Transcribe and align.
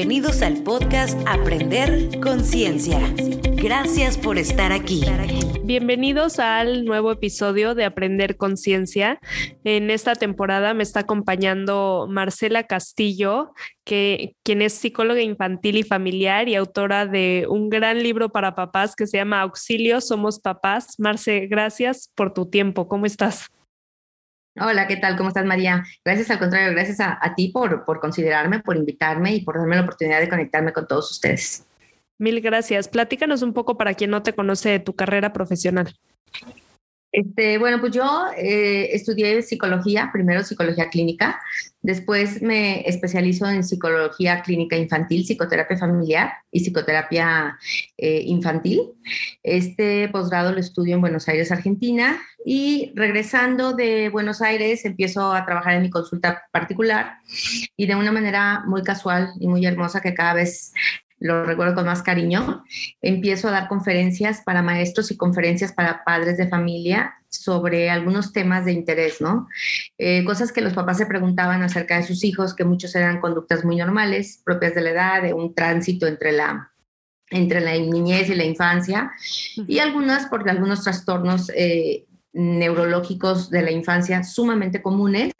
Bienvenidos 0.00 0.40
al 0.40 0.62
podcast 0.62 1.20
Aprender 1.26 2.20
Conciencia. 2.20 2.98
Gracias 3.52 4.16
por 4.16 4.38
estar 4.38 4.72
aquí. 4.72 5.04
Bienvenidos 5.62 6.38
al 6.38 6.86
nuevo 6.86 7.12
episodio 7.12 7.74
de 7.74 7.84
Aprender 7.84 8.38
Conciencia. 8.38 9.20
En 9.62 9.90
esta 9.90 10.14
temporada 10.14 10.72
me 10.72 10.84
está 10.84 11.00
acompañando 11.00 12.06
Marcela 12.08 12.62
Castillo, 12.62 13.52
que, 13.84 14.36
quien 14.42 14.62
es 14.62 14.72
psicóloga 14.72 15.20
infantil 15.20 15.76
y 15.76 15.82
familiar 15.82 16.48
y 16.48 16.54
autora 16.54 17.04
de 17.04 17.44
un 17.50 17.68
gran 17.68 18.02
libro 18.02 18.30
para 18.30 18.54
papás 18.54 18.96
que 18.96 19.06
se 19.06 19.18
llama 19.18 19.42
Auxilio, 19.42 20.00
Somos 20.00 20.40
Papás. 20.40 20.94
Marce, 20.96 21.46
gracias 21.46 22.10
por 22.14 22.32
tu 22.32 22.48
tiempo. 22.48 22.88
¿Cómo 22.88 23.04
estás? 23.04 23.50
Hola, 24.56 24.88
¿qué 24.88 24.96
tal? 24.96 25.16
¿Cómo 25.16 25.28
estás, 25.28 25.46
María? 25.46 25.84
Gracias 26.04 26.30
al 26.30 26.38
contrario, 26.38 26.72
gracias 26.72 26.98
a, 27.00 27.34
ti 27.36 27.48
por, 27.48 27.84
por 27.84 28.00
considerarme, 28.00 28.60
por 28.60 28.76
invitarme 28.76 29.34
y 29.34 29.44
por 29.44 29.56
darme 29.56 29.76
la 29.76 29.82
oportunidad 29.82 30.20
de 30.20 30.28
conectarme 30.28 30.72
con 30.72 30.88
todos 30.88 31.10
ustedes. 31.12 31.66
Mil 32.18 32.40
gracias. 32.40 32.88
Platícanos 32.88 33.42
un 33.42 33.52
poco 33.52 33.78
para 33.78 33.94
quien 33.94 34.10
no 34.10 34.22
te 34.22 34.34
conoce 34.34 34.70
de 34.70 34.80
tu 34.80 34.94
carrera 34.94 35.32
profesional. 35.32 35.94
Este, 37.12 37.58
bueno, 37.58 37.80
pues 37.80 37.92
yo 37.92 38.26
eh, 38.36 38.90
estudié 38.92 39.42
psicología, 39.42 40.10
primero 40.12 40.44
psicología 40.44 40.90
clínica, 40.90 41.40
después 41.82 42.40
me 42.40 42.88
especializo 42.88 43.48
en 43.48 43.64
psicología 43.64 44.42
clínica 44.42 44.76
infantil, 44.76 45.24
psicoterapia 45.24 45.76
familiar 45.76 46.32
y 46.52 46.60
psicoterapia 46.60 47.58
eh, 47.98 48.22
infantil. 48.26 48.92
Este 49.42 50.08
posgrado 50.08 50.52
lo 50.52 50.60
estudio 50.60 50.94
en 50.94 51.00
Buenos 51.00 51.26
Aires, 51.28 51.50
Argentina, 51.50 52.20
y 52.44 52.92
regresando 52.94 53.72
de 53.72 54.08
Buenos 54.08 54.40
Aires 54.40 54.84
empiezo 54.84 55.32
a 55.32 55.44
trabajar 55.44 55.74
en 55.74 55.82
mi 55.82 55.90
consulta 55.90 56.44
particular 56.52 57.16
y 57.76 57.86
de 57.86 57.96
una 57.96 58.12
manera 58.12 58.62
muy 58.66 58.82
casual 58.82 59.30
y 59.40 59.48
muy 59.48 59.66
hermosa 59.66 60.00
que 60.00 60.14
cada 60.14 60.34
vez 60.34 60.72
lo 61.20 61.44
recuerdo 61.44 61.74
con 61.74 61.86
más 61.86 62.02
cariño, 62.02 62.64
empiezo 63.02 63.48
a 63.48 63.52
dar 63.52 63.68
conferencias 63.68 64.40
para 64.40 64.62
maestros 64.62 65.10
y 65.10 65.16
conferencias 65.16 65.72
para 65.72 66.02
padres 66.02 66.38
de 66.38 66.48
familia 66.48 67.14
sobre 67.28 67.90
algunos 67.90 68.32
temas 68.32 68.64
de 68.64 68.72
interés, 68.72 69.20
¿no? 69.20 69.46
Eh, 69.98 70.24
cosas 70.24 70.50
que 70.50 70.62
los 70.62 70.72
papás 70.72 70.98
se 70.98 71.06
preguntaban 71.06 71.62
acerca 71.62 71.96
de 71.96 72.02
sus 72.02 72.24
hijos, 72.24 72.54
que 72.54 72.64
muchos 72.64 72.94
eran 72.96 73.20
conductas 73.20 73.64
muy 73.64 73.76
normales, 73.76 74.42
propias 74.44 74.74
de 74.74 74.80
la 74.80 74.90
edad, 74.90 75.22
de 75.22 75.34
un 75.34 75.54
tránsito 75.54 76.06
entre 76.06 76.32
la 76.32 76.66
entre 77.32 77.60
la 77.60 77.74
niñez 77.74 78.28
y 78.28 78.34
la 78.34 78.42
infancia, 78.42 79.12
y 79.54 79.78
algunas 79.78 80.26
porque 80.26 80.50
algunos 80.50 80.82
trastornos 80.82 81.52
eh, 81.54 82.04
neurológicos 82.32 83.50
de 83.50 83.62
la 83.62 83.70
infancia 83.70 84.22
sumamente 84.22 84.82
comunes 84.82 85.32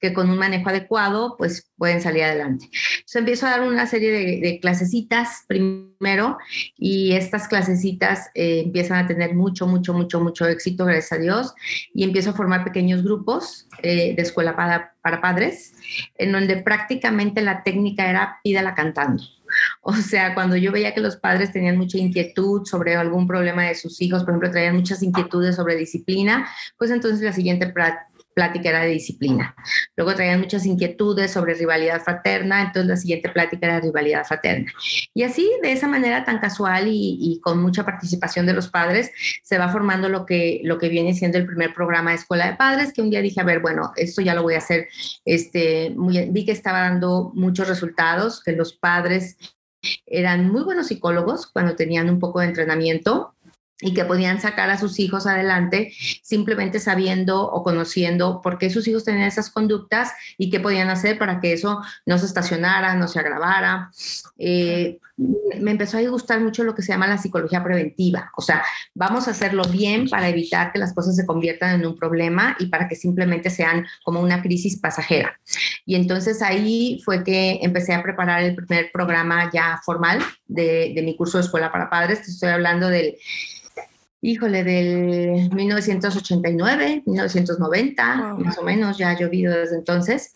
que 0.00 0.12
con 0.12 0.28
un 0.30 0.38
manejo 0.38 0.68
adecuado 0.68 1.36
pues 1.38 1.70
pueden 1.76 2.02
salir 2.02 2.24
adelante. 2.24 2.66
Entonces 2.66 3.16
empiezo 3.16 3.46
a 3.46 3.50
dar 3.50 3.62
una 3.62 3.86
serie 3.86 4.10
de, 4.10 4.60
clasecitas 4.60 5.44
primero 5.48 6.38
y 6.76 7.12
estas 7.12 7.48
clasecitas 7.48 8.30
eh, 8.34 8.62
empiezan 8.66 9.04
a 9.04 9.06
tener 9.06 9.34
mucho, 9.34 9.66
mucho, 9.66 9.94
mucho, 9.94 10.20
mucho 10.20 10.46
éxito, 10.46 10.84
gracias 10.84 11.12
a 11.12 11.22
Dios, 11.22 11.54
y 11.92 12.04
empiezo 12.04 12.30
a 12.30 12.34
formar 12.34 12.64
pequeños 12.64 13.02
grupos 13.02 13.66
eh, 13.82 14.14
de 14.14 14.22
escuela 14.22 14.54
para, 14.54 14.94
para 15.02 15.20
padres 15.20 15.74
en 16.16 16.32
donde 16.32 16.56
prácticamente 16.56 17.42
la 17.42 17.62
técnica 17.62 18.08
era 18.08 18.40
pídala 18.42 18.74
cantando. 18.74 19.22
O 19.82 19.94
sea, 19.94 20.34
cuando 20.34 20.56
yo 20.56 20.72
veía 20.72 20.94
que 20.94 21.00
los 21.00 21.16
padres 21.16 21.52
tenían 21.52 21.76
mucha 21.76 21.98
inquietud 21.98 22.64
sobre 22.64 22.96
algún 22.96 23.26
problema 23.26 23.64
de 23.64 23.74
sus 23.74 24.00
hijos, 24.00 24.22
por 24.22 24.30
ejemplo, 24.30 24.50
traían 24.50 24.76
muchas 24.76 25.02
inquietudes 25.02 25.56
sobre 25.56 25.76
disciplina, 25.76 26.48
pues 26.78 26.90
entonces 26.90 27.20
la 27.20 27.32
siguiente 27.32 27.66
plática 28.34 28.68
era 28.68 28.80
de 28.80 28.90
disciplina. 28.90 29.54
Luego 29.96 30.14
traían 30.14 30.40
muchas 30.40 30.66
inquietudes 30.66 31.30
sobre 31.30 31.54
rivalidad 31.54 32.02
fraterna, 32.02 32.62
entonces 32.62 32.88
la 32.88 32.96
siguiente 32.96 33.28
plática 33.28 33.66
era 33.66 33.80
rivalidad 33.80 34.24
fraterna. 34.24 34.72
Y 35.14 35.22
así, 35.22 35.50
de 35.62 35.72
esa 35.72 35.88
manera 35.88 36.24
tan 36.24 36.38
casual 36.38 36.86
y, 36.88 37.40
con 37.42 37.60
mucha 37.60 37.84
participación 37.84 38.46
de 38.46 38.52
los 38.52 38.68
padres, 38.68 39.10
se 39.42 39.58
va 39.58 39.68
formando 39.68 40.08
lo 40.08 40.26
que, 40.26 40.60
lo 40.64 40.78
que 40.78 40.88
viene 40.88 41.14
siendo 41.14 41.38
el 41.38 41.46
primer 41.46 41.74
programa 41.74 42.10
de 42.10 42.16
escuela 42.16 42.46
de 42.46 42.56
padres, 42.56 42.92
que 42.92 43.02
un 43.02 43.10
día 43.10 43.22
dije, 43.22 43.40
a 43.40 43.44
ver, 43.44 43.60
bueno, 43.60 43.92
esto 43.96 44.22
ya 44.22 44.34
lo 44.34 44.42
voy 44.42 44.54
a 44.54 44.58
hacer, 44.58 44.88
este, 45.24 45.94
vi 45.96 46.44
que 46.44 46.52
estaba 46.52 46.80
dando 46.80 47.32
muchos 47.34 47.68
resultados, 47.68 48.42
que 48.42 48.52
los 48.52 48.74
padres 48.74 49.36
eran 50.06 50.50
muy 50.50 50.62
buenos 50.62 50.88
psicólogos 50.88 51.46
cuando 51.46 51.76
tenían 51.76 52.08
un 52.08 52.18
poco 52.18 52.40
de 52.40 52.46
entrenamiento 52.46 53.34
y 53.80 53.92
que 53.92 54.04
podían 54.04 54.40
sacar 54.40 54.70
a 54.70 54.78
sus 54.78 54.98
hijos 55.00 55.26
adelante 55.26 55.92
simplemente 56.22 56.78
sabiendo 56.78 57.42
o 57.50 57.62
conociendo 57.62 58.40
por 58.40 58.58
qué 58.58 58.70
sus 58.70 58.86
hijos 58.86 59.04
tenían 59.04 59.26
esas 59.26 59.50
conductas 59.50 60.12
y 60.38 60.50
qué 60.50 60.60
podían 60.60 60.90
hacer 60.90 61.18
para 61.18 61.40
que 61.40 61.52
eso 61.52 61.82
no 62.06 62.18
se 62.18 62.26
estacionara, 62.26 62.94
no 62.94 63.08
se 63.08 63.18
agravara. 63.18 63.90
Eh, 64.38 64.98
me 65.16 65.70
empezó 65.70 65.98
a 65.98 66.02
gustar 66.02 66.40
mucho 66.40 66.64
lo 66.64 66.74
que 66.74 66.82
se 66.82 66.92
llama 66.92 67.06
la 67.06 67.18
psicología 67.18 67.62
preventiva, 67.62 68.32
o 68.36 68.42
sea, 68.42 68.64
vamos 68.94 69.28
a 69.28 69.30
hacerlo 69.30 69.62
bien 69.64 70.08
para 70.08 70.28
evitar 70.28 70.72
que 70.72 70.80
las 70.80 70.92
cosas 70.92 71.14
se 71.14 71.24
conviertan 71.24 71.80
en 71.80 71.86
un 71.86 71.96
problema 71.96 72.56
y 72.58 72.66
para 72.66 72.88
que 72.88 72.96
simplemente 72.96 73.48
sean 73.48 73.86
como 74.02 74.20
una 74.20 74.42
crisis 74.42 74.78
pasajera. 74.80 75.38
Y 75.86 75.94
entonces 75.94 76.42
ahí 76.42 77.00
fue 77.04 77.22
que 77.22 77.60
empecé 77.62 77.94
a 77.94 78.02
preparar 78.02 78.42
el 78.42 78.56
primer 78.56 78.90
programa 78.92 79.50
ya 79.52 79.80
formal 79.84 80.18
de, 80.48 80.92
de 80.94 81.02
mi 81.02 81.16
curso 81.16 81.38
de 81.38 81.44
escuela 81.44 81.70
para 81.70 81.88
padres, 81.88 82.28
estoy 82.28 82.48
hablando 82.48 82.88
del 82.88 83.16
híjole, 84.24 84.64
del 84.64 85.50
1989, 85.54 87.02
1990, 87.04 88.36
más 88.38 88.56
o 88.56 88.62
menos, 88.62 88.96
ya 88.96 89.10
ha 89.10 89.18
llovido 89.18 89.54
desde 89.54 89.76
entonces. 89.76 90.32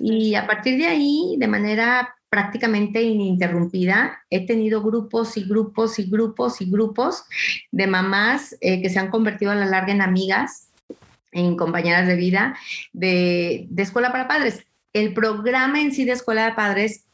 Y 0.00 0.34
a 0.34 0.44
partir 0.44 0.76
de 0.76 0.88
ahí, 0.88 1.36
de 1.38 1.46
manera 1.46 2.16
prácticamente 2.28 3.00
ininterrumpida, 3.00 4.18
he 4.28 4.44
tenido 4.44 4.82
grupos 4.82 5.36
y 5.36 5.44
grupos 5.44 6.00
y 6.00 6.10
grupos 6.10 6.60
y 6.60 6.68
grupos 6.68 7.24
de 7.70 7.86
mamás 7.86 8.56
eh, 8.60 8.82
que 8.82 8.90
se 8.90 8.98
han 8.98 9.08
convertido 9.08 9.52
a 9.52 9.54
la 9.54 9.66
larga 9.66 9.92
en 9.92 10.02
amigas, 10.02 10.70
en 11.30 11.56
compañeras 11.56 12.08
de 12.08 12.16
vida 12.16 12.56
de, 12.92 13.66
de 13.70 13.82
escuela 13.84 14.10
para 14.10 14.26
padres. 14.26 14.66
El 14.92 15.14
programa 15.14 15.80
en 15.80 15.92
sí 15.92 16.04
de 16.04 16.12
escuela 16.12 16.46
de 16.46 16.52
padres 16.52 17.04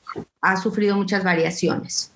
ha 0.40 0.56
sufrido 0.56 0.96
muchas 0.96 1.24
variaciones, 1.24 2.12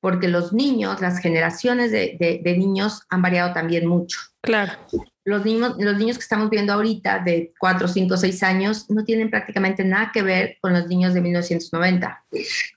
porque 0.00 0.28
los 0.28 0.52
niños, 0.52 1.00
las 1.00 1.18
generaciones 1.18 1.90
de, 1.90 2.54
niños 2.58 3.02
han 3.08 3.22
variado 3.22 3.52
también 3.52 3.86
mucho. 3.86 4.18
Claro. 4.40 4.72
Los 5.24 5.44
niños, 5.44 5.76
los 5.78 5.96
niños 5.98 6.16
que 6.16 6.22
estamos 6.22 6.50
viendo 6.50 6.72
ahorita 6.72 7.20
de 7.20 7.52
4, 7.58 7.86
5, 7.86 8.16
6 8.16 8.42
años 8.42 8.90
no 8.90 9.04
tienen 9.04 9.30
prácticamente 9.30 9.84
nada 9.84 10.10
que 10.12 10.22
ver 10.22 10.58
con 10.60 10.72
los 10.72 10.86
niños 10.88 11.14
de 11.14 11.20
1990. 11.20 12.24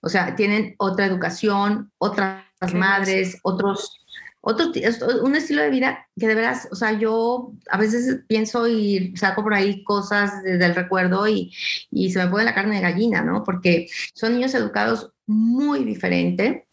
O 0.02 0.10
sea, 0.10 0.36
tienen 0.36 0.76
otra 0.78 1.08
educación, 1.08 1.92
otras 1.98 2.46
madres, 2.74 3.40
otros 3.42 4.05
otro, 4.48 4.72
un 5.24 5.36
estilo 5.36 5.64
de 5.64 5.72
vida 5.72 6.08
que 6.16 6.28
de 6.28 6.36
veras, 6.36 6.68
o 6.72 6.76
sea, 6.76 6.92
yo 7.00 7.52
a 7.68 7.80
veces 7.80 8.22
pienso 8.28 8.68
y 8.68 9.18
saco 9.18 9.42
por 9.42 9.56
ahí 9.56 9.84
cosas 9.84 10.44
del 10.44 10.76
recuerdo 10.76 11.28
y, 11.28 11.52
y 11.90 12.12
se 12.12 12.20
me 12.20 12.30
pone 12.30 12.44
la 12.44 12.54
carne 12.54 12.76
de 12.76 12.82
gallina, 12.82 13.24
¿no? 13.24 13.44
Porque 13.44 13.88
son 14.14 14.34
niños 14.34 14.54
educados 14.54 15.12
muy 15.26 15.84
diferente 15.84 16.68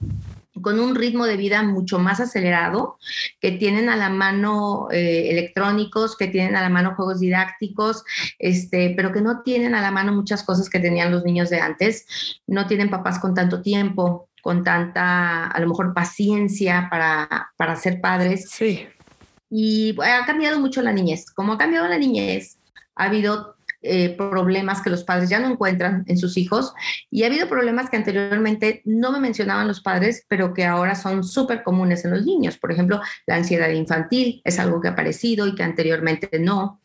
con 0.60 0.78
un 0.80 0.94
ritmo 0.94 1.24
de 1.24 1.38
vida 1.38 1.62
mucho 1.62 1.98
más 1.98 2.20
acelerado, 2.20 2.98
que 3.40 3.52
tienen 3.52 3.88
a 3.88 3.96
la 3.96 4.10
mano 4.10 4.88
eh, 4.90 5.30
electrónicos, 5.30 6.14
que 6.14 6.28
tienen 6.28 6.56
a 6.56 6.60
la 6.60 6.68
mano 6.68 6.94
juegos 6.94 7.20
didácticos, 7.20 8.04
este, 8.38 8.92
pero 8.94 9.12
que 9.12 9.22
no 9.22 9.40
tienen 9.42 9.74
a 9.74 9.80
la 9.80 9.90
mano 9.90 10.12
muchas 10.12 10.42
cosas 10.42 10.68
que 10.68 10.78
tenían 10.78 11.10
los 11.10 11.24
niños 11.24 11.48
de 11.48 11.58
antes, 11.58 12.04
no 12.46 12.66
tienen 12.66 12.90
papás 12.90 13.18
con 13.18 13.34
tanto 13.34 13.62
tiempo, 13.62 14.28
con 14.42 14.62
tanta, 14.64 15.46
a 15.46 15.60
lo 15.60 15.68
mejor, 15.68 15.94
paciencia 15.94 16.88
para, 16.90 17.52
para 17.56 17.76
ser 17.76 18.00
padres. 18.02 18.50
Sí. 18.50 18.86
Y 19.48 19.96
ha 20.02 20.26
cambiado 20.26 20.60
mucho 20.60 20.82
la 20.82 20.92
niñez. 20.92 21.30
Como 21.30 21.54
ha 21.54 21.58
cambiado 21.58 21.88
la 21.88 21.96
niñez, 21.96 22.58
ha 22.96 23.04
habido 23.04 23.56
eh, 23.84 24.16
problemas 24.16 24.82
que 24.82 24.90
los 24.90 25.04
padres 25.04 25.28
ya 25.28 25.40
no 25.40 25.48
encuentran 25.48 26.04
en 26.06 26.16
sus 26.16 26.36
hijos 26.36 26.72
y 27.10 27.22
ha 27.22 27.26
habido 27.26 27.48
problemas 27.48 27.90
que 27.90 27.96
anteriormente 27.96 28.82
no 28.84 29.10
me 29.10 29.18
mencionaban 29.18 29.66
los 29.66 29.80
padres, 29.80 30.24
pero 30.28 30.54
que 30.54 30.64
ahora 30.64 30.94
son 30.94 31.24
súper 31.24 31.62
comunes 31.62 32.04
en 32.04 32.12
los 32.12 32.24
niños. 32.24 32.58
Por 32.58 32.70
ejemplo, 32.70 33.00
la 33.26 33.36
ansiedad 33.36 33.70
infantil 33.70 34.40
es 34.44 34.58
algo 34.58 34.80
que 34.80 34.88
ha 34.88 34.92
aparecido 34.92 35.46
y 35.46 35.54
que 35.54 35.62
anteriormente 35.62 36.28
no 36.38 36.81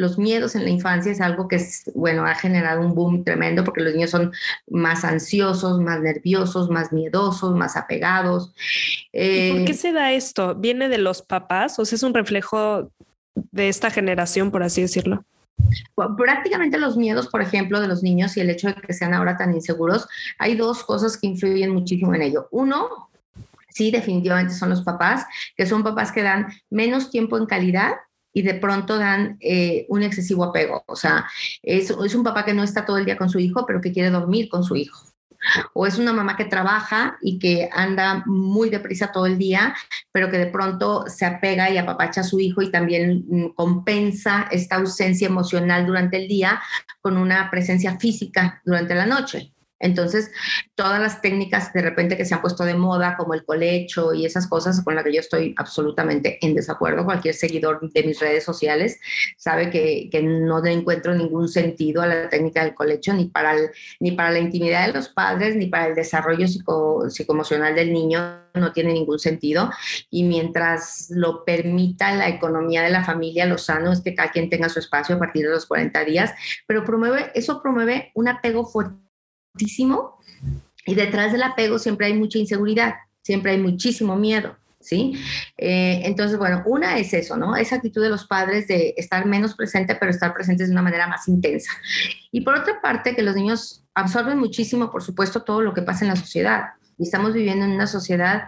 los 0.00 0.18
miedos 0.18 0.56
en 0.56 0.64
la 0.64 0.70
infancia 0.70 1.12
es 1.12 1.20
algo 1.20 1.46
que, 1.46 1.56
es, 1.56 1.90
bueno, 1.94 2.24
ha 2.24 2.34
generado 2.34 2.80
un 2.80 2.94
boom 2.94 3.22
tremendo 3.22 3.62
porque 3.62 3.82
los 3.82 3.94
niños 3.94 4.10
son 4.10 4.32
más 4.68 5.04
ansiosos, 5.04 5.80
más 5.80 6.00
nerviosos, 6.00 6.70
más 6.70 6.90
miedosos, 6.90 7.54
más 7.54 7.76
apegados. 7.76 8.52
¿Y 9.12 9.52
¿Por 9.52 9.64
qué 9.66 9.72
eh, 9.72 9.74
se 9.74 9.92
da 9.92 10.12
esto? 10.12 10.54
¿Viene 10.54 10.88
de 10.88 10.98
los 10.98 11.22
papás? 11.22 11.78
¿O 11.78 11.84
sea, 11.84 11.96
es 11.96 12.02
un 12.02 12.14
reflejo 12.14 12.90
de 13.52 13.68
esta 13.68 13.90
generación, 13.90 14.50
por 14.50 14.62
así 14.62 14.80
decirlo? 14.80 15.24
Prácticamente 16.16 16.78
los 16.78 16.96
miedos, 16.96 17.28
por 17.28 17.42
ejemplo, 17.42 17.80
de 17.80 17.88
los 17.88 18.02
niños 18.02 18.36
y 18.36 18.40
el 18.40 18.48
hecho 18.48 18.68
de 18.68 18.74
que 18.74 18.94
sean 18.94 19.12
ahora 19.12 19.36
tan 19.36 19.52
inseguros, 19.52 20.08
hay 20.38 20.56
dos 20.56 20.82
cosas 20.82 21.18
que 21.18 21.26
influyen 21.26 21.70
muchísimo 21.74 22.14
en 22.14 22.22
ello. 22.22 22.48
Uno, 22.50 23.10
sí, 23.68 23.90
definitivamente 23.90 24.54
son 24.54 24.70
los 24.70 24.82
papás, 24.82 25.26
que 25.56 25.66
son 25.66 25.84
papás 25.84 26.10
que 26.10 26.22
dan 26.22 26.48
menos 26.70 27.10
tiempo 27.10 27.36
en 27.36 27.44
calidad 27.44 27.92
y 28.32 28.42
de 28.42 28.54
pronto 28.54 28.98
dan 28.98 29.36
eh, 29.40 29.86
un 29.88 30.02
excesivo 30.02 30.44
apego. 30.44 30.84
O 30.86 30.96
sea, 30.96 31.26
es, 31.62 31.90
es, 31.90 32.14
un 32.14 32.24
papá 32.24 32.44
que 32.44 32.54
no 32.54 32.62
está 32.62 32.84
todo 32.84 32.98
el 32.98 33.04
día 33.04 33.16
con 33.16 33.30
su 33.30 33.38
hijo, 33.38 33.64
pero 33.66 33.80
que 33.80 33.92
quiere 33.92 34.10
dormir 34.10 34.48
con 34.48 34.64
su 34.64 34.76
hijo. 34.76 35.10
O 35.72 35.86
es 35.86 35.98
una 35.98 36.12
mamá 36.12 36.36
que 36.36 36.44
trabaja 36.44 37.18
y 37.22 37.38
que 37.38 37.68
anda 37.72 38.22
muy 38.26 38.68
deprisa 38.68 39.10
todo 39.10 39.26
el 39.26 39.38
día, 39.38 39.74
pero 40.12 40.30
que 40.30 40.38
de 40.38 40.46
pronto 40.46 41.04
se 41.08 41.24
apega 41.24 41.70
y 41.70 41.78
apapacha 41.78 42.20
a 42.20 42.24
su 42.24 42.40
hijo 42.40 42.62
y 42.62 42.70
también 42.70 43.24
mm, 43.26 43.48
compensa 43.54 44.48
esta 44.50 44.76
ausencia 44.76 45.26
emocional 45.26 45.86
durante 45.86 46.18
el 46.18 46.28
día 46.28 46.60
con 47.00 47.16
una 47.16 47.50
presencia 47.50 47.98
física 47.98 48.60
durante 48.64 48.94
la 48.94 49.06
noche. 49.06 49.52
Entonces, 49.80 50.30
todas 50.74 51.00
las 51.00 51.22
técnicas 51.22 51.72
de 51.72 51.80
repente 51.80 52.16
que 52.16 52.26
se 52.26 52.34
han 52.34 52.42
puesto 52.42 52.64
de 52.64 52.74
moda, 52.74 53.16
como 53.16 53.34
el 53.34 53.44
colecho 53.44 54.12
y 54.12 54.26
esas 54.26 54.46
cosas 54.46 54.82
con 54.84 54.94
las 54.94 55.04
que 55.04 55.14
yo 55.14 55.20
estoy 55.20 55.54
absolutamente 55.56 56.38
en 56.42 56.54
desacuerdo, 56.54 57.04
cualquier 57.04 57.34
seguidor 57.34 57.80
de 57.80 58.02
mis 58.02 58.20
redes 58.20 58.44
sociales 58.44 59.00
sabe 59.36 59.70
que, 59.70 60.10
no 60.20 60.60
le 60.60 60.72
encuentro 60.72 61.14
ningún 61.14 61.48
sentido 61.48 62.02
a 62.02 62.06
la 62.06 62.28
técnica 62.28 62.62
del 62.62 62.74
colecho, 62.74 63.14
ni 63.14 63.24
para, 63.24 63.56
ni 63.98 64.12
para 64.12 64.30
la 64.30 64.38
intimidad 64.38 64.86
de 64.86 64.92
los 64.92 65.08
padres, 65.08 65.56
ni 65.56 65.66
para 65.66 65.86
el 65.86 65.94
desarrollo 65.94 66.46
psico, 66.46 67.08
psicoemocional 67.08 67.74
del 67.74 67.90
niño, 67.92 68.42
no 68.54 68.72
tiene 68.72 68.92
ningún 68.92 69.18
sentido. 69.18 69.70
Y 70.10 70.24
mientras 70.24 71.06
lo 71.10 71.44
permita 71.44 72.14
la 72.14 72.28
economía 72.28 72.82
de 72.82 72.90
la 72.90 73.02
familia, 73.02 73.46
lo 73.46 73.56
sano 73.56 73.92
es 73.92 74.02
que 74.02 74.14
cada 74.14 74.30
quien 74.30 74.50
tenga 74.50 74.68
su 74.68 74.78
espacio 74.78 75.16
a 75.16 75.18
partir 75.18 75.46
de 75.46 75.52
los 75.52 75.64
40 75.64 76.04
días, 76.04 76.32
pero 76.66 76.84
promueve, 76.84 77.32
eso 77.34 77.62
promueve 77.62 78.12
un 78.14 78.28
apego 78.28 78.66
fuerte 78.66 79.09
y 80.86 80.94
detrás 80.94 81.32
del 81.32 81.42
apego 81.42 81.78
siempre 81.78 82.06
hay 82.06 82.14
mucha 82.14 82.38
inseguridad, 82.38 82.94
siempre 83.22 83.52
hay 83.52 83.58
muchísimo 83.58 84.16
miedo. 84.16 84.56
¿Sí? 84.82 85.12
Eh, 85.58 86.00
entonces, 86.04 86.38
bueno, 86.38 86.62
una 86.64 86.96
es 86.96 87.12
eso, 87.12 87.36
¿no? 87.36 87.54
Esa 87.54 87.76
actitud 87.76 88.00
de 88.00 88.08
los 88.08 88.26
padres 88.26 88.66
de 88.66 88.94
estar 88.96 89.26
menos 89.26 89.54
presente, 89.54 89.94
pero 89.94 90.10
estar 90.10 90.32
presentes 90.32 90.68
de 90.68 90.72
una 90.72 90.80
manera 90.80 91.06
más 91.06 91.28
intensa. 91.28 91.70
Y 92.32 92.40
por 92.40 92.54
otra 92.54 92.80
parte, 92.80 93.14
que 93.14 93.22
los 93.22 93.36
niños 93.36 93.84
absorben 93.92 94.38
muchísimo, 94.38 94.90
por 94.90 95.02
supuesto, 95.02 95.42
todo 95.42 95.60
lo 95.60 95.74
que 95.74 95.82
pasa 95.82 96.06
en 96.06 96.08
la 96.08 96.16
sociedad. 96.16 96.70
Y 96.96 97.02
estamos 97.02 97.34
viviendo 97.34 97.66
en 97.66 97.72
una 97.72 97.86
sociedad 97.86 98.44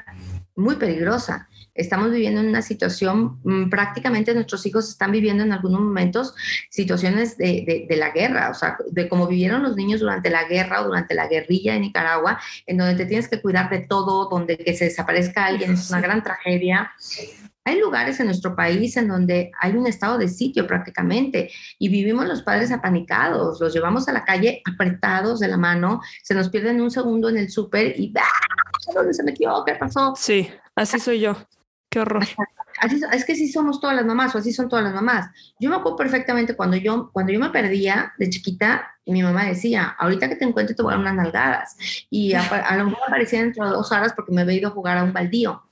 muy 0.57 0.77
peligrosa 0.77 1.51
estamos 1.75 2.11
viviendo 2.11 2.41
en 2.41 2.49
una 2.49 2.63
situación, 2.63 3.41
mm, 3.45 3.71
prácticamente 3.71 4.35
nuestros 4.35 4.65
hijos 4.67 4.89
están 4.89 5.11
viviendo 5.11 5.43
en 5.43 5.53
algunos 5.53 5.81
momentos 5.81 6.35
situaciones 6.71 7.37
de, 7.39 7.87
la 7.91 8.11
guerra, 8.11 8.51
o 8.51 8.55
sea, 8.55 8.77
de 8.91 9.09
cómo 9.09 9.27
vivieron 9.27 9.63
los 9.63 9.77
niños 9.77 10.01
durante 10.01 10.31
la 10.31 10.45
guerra 10.45 10.83
o 10.83 10.87
durante 10.87 11.15
la 11.15 11.29
guerrilla 11.29 11.75
en 11.75 11.83
Nicaragua, 11.83 12.41
en 12.67 12.79
donde 12.79 12.95
te 12.95 13.07
tienes 13.07 13.29
que 13.29 13.41
cuidar 13.41 13.71
de 13.71 13.81
todo, 13.81 14.29
donde 14.29 14.57
que 14.57 14.75
se 14.75 14.87
desaparezca 14.87 15.47
alguien 15.47 15.73
es 15.73 15.91
una 15.91 16.01
gran 16.01 16.23
tragedia. 16.23 16.93
Hay 17.65 17.79
lugares 17.79 18.19
en 18.19 18.27
nuestro 18.27 18.57
país 18.57 18.97
en 18.97 19.09
donde 19.09 19.53
hay 19.61 19.77
un 19.77 19.87
estado 19.87 20.19
de 20.19 20.29
sitio 20.29 20.67
prácticamente 20.67 21.51
y 21.79 21.89
vivimos 21.89 22.27
los 22.27 22.43
padres 22.43 22.73
apanicados, 22.73 23.61
los 23.61 23.73
llevamos 23.73 24.09
a 24.09 24.13
la 24.13 24.25
calle 24.25 24.63
apretados 24.69 25.39
de 25.39 25.49
la 25.49 25.57
mano, 25.57 26.01
se 26.23 26.35
nos 26.35 26.49
pierden 26.49 26.81
un 26.81 26.91
segundo 26.91 27.29
en 27.29 27.39
el 27.39 27.51
súper 27.51 27.99
y 27.99 28.13
¡ah! 28.19 28.93
¿Dónde 28.93 29.15
se 29.15 29.23
metió? 29.23 29.63
¿Qué 29.65 29.77
pasó? 29.77 30.15
Sí, 30.17 30.51
así 30.75 30.99
soy 30.99 31.21
yo. 31.21 31.37
Qué 31.93 32.01
horror. 32.01 32.25
es 33.13 33.25
que 33.27 33.35
sí 33.35 33.53
somos 33.53 33.79
todas 33.79 33.95
las 33.95 34.07
mamás, 34.07 34.35
o 34.35 34.39
así 34.39 34.51
son 34.51 34.67
todas 34.67 34.83
las 34.83 34.95
mamás. 34.95 35.29
Yo 35.61 35.69
me 35.69 35.77
acuerdo 35.77 35.99
perfectamente 35.99 36.57
cuando 36.57 36.79
yo, 36.79 37.11
cuando 37.13 37.35
yo 37.35 37.39
me 37.39 37.51
perdía 37.51 38.15
de 38.19 38.31
chiquita, 38.31 38.97
mi 39.05 39.23
mamá 39.23 39.45
decía, 39.45 39.95
ahorita 39.99 40.27
que 40.31 40.37
te 40.37 40.47
encuentre 40.47 40.75
te 40.75 40.83
voy 40.83 40.95
a 40.95 40.97
dar 40.97 41.03
unas 41.03 41.17
nalgadas. 41.17 41.77
Y 42.09 42.33
a, 42.33 42.77
lo 42.79 42.87
mejor 42.87 43.03
aparecía 43.07 43.43
dentro 43.43 43.67
de 43.67 43.73
dos 43.73 43.93
horas 43.93 44.15
porque 44.15 44.33
me 44.33 44.41
había 44.41 44.57
ido 44.57 44.69
a 44.69 44.73
jugar 44.73 44.97
a 44.97 45.05
un 45.05 45.13
baldío. 45.13 45.63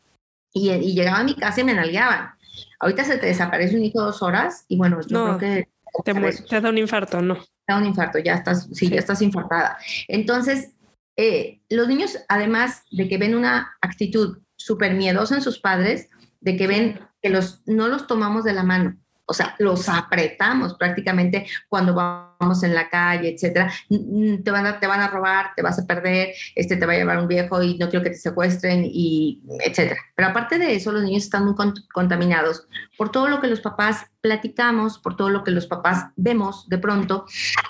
Y, 0.52 0.70
y, 0.70 0.92
llegaba 0.94 1.20
a 1.20 1.24
mi 1.24 1.34
casa 1.36 1.62
y 1.62 1.64
me 1.64 1.72
nalgueaban. 1.72 2.34
Ahorita 2.80 3.04
se 3.04 3.16
te 3.16 3.26
desaparece 3.26 3.76
un 3.76 3.84
hijo 3.84 4.02
dos 4.02 4.20
horas 4.20 4.66
y 4.68 4.76
bueno, 4.76 5.00
yo 5.00 5.38
creo 5.38 5.38
que... 5.38 5.68
Te, 6.04 6.60
da 6.60 6.68
un 6.68 6.78
infarto, 6.78 7.22
¿no? 7.22 7.36
Te 7.36 7.72
da 7.72 7.78
un 7.78 7.86
infarto, 7.86 8.18
ya 8.18 8.34
estás, 8.34 8.68
sí, 8.72 8.90
ya 8.90 8.98
estás 8.98 9.22
infartada. 9.22 9.78
Entonces, 10.06 10.74
eh, 11.16 11.62
los 11.70 11.88
niños, 11.88 12.18
además 12.28 12.84
de 12.90 13.08
que 13.08 13.16
ven 13.16 13.34
una 13.34 13.74
actitud 13.80 14.38
súper 14.60 14.94
miedosa 14.94 15.34
en 15.34 15.42
sus 15.42 15.58
padres, 15.58 16.08
de 16.40 16.56
que 16.56 16.66
ven 16.66 17.00
que 17.22 17.30
los, 17.30 17.62
no 17.66 17.88
los 17.88 18.06
tomamos 18.06 18.44
de 18.44 18.52
la 18.52 18.62
mano, 18.62 18.96
o 19.30 19.32
sea, 19.32 19.54
los 19.60 19.88
apretamos 19.88 20.74
prácticamente 20.74 21.46
cuando 21.68 21.94
vamos 21.94 22.64
en 22.64 22.74
la 22.74 22.90
calle, 22.90 23.32
etcétera. 23.32 23.72
Te 23.88 24.50
van 24.50 24.66
a, 24.66 24.80
te 24.80 24.88
van 24.88 25.00
a 25.00 25.06
robar, 25.06 25.52
te 25.54 25.62
vas 25.62 25.78
a 25.78 25.86
perder, 25.86 26.30
este 26.56 26.76
te 26.76 26.84
va 26.84 26.94
a 26.94 26.96
llevar 26.96 27.18
un 27.18 27.28
viejo 27.28 27.62
y 27.62 27.78
no 27.78 27.88
quiero 27.88 28.02
que 28.02 28.10
te 28.10 28.16
secuestren 28.16 28.82
y 28.84 29.40
etcétera. 29.60 30.00
Pero 30.16 30.30
aparte 30.30 30.58
de 30.58 30.74
eso, 30.74 30.90
los 30.90 31.04
niños 31.04 31.22
están 31.22 31.44
muy 31.44 31.54
contaminados 31.92 32.66
por 32.98 33.12
todo 33.12 33.28
lo 33.28 33.40
que 33.40 33.46
los 33.46 33.60
papás 33.60 34.09
platicamos, 34.20 34.98
por 34.98 35.16
todo 35.16 35.30
lo 35.30 35.44
que 35.44 35.50
los 35.50 35.66
papás 35.66 36.06
vemos 36.16 36.68
de 36.68 36.78
pronto 36.78 37.24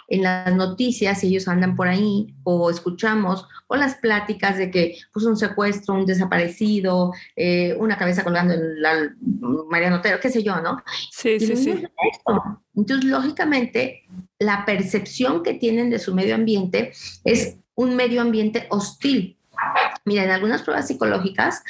en 0.08 0.23
las 0.23 0.55
noticias, 0.55 1.20
si 1.20 1.29
ellos 1.29 1.49
andan 1.49 1.76
por 1.76 1.88
ahí, 1.88 2.35
o 2.43 2.70
escuchamos, 2.70 3.47
o 3.69 3.76
las 3.76 3.94
pláticas 3.97 4.58
de 4.58 4.70
que 4.70 4.99
pues 5.12 5.25
un 5.25 5.37
secuestro, 5.37 5.94
un 5.94 6.06
desaparecido, 6.06 7.12
eh, 7.37 7.76
una 7.79 7.97
cabeza 7.97 8.25
colgando 8.25 8.55
en 8.55 8.82
la 8.82 9.14
Mariano 9.70 9.97
Otero, 9.97 10.19
qué 10.20 10.31
sé 10.31 10.43
yo, 10.43 10.61
¿no? 10.61 10.82
Sí, 11.11 11.38
sí, 11.38 11.56
sí. 11.56 11.85
Entonces, 12.75 13.05
lógicamente, 13.05 14.05
la 14.38 14.64
percepción 14.64 15.43
que 15.43 15.55
tienen 15.55 15.91
de 15.91 15.99
su 15.99 16.14
medio 16.14 16.35
ambiente 16.35 16.93
es 17.25 17.58
un 17.75 17.94
medio 17.96 18.20
ambiente 18.20 18.67
hostil. 18.70 19.38
Mira, 20.05 20.25
en 20.25 20.31
algunas 20.31 20.62
pruebas 20.62 20.88
psicológicas 20.88 21.62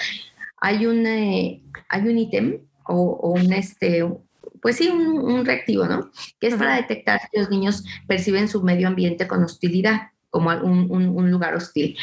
hay 0.60 0.86
un, 0.86 1.06
eh, 1.06 1.62
hay 1.88 2.02
un 2.02 2.18
ítem 2.18 2.60
o, 2.84 3.32
un, 3.34 3.52
este, 3.52 4.04
pues 4.60 4.76
sí, 4.76 4.88
un, 4.88 5.44
reactivo, 5.44 5.86
¿no? 5.86 6.10
Que 6.38 6.48
es 6.48 6.54
para 6.54 6.76
detectar 6.76 7.20
si 7.30 7.38
los 7.38 7.50
niños 7.50 7.84
perciben 8.06 8.48
su 8.48 8.62
medio 8.62 8.88
ambiente 8.88 9.26
con 9.26 9.42
hostilidad, 9.42 10.10
como 10.28 10.50
un, 10.50 10.90
un, 10.90 11.30
lugar 11.30 11.56
hostil. 11.56 11.96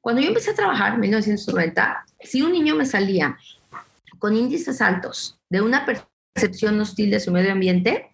Cuando 0.00 0.20
yo 0.20 0.28
empecé 0.28 0.50
a 0.50 0.54
trabajar 0.54 0.94
en 0.94 1.00
1990, 1.00 2.04
si 2.20 2.42
un 2.42 2.52
niño 2.52 2.74
me 2.74 2.84
salía 2.84 3.38
con 4.18 4.36
índices 4.36 4.82
altos 4.82 5.38
de 5.48 5.62
una 5.62 5.86
percepción 5.86 6.78
hostil 6.80 7.10
de 7.10 7.20
su 7.20 7.32
medio 7.32 7.52
ambiente, 7.52 8.10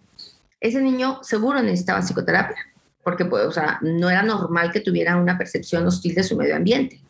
ese 0.60 0.80
niño 0.80 1.19
seguro 1.22 1.60
necesitaba 1.60 2.02
psicoterapia, 2.02 2.56
porque 3.02 3.24
pues, 3.24 3.44
o 3.44 3.50
sea, 3.50 3.78
no 3.82 4.08
era 4.08 4.22
normal 4.22 4.70
que 4.70 4.80
tuviera 4.80 5.16
una 5.16 5.36
percepción 5.36 5.84
hostil 5.86 6.14
de 6.14 6.22
su 6.22 6.36
medio 6.36 6.54
ambiente. 6.54 7.00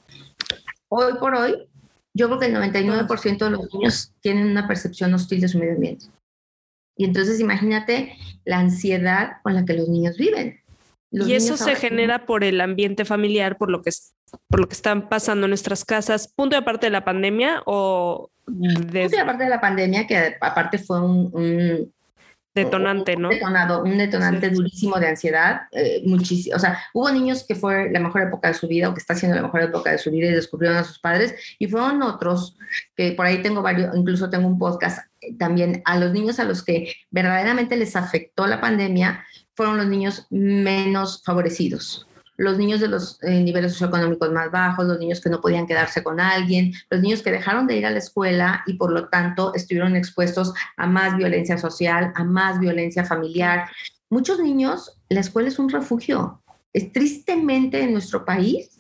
Hoy 0.89 1.15
por 1.21 1.35
hoy, 1.35 1.69
yo 2.15 2.29
creo 2.29 2.39
que 2.39 2.47
el 2.47 2.55
99% 2.55 3.39
de 3.39 3.51
los 3.51 3.73
niños 3.75 4.13
tienen 4.21 4.47
una 4.47 4.67
percepción 4.67 5.13
hostil 5.13 5.41
de 5.43 5.49
su 5.49 5.59
medio 5.59 5.75
ambiente. 5.75 6.07
Y 6.97 7.05
entonces 7.05 7.41
imagínate 7.41 8.15
la 8.45 8.59
ansiedad 8.59 9.35
con 9.43 9.55
la 9.55 9.65
que 9.65 9.75
los 9.75 9.89
niños 9.89 10.17
viven. 10.17 10.61
y 11.11 11.35
eso 11.35 11.57
se 11.57 11.75
genera 11.75 12.27
por 12.27 12.45
el 12.45 12.61
ambiente 12.61 13.05
familiar, 13.05 13.59
por 13.59 13.71
lo 13.71 13.83
que 13.83 13.91
por 14.49 14.61
lo 14.61 14.69
que 14.69 14.75
están 14.75 15.09
pasando 15.09 15.47
en 15.47 15.51
nuestras 15.51 15.85
casas, 15.85 16.33
punto 16.35 16.57
de 16.57 16.61
aparte 16.61 16.87
de 16.87 16.91
la 16.91 17.05
pandemia 17.05 17.63
o 17.67 18.31
de... 18.47 19.03
Punto 19.03 19.17
de 19.17 19.23
aparte 19.23 19.45
de 19.45 19.51
la 19.51 19.61
pandemia, 19.61 20.07
que 20.07 20.37
aparte 20.41 20.79
fue 20.79 21.03
un, 21.03 21.93
detonante, 22.55 23.17
¿no? 23.17 23.31
un 23.83 23.99
detonante 23.99 24.51
durísimo 24.51 24.99
de 24.99 25.09
ansiedad, 25.09 25.63
eh, 25.73 26.03
muchísimo, 26.05 26.57
o 26.57 26.59
sea, 26.59 26.79
hubo 26.93 27.11
niños 27.11 27.45
que 27.47 27.55
fue 27.55 27.91
la 27.91 28.01
mejor 28.01 28.23
época 28.23 28.49
de 28.49 28.55
su 28.55 28.69
vida 28.69 28.89
o 28.89 28.95
que 28.95 29.01
está 29.01 29.15
siendo 29.15 29.37
la 29.37 29.43
mejor 29.43 29.63
época 29.63 29.91
de 29.91 29.99
su 29.99 30.11
vida 30.11 30.29
y 30.29 30.33
descubrieron 30.33 30.79
a 30.79 30.85
sus 30.85 30.99
padres, 30.99 31.35
y 31.59 31.67
fueron 31.67 32.03
otros, 32.03 32.57
que 32.95 33.13
por 33.13 33.27
ahí 33.27 33.43
tengo 33.43 33.63
varios, 33.63 33.97
incluso 33.97 34.29
tengo 34.29 34.47
un 34.47 34.59
podcast 34.59 35.12
también, 35.39 35.83
a 35.85 35.99
los 35.99 36.13
niños 36.13 36.39
a 36.39 36.45
los 36.45 36.63
que 36.63 36.95
verdaderamente 37.11 37.77
les 37.77 37.97
afectó 37.97 38.47
la 38.47 38.61
pandemia, 38.61 39.25
fueron 39.55 39.77
los 39.77 39.87
niños 39.87 40.27
menos 40.31 41.23
favorecidos 41.25 42.07
los 42.43 42.59
niños 42.59 42.81
de 42.81 42.89
los 42.89 43.23
eh, 43.23 43.41
niveles 43.41 43.73
socioeconómicos 43.73 44.33
más 44.33 44.51
bajos, 44.51 44.87
los 44.87 44.99
niños 44.99 45.21
que 45.21 45.31
no 45.31 45.41
podían 45.41 45.67
quedarse 45.67 46.03
con 46.03 46.21
alguien, 46.21 46.73
los 46.91 47.01
niños 47.01 47.23
que 47.23 47.31
dejaron 47.31 47.67
de 47.67 47.77
ir 47.77 47.87
a 47.87 47.91
la 47.91 47.99
escuela 47.99 48.63
y 48.67 48.75
por 48.75 48.93
lo 48.93 49.09
tanto 49.09 49.55
estuvieron 49.55 49.97
expuestos 49.97 50.53
a 50.77 50.87
más 50.87 51.17
violencia 51.17 51.59
social, 51.59 52.13
a 52.15 52.25
más 52.25 52.59
violencia 52.59 53.05
familiar. 53.05 53.69
Muchos 54.11 54.41
niños, 54.41 54.99
la 55.09 55.21
escuela 55.21 55.49
es 55.49 55.59
un 55.59 55.69
refugio. 55.69 56.43
Es 56.73 56.91
tristemente 56.93 57.83
en 57.83 57.93
nuestro 57.93 58.25
país, 58.25 58.72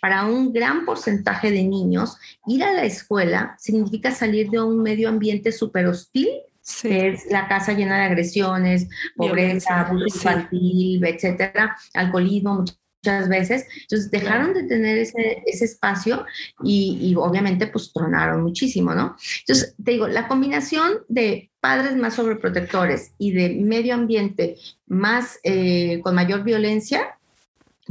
para 0.00 0.26
un 0.26 0.52
gran 0.52 0.84
porcentaje 0.84 1.50
de 1.50 1.64
niños, 1.64 2.16
ir 2.46 2.64
a 2.64 2.72
la 2.72 2.84
escuela 2.84 3.56
significa 3.58 4.10
salir 4.10 4.50
de 4.50 4.60
un 4.60 4.82
medio 4.82 5.08
ambiente 5.08 5.52
súper 5.52 5.86
hostil 5.86 6.28
que 6.82 7.08
es 7.08 7.26
la 7.30 7.48
casa 7.48 7.72
llena 7.72 7.96
de 7.96 8.04
agresiones, 8.04 8.88
pobreza, 9.16 9.80
abuso 9.80 10.04
infantil, 10.06 11.04
etcétera, 11.04 11.76
alcoholismo, 11.94 12.64
muchas 13.02 13.28
veces. 13.28 13.66
Entonces 13.82 14.10
dejaron 14.10 14.54
de 14.54 14.64
tener 14.64 14.98
ese, 14.98 15.42
ese 15.46 15.64
espacio 15.64 16.26
y, 16.62 16.98
y, 17.00 17.14
obviamente 17.14 17.66
pues 17.68 17.92
tronaron 17.92 18.42
muchísimo, 18.42 18.94
¿no? 18.94 19.16
Entonces, 19.40 19.74
te 19.82 19.92
digo, 19.92 20.08
la 20.08 20.28
combinación 20.28 20.98
de 21.08 21.50
padres 21.60 21.96
más 21.96 22.14
sobreprotectores 22.14 23.12
y 23.18 23.32
de 23.32 23.50
medio 23.50 23.94
ambiente 23.94 24.56
más 24.86 25.38
eh, 25.42 26.00
con 26.02 26.14
mayor 26.14 26.44
violencia, 26.44 27.17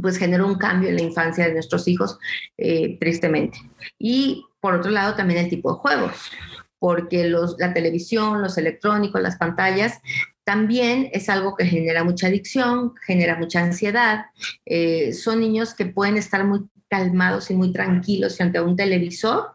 pues 0.02 0.18
generó 0.18 0.48
un 0.48 0.58
cambio 0.58 0.90
en 0.90 0.96
la 0.96 1.02
infancia 1.02 1.46
de 1.46 1.54
nuestros 1.54 1.88
hijos, 1.88 2.18
eh, 2.58 2.98
tristemente. 3.00 3.60
Y 3.98 4.46
por 4.60 4.76
otro 4.76 4.92
lado, 4.92 5.16
también 5.16 5.40
el 5.40 5.50
tipo 5.50 5.74
de 5.74 5.80
juegos, 5.80 6.32
porque 6.80 7.28
los, 7.28 7.56
la 7.60 7.74
televisión, 7.74 8.42
los 8.42 8.58
electrónicos, 8.58 9.22
las 9.22 9.38
pantallas 9.38 10.00
también 10.44 11.10
es 11.12 11.28
algo 11.28 11.58
que 11.58 11.66
genera 11.66 12.06
mucha 12.06 12.28
adicción, 12.28 12.94
genera 13.06 13.38
mucha 13.38 13.60
ansiedad. 13.60 14.28
Eh, 14.66 15.12
son 15.12 15.42
niños 15.42 15.74
que 15.74 15.88
pueden 15.88 16.16
estar 16.16 16.46
muy 16.46 16.62
calmados 16.88 17.52
y 17.52 17.54
muy 17.54 17.74
tranquilos 17.74 18.38
frente 18.38 18.58
a 18.58 18.64
un 18.64 18.78
televisor 18.78 19.52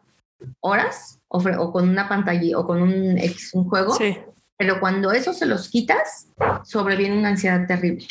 horas 0.61 1.18
o, 1.28 1.72
con 1.72 1.88
una 1.88 2.08
pantalla 2.11 2.58
o 2.58 2.66
con 2.66 2.82
un, 2.82 3.18
un 3.54 3.64
juego. 3.68 3.96
Pero 4.58 4.80
cuando 4.80 5.12
eso 5.12 5.32
se 5.32 5.46
los 5.46 5.70
quitas, 5.70 6.28
sobreviene 6.62 7.18
una 7.18 7.30
ansiedad 7.30 7.66
terrible. 7.66 8.06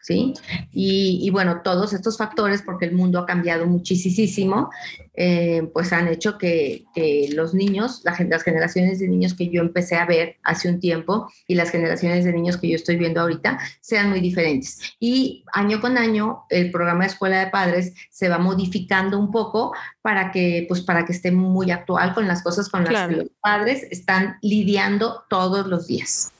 ¿Sí? 0.00 0.34
Y, 0.72 1.28
bueno, 1.30 1.60
todos 1.62 1.92
estos 1.92 2.16
factores, 2.16 2.62
porque 2.62 2.86
el 2.86 2.92
mundo 2.92 3.18
ha 3.18 3.26
cambiado 3.26 3.66
muchísimo, 3.66 4.70
eh, 5.14 5.68
pues 5.72 5.92
han 5.92 6.08
hecho 6.08 6.38
que, 6.38 6.84
los 7.32 7.54
niños, 7.54 8.02
las 8.04 8.42
generaciones 8.42 8.98
de 8.98 9.08
niños 9.08 9.34
que 9.34 9.48
yo 9.48 9.62
empecé 9.62 9.96
a 9.96 10.06
ver 10.06 10.36
hace 10.42 10.68
un 10.68 10.80
tiempo 10.80 11.30
y 11.46 11.54
las 11.54 11.70
generaciones 11.70 12.24
de 12.24 12.32
niños 12.32 12.56
que 12.56 12.68
yo 12.68 12.76
estoy 12.76 12.96
viendo 12.96 13.20
ahorita 13.20 13.58
sean 13.80 14.10
muy 14.10 14.20
diferentes. 14.20 14.80
Y 14.98 15.44
año 15.52 15.80
con 15.80 15.96
año 15.96 16.44
el 16.50 16.70
programa 16.70 17.04
de 17.04 17.10
escuela 17.10 17.38
de 17.44 17.50
padres 17.50 17.92
se 18.10 18.28
va 18.28 18.38
modificando 18.38 19.18
un 19.18 19.30
poco 19.30 19.72
para 20.02 20.32
que, 20.32 20.64
pues, 20.68 20.80
para 20.80 21.04
que 21.04 21.12
esté 21.12 21.30
muy 21.30 21.70
actual 21.70 22.14
con 22.14 22.26
las 22.26 22.42
cosas 22.42 22.68
con 22.68 22.84
las 22.84 23.08
que 23.08 23.16
los 23.16 23.28
padres 23.40 23.86
están 23.90 24.38
lidiando 24.42 25.24
todos 25.28 25.66
los 25.66 25.86
días. 25.86 26.32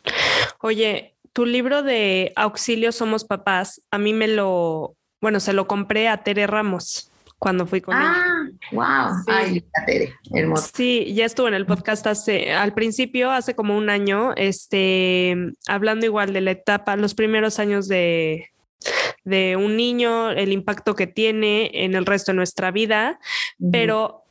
Oye, 0.61 1.18
tu 1.39 1.47
libro 1.47 1.85
de 1.85 2.33
Auxilio 2.35 2.91
Somos 2.91 3.25
Papás, 3.25 3.81
a 3.93 3.99
mí 3.99 4.13
me 4.13 4.27
lo, 4.27 4.97
bueno, 5.21 5.39
se 5.39 5.53
lo 5.53 5.69
compré 5.69 6.09
a 6.09 6.25
Tere 6.25 6.49
Ramos 6.49 7.13
cuando 7.39 7.65
fui 7.65 7.81
con 7.81 7.95
ah, 7.95 8.49
wow. 8.73 9.15
Sí. 9.25 9.31
Ay, 9.31 9.65
Tere, 9.87 10.15
hermoso. 10.35 10.69
Sí, 10.75 11.15
ya 11.15 11.25
estuvo 11.25 11.47
en 11.47 11.55
el 11.55 11.65
podcast 11.65 12.09
hace, 12.09 12.51
al 12.51 12.75
principio, 12.75 13.31
hace 13.31 13.55
como 13.55 13.79
un 13.79 13.89
año, 13.89 14.33
este, 14.35 15.37
hablando 15.69 16.07
igual 16.07 16.33
de 16.33 16.41
la 16.41 16.51
etapa, 16.51 16.97
los 16.97 17.15
primeros 17.15 17.61
años 17.61 17.87
de, 17.87 18.51
de 19.23 19.55
un 19.55 19.77
niño, 19.77 20.31
el 20.31 20.51
impacto 20.51 20.97
que 20.97 21.07
tiene 21.07 21.71
en 21.73 21.95
el 21.95 22.05
resto 22.05 22.33
de 22.33 22.37
nuestra 22.37 22.73
vida, 22.73 23.21
pero 23.71 24.25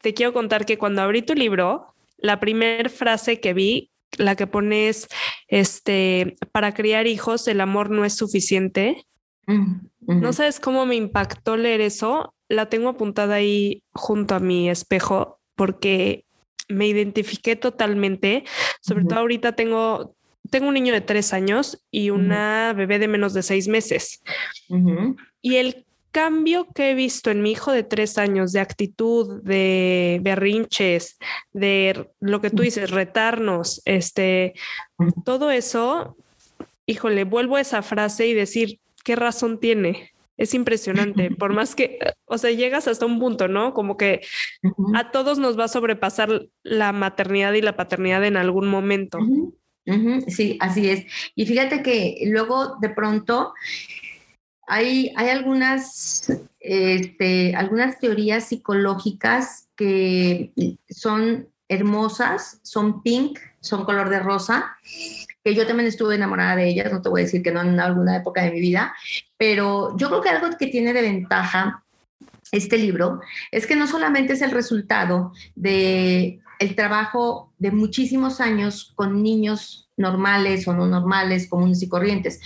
te 0.00 0.14
quiero 0.14 0.32
contar 0.32 0.64
que 0.64 0.78
cuando 0.78 1.02
abrí 1.02 1.20
tu 1.20 1.34
libro, 1.34 1.92
la 2.16 2.40
primera 2.40 2.88
frase 2.88 3.40
que 3.40 3.52
vi 3.52 3.90
la 4.18 4.36
que 4.36 4.46
pones, 4.46 5.08
este, 5.48 6.36
para 6.52 6.74
criar 6.74 7.06
hijos, 7.06 7.48
el 7.48 7.60
amor 7.60 7.90
no 7.90 8.04
es 8.04 8.14
suficiente. 8.14 9.06
No 10.00 10.32
sabes 10.32 10.58
cómo 10.58 10.86
me 10.86 10.96
impactó 10.96 11.56
leer 11.56 11.80
eso. 11.80 12.34
La 12.48 12.68
tengo 12.68 12.88
apuntada 12.88 13.36
ahí 13.36 13.82
junto 13.92 14.34
a 14.34 14.40
mi 14.40 14.68
espejo 14.68 15.40
porque 15.54 16.24
me 16.68 16.86
identifiqué 16.86 17.56
totalmente. 17.56 18.44
Sobre 18.80 19.04
todo 19.04 19.20
ahorita 19.20 19.52
tengo, 19.52 20.16
tengo 20.50 20.68
un 20.68 20.74
niño 20.74 20.92
de 20.92 21.00
tres 21.00 21.32
años 21.32 21.82
y 21.90 22.10
una 22.10 22.72
bebé 22.72 22.98
de 22.98 23.08
menos 23.08 23.34
de 23.34 23.42
seis 23.42 23.68
meses. 23.68 24.22
Y 25.42 25.56
el 25.56 25.85
cambio 26.16 26.66
que 26.74 26.92
he 26.92 26.94
visto 26.94 27.30
en 27.30 27.42
mi 27.42 27.52
hijo 27.52 27.72
de 27.72 27.82
tres 27.82 28.16
años 28.16 28.50
de 28.52 28.60
actitud, 28.60 29.42
de 29.42 30.18
berrinches, 30.22 31.18
de 31.52 32.08
lo 32.20 32.40
que 32.40 32.48
tú 32.48 32.62
dices, 32.62 32.90
retarnos, 32.90 33.82
este, 33.84 34.54
todo 35.26 35.50
eso, 35.50 36.16
híjole, 36.86 37.24
vuelvo 37.24 37.56
a 37.56 37.60
esa 37.60 37.82
frase 37.82 38.26
y 38.28 38.32
decir, 38.32 38.80
¿qué 39.04 39.14
razón 39.14 39.60
tiene? 39.60 40.12
Es 40.38 40.54
impresionante, 40.54 41.32
por 41.32 41.52
más 41.52 41.74
que, 41.74 41.98
o 42.24 42.38
sea, 42.38 42.50
llegas 42.50 42.88
hasta 42.88 43.04
un 43.04 43.20
punto, 43.20 43.46
¿no? 43.46 43.74
Como 43.74 43.98
que 43.98 44.22
a 44.94 45.10
todos 45.10 45.38
nos 45.38 45.58
va 45.58 45.64
a 45.64 45.68
sobrepasar 45.68 46.48
la 46.62 46.92
maternidad 46.92 47.52
y 47.52 47.60
la 47.60 47.76
paternidad 47.76 48.24
en 48.24 48.38
algún 48.38 48.68
momento. 48.68 49.18
Sí, 50.28 50.56
así 50.60 50.88
es. 50.88 51.04
Y 51.34 51.44
fíjate 51.44 51.82
que 51.82 52.22
luego 52.24 52.76
de 52.80 52.88
pronto 52.88 53.52
hay, 54.66 55.12
algunas, 55.16 56.32
este, 56.60 57.54
algunas 57.54 57.98
teorías 58.00 58.48
psicológicas 58.48 59.68
que 59.76 60.52
son 60.88 61.48
hermosas, 61.68 62.60
son 62.62 63.02
pink, 63.02 63.38
son 63.60 63.84
color 63.84 64.08
de 64.08 64.20
rosa, 64.20 64.76
que 65.44 65.54
yo 65.54 65.66
también 65.66 65.88
estuve 65.88 66.16
enamorada 66.16 66.56
de 66.56 66.68
ellas, 66.68 66.92
no 66.92 67.02
te 67.02 67.08
voy 67.08 67.22
a 67.22 67.24
decir 67.24 67.42
que 67.42 67.52
no 67.52 67.60
en 67.62 67.78
alguna 67.78 68.16
época 68.16 68.42
de 68.42 68.50
mi 68.50 68.60
vida, 68.60 68.94
pero 69.36 69.96
yo 69.96 70.08
creo 70.08 70.20
que 70.20 70.28
algo 70.28 70.56
que 70.56 70.66
tiene 70.66 70.92
de 70.92 71.02
ventaja 71.02 71.84
este 72.52 72.78
libro 72.78 73.20
es 73.50 73.66
que 73.66 73.76
no 73.76 73.86
solamente 73.86 74.32
es 74.34 74.42
el 74.42 74.52
resultado 74.52 75.32
de 75.54 76.40
el 76.58 76.74
trabajo 76.74 77.52
de 77.58 77.70
muchísimos 77.70 78.40
años 78.40 78.92
con 78.94 79.22
niños 79.22 79.85
normales 79.96 80.66
o 80.68 80.74
no 80.74 80.86
normales, 80.86 81.48
comunes 81.48 81.82
y 81.82 81.88
corrientes. 81.88 82.40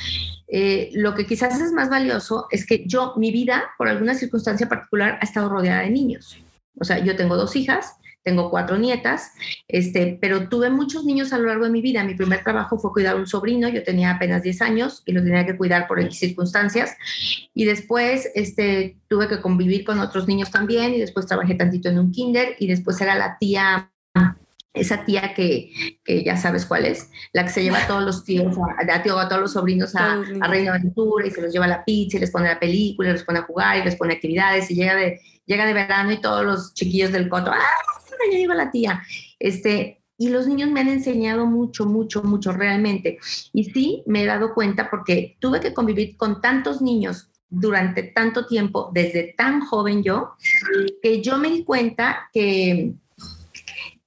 Eh, 0.49 0.91
lo 0.95 1.15
que 1.15 1.27
quizás 1.27 1.61
es 1.61 1.73
más 1.73 1.89
valioso 1.91 2.47
es 2.51 2.67
que 2.67 2.85
yo, 2.87 3.15
mi 3.17 3.31
vida, 3.31 3.71
por 3.79 3.89
alguna 3.89 4.15
circunstancia 4.15 4.69
particular, 4.69 5.19
ha 5.21 5.25
estado 5.25 5.49
rodeada 5.49 5.83
de 5.83 5.91
niños. 5.91 6.39
O 6.79 6.85
sea, 6.85 6.99
yo 6.99 7.17
tengo 7.17 7.37
dos 7.37 7.57
hijas, 7.57 7.97
tengo 8.23 8.51
cuatro 8.51 8.77
nietas, 8.77 9.33
este, 9.67 10.19
pero 10.21 10.49
tuve 10.49 10.69
muchos 10.69 11.05
niños 11.05 11.33
a 11.33 11.39
lo 11.39 11.47
largo 11.47 11.65
de 11.65 11.71
mi 11.71 11.81
vida. 11.81 12.05
Mi 12.05 12.15
primer 12.15 12.45
trabajo 12.45 12.79
fue 12.79 12.93
cuidar 12.93 13.17
a 13.17 13.19
un 13.19 13.27
sobrino, 13.27 13.69
yo 13.69 13.83
tenía 13.83 14.11
apenas 14.11 14.43
10 14.43 14.63
años 14.63 15.03
y 15.07 15.13
lo 15.13 15.23
tenía 15.23 15.47
que 15.47 15.57
cuidar 15.57 15.89
por 15.89 16.01
X 16.01 16.19
circunstancias. 16.19 16.97
Y 17.55 17.65
después 17.65 18.31
este, 18.35 18.99
tuve 19.09 19.29
que 19.29 19.41
convivir 19.41 19.85
con 19.85 20.01
otros 20.01 20.29
niños 20.29 20.51
también 20.51 20.95
y 20.95 21.01
después 21.01 21.27
trabajé 21.27 21.55
tantito 21.55 21.89
en 21.89 21.99
un 21.99 22.13
kinder 22.13 22.57
y 22.59 22.67
después 22.67 23.01
era 23.01 23.15
la 23.15 23.39
tía 23.39 23.90
esa 24.73 25.05
tía 25.05 25.35
que, 25.35 25.71
ya 26.25 26.37
sabes 26.37 26.65
cuál 26.65 26.87
es, 26.87 27.11
la 27.33 27.45
que 27.45 27.51
se 27.51 27.63
lleva 27.63 27.83
a 27.83 27.87
todos 27.87 28.03
los 28.03 28.25
tíos, 28.25 28.57
a, 28.57 28.95
a, 28.95 29.03
todos 29.03 29.41
los 29.41 29.53
sobrinos 29.53 29.97
a, 29.97 30.23
a, 30.41 30.49
Reino 30.49 30.73
Aventura 30.73 31.27
y 31.27 31.31
se 31.31 31.43
los 31.43 31.53
lleva 31.53 31.65
a 31.65 31.69
la 31.69 31.85
pizza 31.85 32.17
y 32.17 32.21
les 32.21 32.31
pone 32.31 32.49
la 32.49 32.61
película, 32.61 33.11
y 33.11 33.13
les 33.13 33.25
pone 33.25 33.41
a 33.41 33.43
jugar 33.43 33.79
y 33.79 33.85
les 33.85 33.97
pone 33.97 34.15
actividades 34.15 34.71
y 34.71 34.75
llega 34.77 34.95
de, 34.95 35.21
llega 35.47 35.67
de 35.67 35.75
verano 35.75 36.13
y 36.13 36.21
todos 36.21 36.45
los 36.45 36.75
chiquillos 36.75 37.13
del 37.13 37.29
coto, 37.29 37.51
¡ah! 37.51 37.59
Ya 38.31 38.39
lleva 38.39 38.55
la 38.55 38.71
tía. 38.71 39.03
Este, 39.39 40.03
y 40.19 40.29
los 40.29 40.47
niños 40.47 40.71
me 40.71 40.81
han 40.81 40.89
enseñado 40.89 41.47
mucho, 41.47 41.87
mucho, 41.87 42.23
mucho 42.23 42.53
realmente. 42.53 43.19
Y 43.53 43.65
sí, 43.65 44.03
me 44.07 44.23
he 44.23 44.27
dado 44.27 44.53
cuenta 44.53 44.91
porque 44.91 45.37
tuve 45.41 45.61
que 45.61 45.73
convivir 45.73 46.17
con 46.19 46.43
tantos 46.43 46.83
niños 46.83 47.31
durante 47.49 48.03
tanto 48.03 48.47
tiempo, 48.47 48.91
desde 48.93 49.35
tan 49.37 49.63
joven 49.63 50.03
yo, 50.03 50.35
que 51.03 51.23
yo 51.23 51.39
me 51.39 51.49
di 51.49 51.65
cuenta 51.65 52.29
que 52.33 52.93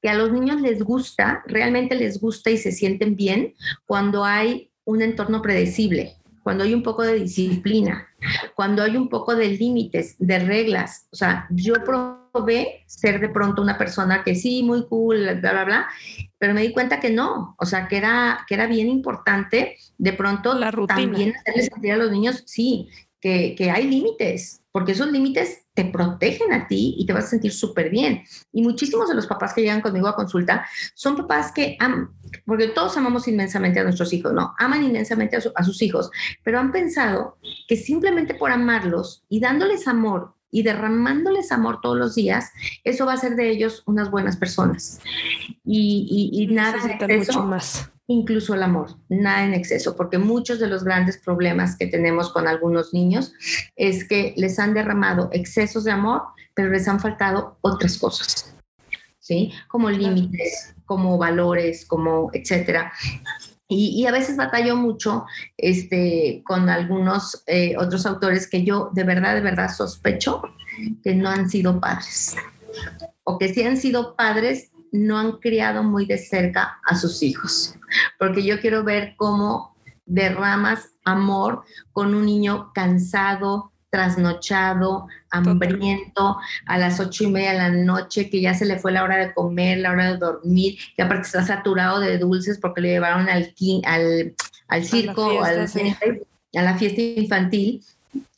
que 0.03 0.09
a 0.09 0.15
los 0.15 0.33
niños 0.33 0.59
les 0.59 0.83
gusta, 0.83 1.43
realmente 1.47 1.95
les 1.95 2.19
gusta 2.19 2.49
y 2.49 2.57
se 2.57 2.73
sienten 2.73 3.15
bien 3.15 3.53
cuando 3.85 4.25
hay 4.25 4.69
un 4.83 5.01
entorno 5.01 5.41
predecible, 5.41 6.17
cuando 6.43 6.65
hay 6.65 6.73
un 6.73 6.83
poco 6.83 7.03
de 7.03 7.15
disciplina, 7.15 8.05
cuando 8.53 8.83
hay 8.83 8.97
un 8.97 9.07
poco 9.07 9.33
de 9.33 9.47
límites, 9.47 10.17
de 10.19 10.39
reglas. 10.39 11.07
O 11.13 11.15
sea, 11.15 11.47
yo 11.51 11.75
probé 11.85 12.83
ser 12.85 13.21
de 13.21 13.29
pronto 13.29 13.61
una 13.61 13.77
persona 13.77 14.25
que 14.25 14.35
sí, 14.35 14.61
muy 14.61 14.85
cool, 14.87 15.39
bla, 15.39 15.53
bla, 15.53 15.63
bla, 15.63 15.87
pero 16.37 16.53
me 16.53 16.63
di 16.63 16.73
cuenta 16.73 16.99
que 16.99 17.09
no, 17.09 17.55
o 17.57 17.65
sea, 17.65 17.87
que 17.87 17.95
era, 17.95 18.45
que 18.45 18.55
era 18.55 18.67
bien 18.67 18.89
importante 18.89 19.77
de 19.97 20.11
pronto 20.11 20.53
La 20.53 20.69
también 20.85 21.33
hacerles 21.33 21.67
sentir 21.67 21.93
a 21.93 21.97
los 21.97 22.11
niños, 22.11 22.43
sí, 22.45 22.89
que, 23.21 23.55
que 23.55 23.71
hay 23.71 23.87
límites, 23.87 24.62
porque 24.73 24.93
esos 24.93 25.11
límites 25.11 25.67
te 25.75 25.85
protegen 25.85 26.51
a 26.51 26.67
ti 26.67 26.95
y 26.97 27.05
te 27.05 27.13
vas 27.13 27.25
a 27.25 27.27
sentir 27.27 27.53
súper 27.53 27.91
bien. 27.91 28.23
Y 28.51 28.63
muchísimos 28.63 29.07
de 29.07 29.13
los 29.13 29.27
papás 29.27 29.53
que 29.53 29.61
llegan 29.61 29.81
conmigo 29.81 30.07
a 30.07 30.15
consulta 30.15 30.65
son 30.95 31.15
papás 31.15 31.51
que 31.53 31.77
aman, 31.79 32.09
porque 32.43 32.69
todos 32.69 32.97
amamos 32.97 33.27
inmensamente 33.27 33.79
a 33.79 33.83
nuestros 33.83 34.11
hijos, 34.11 34.33
¿no? 34.33 34.55
Aman 34.57 34.83
inmensamente 34.83 35.37
a, 35.37 35.63
sus 35.63 35.81
hijos, 35.83 36.09
pero 36.43 36.59
han 36.59 36.71
pensado 36.71 37.37
que 37.67 37.77
simplemente 37.77 38.33
por 38.33 38.51
amarlos 38.51 39.23
y 39.29 39.39
dándoles 39.39 39.87
amor 39.87 40.33
y 40.49 40.63
derramándoles 40.63 41.51
amor 41.51 41.79
todos 41.79 41.97
los 41.97 42.15
días, 42.15 42.51
eso 42.83 43.05
va 43.05 43.11
a 43.11 43.15
hacer 43.15 43.35
de 43.35 43.51
ellos 43.51 43.83
unas 43.85 44.09
buenas 44.09 44.37
personas. 44.37 44.99
Y, 45.63 46.31
y, 46.33 46.43
y 46.43 46.47
nada 46.47 46.77
mucho 47.07 47.43
más 47.43 47.92
incluso 48.07 48.53
el 48.53 48.63
amor, 48.63 48.97
nada 49.09 49.45
en 49.45 49.53
exceso, 49.53 49.95
porque 49.95 50.17
muchos 50.17 50.59
de 50.59 50.67
los 50.67 50.83
grandes 50.83 51.17
problemas 51.17 51.77
que 51.77 51.87
tenemos 51.87 52.31
con 52.31 52.47
algunos 52.47 52.93
niños 52.93 53.33
es 53.75 54.07
que 54.07 54.33
les 54.37 54.59
han 54.59 54.73
derramado 54.73 55.29
excesos 55.31 55.83
de 55.83 55.91
amor, 55.91 56.23
pero 56.53 56.69
les 56.69 56.87
han 56.87 56.99
faltado 56.99 57.57
otras 57.61 57.97
cosas, 57.97 58.55
¿sí? 59.19 59.51
Como 59.67 59.89
límites, 59.89 60.75
como 60.85 61.17
valores, 61.17 61.85
como 61.85 62.29
etcétera. 62.33 62.91
Y, 63.69 64.05
a 64.05 64.11
veces 64.11 64.37
batallo 64.37 64.75
mucho 64.75 65.25
este, 65.57 66.43
con 66.45 66.69
algunos 66.69 67.43
eh, 67.47 67.75
otros 67.77 68.05
autores 68.05 68.47
que 68.47 68.63
yo 68.63 68.91
de 68.93 69.03
verdad, 69.03 69.33
de 69.33 69.41
verdad 69.41 69.73
sospecho 69.73 70.43
que 71.03 71.15
no 71.15 71.29
han 71.29 71.49
sido 71.49 71.79
padres. 71.79 72.35
O 73.23 73.39
que 73.39 73.51
si 73.51 73.63
han 73.63 73.77
sido 73.77 74.15
padres, 74.15 74.71
no 74.91 75.17
han 75.17 75.39
criado 75.39 75.81
muy 75.81 76.05
de 76.05 76.19
cerca 76.19 76.79
a 76.85 76.95
sus 76.95 77.23
hijos, 77.23 77.75
porque 78.19 78.43
yo 78.43 78.59
quiero 78.59 78.83
ver 78.83 79.15
cómo 79.17 79.75
derramas 80.05 80.91
amor 81.03 81.63
con 81.91 82.13
un 82.13 82.25
niño 82.25 82.71
cansado, 82.73 83.71
trasnochado, 83.89 85.07
hambriento, 85.29 86.37
a 86.65 86.77
las 86.77 86.99
ocho 86.99 87.25
y 87.25 87.27
media 87.27 87.51
de 87.51 87.57
la 87.59 87.69
noche, 87.69 88.29
que 88.29 88.41
ya 88.41 88.53
se 88.55 88.65
le 88.65 88.79
fue 88.79 88.91
la 88.91 89.03
hora 89.03 89.17
de 89.17 89.33
comer, 89.33 89.77
la 89.77 89.91
hora 89.91 90.11
de 90.11 90.17
dormir, 90.17 90.77
que 90.95 91.03
aparte 91.03 91.27
está 91.27 91.45
saturado 91.45 91.99
de 91.99 92.17
dulces 92.17 92.57
porque 92.59 92.81
le 92.81 92.89
llevaron 92.89 93.29
al, 93.29 93.53
al, 93.85 94.35
al 94.67 94.83
circo, 94.83 95.43
a 95.43 95.51
la, 95.51 95.67
fiesta, 95.67 96.05
a 96.55 96.61
la 96.63 96.77
fiesta 96.77 97.01
infantil 97.01 97.83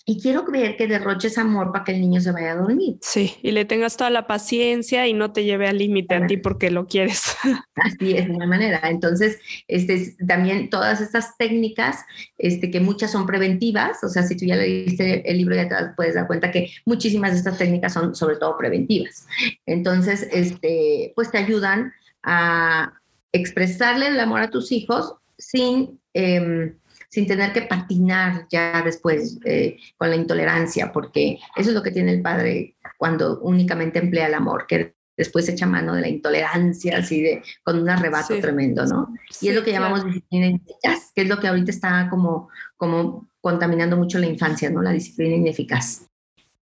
y 0.08 0.22
quiero 0.22 0.46
creer 0.46 0.78
que 0.78 0.88
derroches 0.88 1.40
amor 1.40 1.72
para 1.72 1.84
que 1.84 1.92
el 1.94 2.00
niño 2.00 2.22
se 2.22 2.32
vaya 2.32 2.52
a 2.52 2.56
dormir. 2.56 2.98
Sí, 3.02 3.36
y 3.42 3.52
le 3.52 3.66
tengas 3.66 3.98
toda 3.98 4.12
la 4.12 4.28
paciencia 4.28 5.08
y 5.08 5.14
no 5.14 5.34
te 5.34 5.44
lleve 5.44 5.68
al 5.68 5.80
límite 5.80 6.14
a 6.14 6.28
ti 6.28 6.38
porque 6.38 6.70
lo 6.70 6.86
quieres. 6.86 7.36
Así 7.76 8.16
es, 8.16 8.28
de 8.28 8.32
una 8.36 8.46
manera. 8.46 8.80
Entonces, 8.84 9.40
este, 9.68 10.16
también 10.28 10.70
todas 10.70 11.02
estas 11.02 11.36
técnicas, 11.38 12.06
este, 12.38 12.70
que 12.70 12.80
muchas 12.80 13.12
son 13.12 13.26
preventivas, 13.26 14.04
o 14.04 14.10
sea, 14.10 14.22
si 14.22 14.38
tú 14.38 14.46
ya 14.46 14.56
leíste 14.56 15.28
el 15.30 15.38
libro 15.38 15.56
ya 15.56 15.68
te 15.68 15.76
puedes 15.96 16.14
dar 16.14 16.28
cuenta 16.28 16.52
que 16.52 16.70
muchísimas 16.86 17.32
de 17.32 17.38
estas 17.40 17.58
técnicas 17.58 17.94
son 17.94 18.16
sobre 18.16 18.36
todo 18.36 18.58
preventivas. 18.60 19.26
Entonces, 19.66 20.28
este, 20.32 21.14
pues 21.16 21.32
te 21.32 21.40
ayudan 21.40 21.94
a 22.22 22.94
expresarle 23.32 24.10
el 24.10 24.20
amor 24.20 24.42
a 24.42 24.52
tus 24.52 24.72
hijos 24.72 25.16
sin... 25.36 26.00
Eh, 26.14 26.76
sin 27.16 27.26
tener 27.26 27.54
que 27.54 27.62
patinar 27.62 28.46
ya 28.52 28.82
después 28.84 29.40
eh, 29.46 29.78
con 29.96 30.10
la 30.10 30.18
intolerancia, 30.18 30.92
porque 30.92 31.40
eso 31.56 31.70
es 31.70 31.74
lo 31.74 31.82
que 31.82 31.92
tiene 31.92 32.12
el 32.12 32.22
padre 32.22 32.76
cuando 32.98 33.40
únicamente 33.40 34.00
emplea 34.00 34.28
el 34.28 34.34
amor, 34.34 34.66
que 34.68 34.96
después 35.16 35.48
echa 35.48 35.66
mano 35.66 35.96
de 35.96 36.02
la 36.02 36.10
intolerancia, 36.10 36.98
así 36.98 37.22
de, 37.22 37.42
con 37.64 37.80
un 37.80 37.90
arrebato 37.90 38.38
tremendo, 38.42 38.86
¿no? 38.86 39.14
y 39.40 39.48
es 39.48 39.56
lo 39.56 39.64
que 39.64 39.72
llamamos 39.72 40.04
disciplina 40.04 40.48
ineficaz, 40.48 41.14
que 41.16 41.22
es 41.22 41.30
lo 41.30 41.40
que 41.40 41.48
ahorita 41.48 41.72
está 41.72 42.10
como, 42.10 42.50
como 42.76 43.30
contaminando 43.40 43.96
mucho 43.96 44.20
la 44.20 44.26
infancia, 44.26 44.70
¿no? 44.70 44.82
La 44.82 44.92
disciplina 44.92 45.38
ineficaz. 45.38 46.10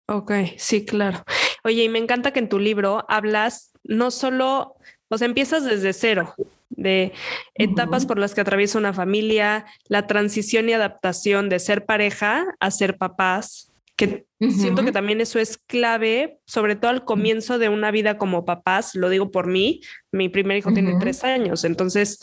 Ok, 0.06 0.32
sí, 0.56 0.86
claro. 0.86 1.22
Oye, 1.62 1.84
y 1.84 1.88
me 1.90 1.98
encanta 1.98 2.30
que 2.30 2.38
en 2.38 2.48
tu 2.48 2.58
libro 2.58 3.04
hablas 3.10 3.72
no 3.84 4.10
solo, 4.10 4.76
o 5.08 5.18
sea, 5.18 5.26
empiezas 5.26 5.66
desde 5.66 5.92
cero, 5.92 6.34
de 6.70 7.12
etapas 7.54 8.06
por 8.06 8.18
las 8.18 8.34
que 8.34 8.40
atraviesa 8.40 8.78
una 8.78 8.92
familia, 8.92 9.66
la 9.88 10.06
transición 10.06 10.68
y 10.68 10.72
adaptación 10.72 11.48
de 11.48 11.58
ser 11.58 11.86
pareja 11.86 12.44
a 12.60 12.70
ser 12.70 12.98
papás, 12.98 13.72
que 13.96 14.26
siento 14.38 14.84
que 14.84 14.92
también 14.92 15.20
eso 15.20 15.40
es 15.40 15.58
clave, 15.58 16.38
sobre 16.46 16.76
todo 16.76 16.90
al 16.92 17.04
comienzo 17.04 17.58
de 17.58 17.68
una 17.68 17.90
vida 17.90 18.16
como 18.16 18.44
papás, 18.44 18.94
lo 18.94 19.08
digo 19.08 19.32
por 19.32 19.48
mí, 19.48 19.80
mi 20.12 20.28
primer 20.28 20.56
hijo 20.56 20.72
tiene 20.72 20.96
tres 21.00 21.24
años, 21.24 21.64
entonces 21.64 22.20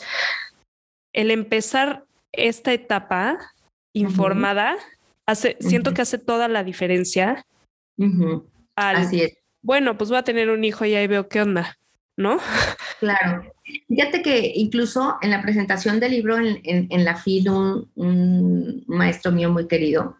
el 1.12 1.30
empezar 1.30 2.04
esta 2.32 2.72
etapa 2.72 3.38
informada, 3.94 4.76
hace, 5.26 5.56
siento 5.60 5.92
que 5.92 6.02
hace 6.02 6.18
toda 6.18 6.48
la 6.48 6.64
diferencia. 6.64 7.44
Así 8.74 9.22
es. 9.22 9.38
Bueno, 9.62 9.98
pues 9.98 10.10
voy 10.10 10.18
a 10.18 10.22
tener 10.22 10.50
un 10.50 10.64
hijo 10.64 10.84
y 10.84 10.94
ahí 10.94 11.06
veo 11.06 11.28
qué 11.28 11.42
onda. 11.42 11.76
¿No? 12.16 12.38
Claro. 12.98 13.52
Fíjate 13.88 14.22
que 14.22 14.52
incluso 14.54 15.18
en 15.20 15.30
la 15.30 15.42
presentación 15.42 16.00
del 16.00 16.12
libro 16.12 16.38
en, 16.38 17.04
la 17.04 17.16
FIL, 17.16 17.50
un, 17.50 18.84
maestro 18.86 19.32
mío 19.32 19.50
muy 19.50 19.66
querido 19.66 20.16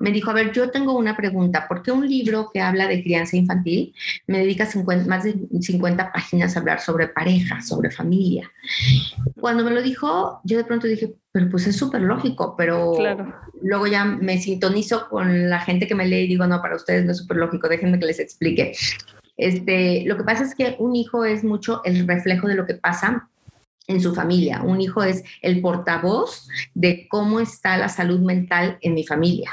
me 0.00 0.10
dijo, 0.10 0.30
a 0.30 0.34
ver, 0.34 0.52
yo 0.52 0.70
tengo 0.70 0.96
una 0.96 1.16
pregunta, 1.16 1.66
¿por 1.66 1.82
qué 1.82 1.90
un 1.90 2.06
libro 2.06 2.50
que 2.52 2.60
habla 2.60 2.86
de 2.86 3.02
crianza 3.02 3.36
infantil 3.36 3.94
me 4.26 4.38
dedica 4.38 4.68
más 5.06 5.24
de 5.24 5.34
50 5.60 6.12
páginas 6.12 6.56
a 6.56 6.60
hablar 6.60 6.80
sobre 6.80 7.08
pareja, 7.08 7.62
sobre 7.62 7.90
familia? 7.90 8.50
Cuando 9.40 9.64
me 9.64 9.70
lo 9.70 9.82
dijo, 9.82 10.40
yo 10.44 10.58
de 10.58 10.64
pronto 10.64 10.86
dije, 10.86 11.14
pero 11.32 11.48
pues 11.48 11.66
es 11.66 11.76
súper 11.76 12.02
lógico, 12.02 12.54
pero 12.56 12.94
luego 13.62 13.86
ya 13.86 14.04
me 14.04 14.38
sintonizo 14.40 15.08
con 15.08 15.48
la 15.48 15.60
gente 15.60 15.86
que 15.86 15.94
me 15.94 16.06
lee 16.06 16.24
y 16.24 16.28
digo, 16.28 16.46
no, 16.46 16.60
para 16.60 16.76
ustedes 16.76 17.04
no 17.04 17.12
es 17.12 17.18
súper 17.18 17.38
lógico, 17.38 17.68
déjenme 17.68 17.98
que 17.98 18.06
les 18.06 18.20
explique. 18.20 18.72
Este, 19.36 20.04
lo 20.06 20.16
que 20.16 20.24
pasa 20.24 20.44
es 20.44 20.54
que 20.54 20.76
un 20.78 20.96
hijo 20.96 21.24
es 21.24 21.44
mucho 21.44 21.82
el 21.84 22.06
reflejo 22.06 22.48
de 22.48 22.54
lo 22.54 22.66
que 22.66 22.74
pasa 22.74 23.28
en 23.88 24.00
su 24.00 24.14
familia. 24.14 24.62
Un 24.62 24.80
hijo 24.80 25.02
es 25.02 25.22
el 25.42 25.60
portavoz 25.60 26.48
de 26.74 27.06
cómo 27.08 27.40
está 27.40 27.76
la 27.76 27.88
salud 27.88 28.20
mental 28.20 28.78
en 28.80 28.94
mi 28.94 29.06
familia. 29.06 29.50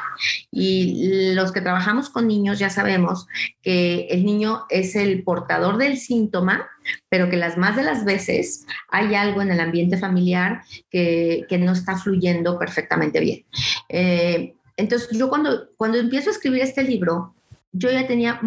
Y 0.51 1.33
los 1.33 1.51
que 1.51 1.61
trabajamos 1.61 2.09
con 2.09 2.27
niños 2.27 2.59
ya 2.59 2.69
sabemos 2.69 3.27
que 3.61 4.07
el 4.09 4.25
niño 4.25 4.65
es 4.69 4.95
el 4.95 5.23
portador 5.23 5.77
del 5.77 5.97
síntoma, 5.97 6.67
pero 7.09 7.29
que 7.29 7.37
las 7.37 7.57
más 7.57 7.75
de 7.75 7.83
las 7.83 8.05
veces 8.05 8.65
hay 8.89 9.15
algo 9.15 9.41
en 9.41 9.51
el 9.51 9.59
ambiente 9.59 9.97
familiar 9.97 10.63
que, 10.89 11.45
no 11.63 11.71
está 11.71 11.95
fluyendo 11.97 12.57
perfectamente 12.57 13.19
bien. 13.19 13.45
Eh, 13.87 14.55
entonces, 14.75 15.15
yo 15.15 15.29
cuando, 15.29 15.69
cuando 15.77 15.99
empiezo 15.99 16.31
a 16.31 16.33
escribir 16.33 16.63
este 16.63 16.83
libro, 16.83 17.32
yo 17.73 17.91
ya 17.91 18.07
tenía 18.07 18.39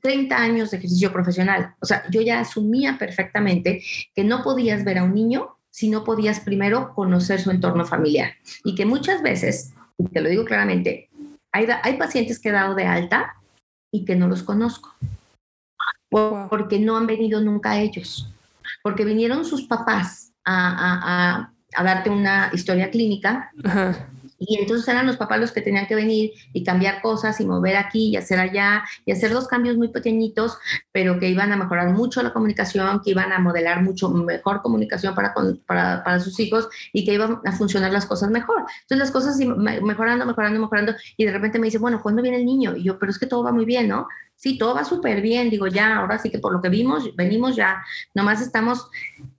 30 0.00 0.36
años 0.36 0.70
de 0.70 0.78
ejercicio 0.78 1.12
profesional. 1.12 1.74
O 1.80 1.86
sea, 1.86 2.04
yo 2.10 2.20
ya 2.20 2.40
asumía 2.40 2.98
perfectamente 2.98 3.82
que 4.14 4.24
no 4.24 4.42
podías 4.42 4.84
ver 4.84 4.98
a 4.98 5.04
un 5.04 5.14
niño 5.14 5.56
si 5.70 5.88
no 5.88 6.04
podías 6.04 6.40
primero 6.40 6.92
conocer 6.94 7.40
su 7.40 7.50
entorno 7.50 7.86
familiar. 7.86 8.32
Y 8.64 8.74
que 8.74 8.84
muchas 8.84 9.22
veces, 9.22 9.72
y 9.96 10.04
te 10.08 10.20
lo 10.20 10.28
digo 10.28 10.44
claramente, 10.44 11.08
hay, 11.52 11.66
hay 11.82 11.96
pacientes 11.96 12.40
que 12.40 12.48
he 12.48 12.52
dado 12.52 12.74
de 12.74 12.84
alta 12.84 13.34
y 13.92 14.04
que 14.04 14.16
no 14.16 14.26
los 14.26 14.42
conozco. 14.42 14.92
Porque 16.10 16.78
no 16.78 16.96
han 16.96 17.06
venido 17.06 17.40
nunca 17.40 17.80
ellos. 17.80 18.28
Porque 18.82 19.04
vinieron 19.04 19.44
sus 19.44 19.62
papás 19.62 20.32
a, 20.44 21.48
a 21.74 21.84
darte 21.84 22.10
una 22.10 22.50
historia 22.52 22.90
clínica. 22.90 23.50
Ajá 23.64 24.08
y 24.48 24.58
entonces 24.58 24.86
eran 24.88 25.06
los 25.06 25.16
papás 25.16 25.40
los 25.40 25.52
que 25.52 25.60
tenían 25.60 25.86
que 25.86 25.94
venir 25.94 26.32
y 26.52 26.64
cambiar 26.64 27.00
cosas 27.00 27.40
y 27.40 27.46
mover 27.46 27.76
aquí 27.76 28.08
y 28.08 28.16
hacer 28.16 28.38
allá 28.38 28.84
y 29.04 29.12
hacer 29.12 29.32
dos 29.32 29.46
cambios 29.46 29.76
muy 29.76 29.88
pequeñitos, 29.88 30.58
pero 30.90 31.18
que 31.18 31.28
iban 31.28 31.52
a 31.52 31.56
mejorar 31.56 31.90
mucho 31.90 32.22
la 32.22 32.32
comunicación, 32.32 33.00
que 33.04 33.10
iban 33.10 33.32
a 33.32 33.38
modelar 33.38 33.82
mucho 33.82 34.08
mejor 34.10 34.62
comunicación 34.62 35.14
para, 35.14 35.34
para, 35.66 36.02
para 36.02 36.20
sus 36.20 36.38
hijos 36.40 36.68
y 36.92 37.04
que 37.04 37.14
iban 37.14 37.40
a 37.44 37.52
funcionar 37.52 37.92
las 37.92 38.06
cosas 38.06 38.30
mejor. 38.30 38.64
Entonces 38.82 38.98
las 38.98 39.10
cosas 39.10 39.36
mejorando, 39.38 40.26
mejorando, 40.26 40.60
mejorando 40.60 40.94
y 41.16 41.24
de 41.24 41.32
repente 41.32 41.58
me 41.58 41.66
dice, 41.66 41.78
bueno, 41.78 42.02
¿cuándo 42.02 42.22
viene 42.22 42.38
el 42.38 42.46
niño? 42.46 42.76
Y 42.76 42.84
yo, 42.84 42.98
pero 42.98 43.10
es 43.10 43.18
que 43.18 43.26
todo 43.26 43.44
va 43.44 43.52
muy 43.52 43.64
bien, 43.64 43.88
¿no? 43.88 44.08
Sí, 44.36 44.58
todo 44.58 44.74
va 44.74 44.84
súper 44.84 45.20
bien. 45.20 45.50
Digo, 45.50 45.68
ya, 45.68 45.98
ahora 45.98 46.18
sí 46.18 46.30
que 46.30 46.40
por 46.40 46.52
lo 46.52 46.60
que 46.60 46.68
vimos, 46.68 47.14
venimos 47.14 47.54
ya, 47.54 47.84
nomás 48.14 48.40
estamos 48.40 48.88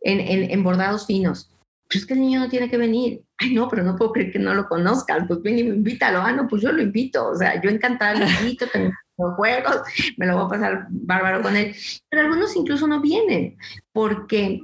en, 0.02 0.20
en, 0.20 0.52
en 0.52 0.63
bordados 0.63 1.06
finos 1.06 1.53
es 1.89 2.06
que 2.06 2.13
el 2.13 2.22
niño 2.22 2.39
no 2.39 2.50
tiene 2.50 2.69
que 2.69 2.78
venir. 2.78 3.22
Ay, 3.38 3.54
no, 3.54 3.69
pero 3.69 3.84
no 3.84 3.96
puedo 3.96 4.12
creer 4.12 4.32
que 4.32 4.39
no 4.39 4.54
lo 4.54 4.67
conozcan. 4.67 5.28
Pues 5.28 5.41
ven 5.41 5.58
y 5.58 5.62
invítalo. 5.62 6.22
Ah, 6.22 6.32
no, 6.32 6.48
pues 6.48 6.62
yo 6.62 6.72
lo 6.72 6.82
invito. 6.82 7.30
O 7.30 7.36
sea, 7.36 7.62
yo 7.62 7.69
encantada 7.69 8.15
lo 8.15 8.26
invito, 8.26 8.65
tengo 8.67 8.91
juegos, 9.36 9.82
me 10.17 10.26
lo 10.26 10.36
voy 10.36 10.46
a 10.46 10.50
pasar 10.50 10.88
bárbaro 10.89 11.41
con 11.41 11.56
él. 11.56 11.76
Pero 12.10 12.24
algunos 12.24 12.56
incluso 12.56 12.88
no 12.88 13.02
vienen 13.02 13.58
porque... 13.91 14.62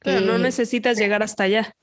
Pero 0.00 0.20
no 0.22 0.36
eh, 0.36 0.38
necesitas 0.38 0.98
llegar 0.98 1.22
hasta 1.22 1.44
allá. 1.44 1.74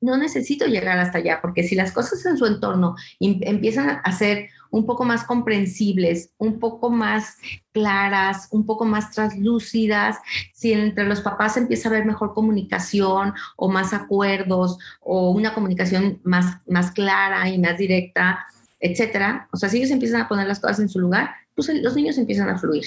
No 0.00 0.16
necesito 0.16 0.66
llegar 0.66 0.98
hasta 0.98 1.18
allá, 1.18 1.40
porque 1.42 1.62
si 1.62 1.74
las 1.74 1.92
cosas 1.92 2.24
en 2.26 2.38
su 2.38 2.46
entorno 2.46 2.96
empiezan 3.18 4.00
a 4.02 4.12
ser 4.12 4.48
un 4.70 4.86
poco 4.86 5.04
más 5.04 5.24
comprensibles, 5.24 6.30
un 6.38 6.58
poco 6.58 6.90
más 6.90 7.36
claras, 7.72 8.48
un 8.50 8.64
poco 8.64 8.84
más 8.84 9.10
translúcidas, 9.10 10.18
si 10.54 10.72
entre 10.72 11.04
los 11.04 11.20
papás 11.20 11.56
empieza 11.56 11.88
a 11.88 11.92
haber 11.92 12.06
mejor 12.06 12.34
comunicación 12.34 13.34
o 13.56 13.68
más 13.68 13.92
acuerdos 13.92 14.78
o 15.00 15.30
una 15.30 15.54
comunicación 15.54 16.20
más, 16.22 16.58
más 16.66 16.92
clara 16.92 17.48
y 17.48 17.58
más 17.58 17.76
directa, 17.76 18.46
etcétera. 18.78 19.48
O 19.52 19.56
sea, 19.56 19.68
si 19.68 19.78
ellos 19.78 19.90
empiezan 19.90 20.22
a 20.22 20.28
poner 20.28 20.46
las 20.46 20.60
cosas 20.60 20.80
en 20.80 20.88
su 20.88 21.00
lugar, 21.00 21.30
pues 21.54 21.68
los 21.82 21.94
niños 21.94 22.16
empiezan 22.16 22.48
a 22.48 22.58
fluir. 22.58 22.84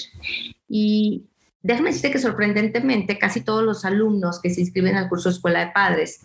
Y 0.68 1.24
déjame 1.62 1.90
decirte 1.90 2.10
que 2.10 2.18
sorprendentemente 2.18 3.18
casi 3.18 3.42
todos 3.42 3.62
los 3.62 3.84
alumnos 3.84 4.40
que 4.40 4.50
se 4.50 4.62
inscriben 4.62 4.96
al 4.96 5.08
curso 5.08 5.28
Escuela 5.28 5.60
de 5.60 5.72
Padres 5.72 6.20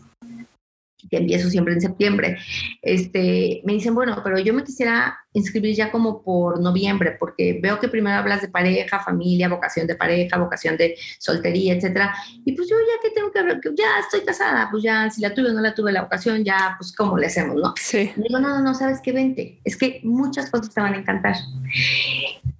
que 1.09 1.17
empiezo 1.17 1.49
siempre 1.49 1.73
en 1.73 1.81
septiembre, 1.81 2.37
este, 2.81 3.61
me 3.65 3.73
dicen, 3.73 3.95
bueno, 3.95 4.21
pero 4.23 4.39
yo 4.39 4.53
me 4.53 4.63
quisiera 4.63 5.17
inscribir 5.33 5.75
ya 5.75 5.91
como 5.91 6.23
por 6.23 6.59
noviembre, 6.59 7.15
porque 7.19 7.59
veo 7.61 7.79
que 7.79 7.87
primero 7.87 8.17
hablas 8.17 8.41
de 8.41 8.47
pareja, 8.47 8.99
familia, 8.99 9.49
vocación 9.49 9.87
de 9.87 9.95
pareja, 9.95 10.37
vocación 10.37 10.77
de 10.77 10.95
soltería, 11.19 11.73
etcétera. 11.75 12.15
Y 12.45 12.53
pues 12.53 12.67
yo 12.69 12.75
ya 12.75 13.01
que 13.01 13.13
tengo 13.13 13.31
que 13.31 13.39
hablar, 13.39 13.59
ya 13.75 13.99
estoy 13.99 14.21
casada, 14.21 14.69
pues 14.71 14.83
ya 14.83 15.09
si 15.09 15.21
la 15.21 15.33
tuve 15.33 15.49
o 15.49 15.53
no 15.53 15.61
la 15.61 15.75
tuve 15.75 15.91
la 15.91 16.03
vocación, 16.03 16.43
ya 16.43 16.75
pues 16.77 16.95
cómo 16.95 17.17
le 17.17 17.27
hacemos, 17.27 17.55
¿no? 17.55 17.73
Sí. 17.77 18.11
digo, 18.15 18.39
no, 18.39 18.49
no, 18.49 18.61
no, 18.61 18.73
sabes 18.73 18.99
qué, 19.01 19.11
vente, 19.11 19.59
es 19.63 19.77
que 19.77 20.01
muchas 20.03 20.49
cosas 20.49 20.73
te 20.73 20.81
van 20.81 20.93
a 20.93 20.97
encantar. 20.97 21.35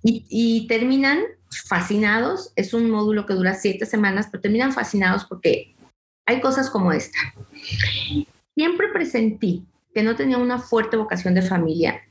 Y, 0.03 0.25
y 0.29 0.67
terminan 0.67 1.19
fascinados, 1.67 2.53
es 2.55 2.73
un 2.73 2.89
módulo 2.89 3.25
que 3.25 3.33
dura 3.33 3.55
siete 3.55 3.85
semanas, 3.85 4.27
pero 4.31 4.41
terminan 4.41 4.71
fascinados 4.71 5.25
porque 5.25 5.75
hay 6.25 6.41
cosas 6.41 6.69
como 6.69 6.91
esta. 6.91 7.17
Siempre 8.55 8.87
presentí 8.91 9.65
que 9.93 10.03
no 10.03 10.15
tenía 10.15 10.37
una 10.37 10.59
fuerte 10.59 10.97
vocación 10.97 11.33
de 11.33 11.41
familia 11.41 12.01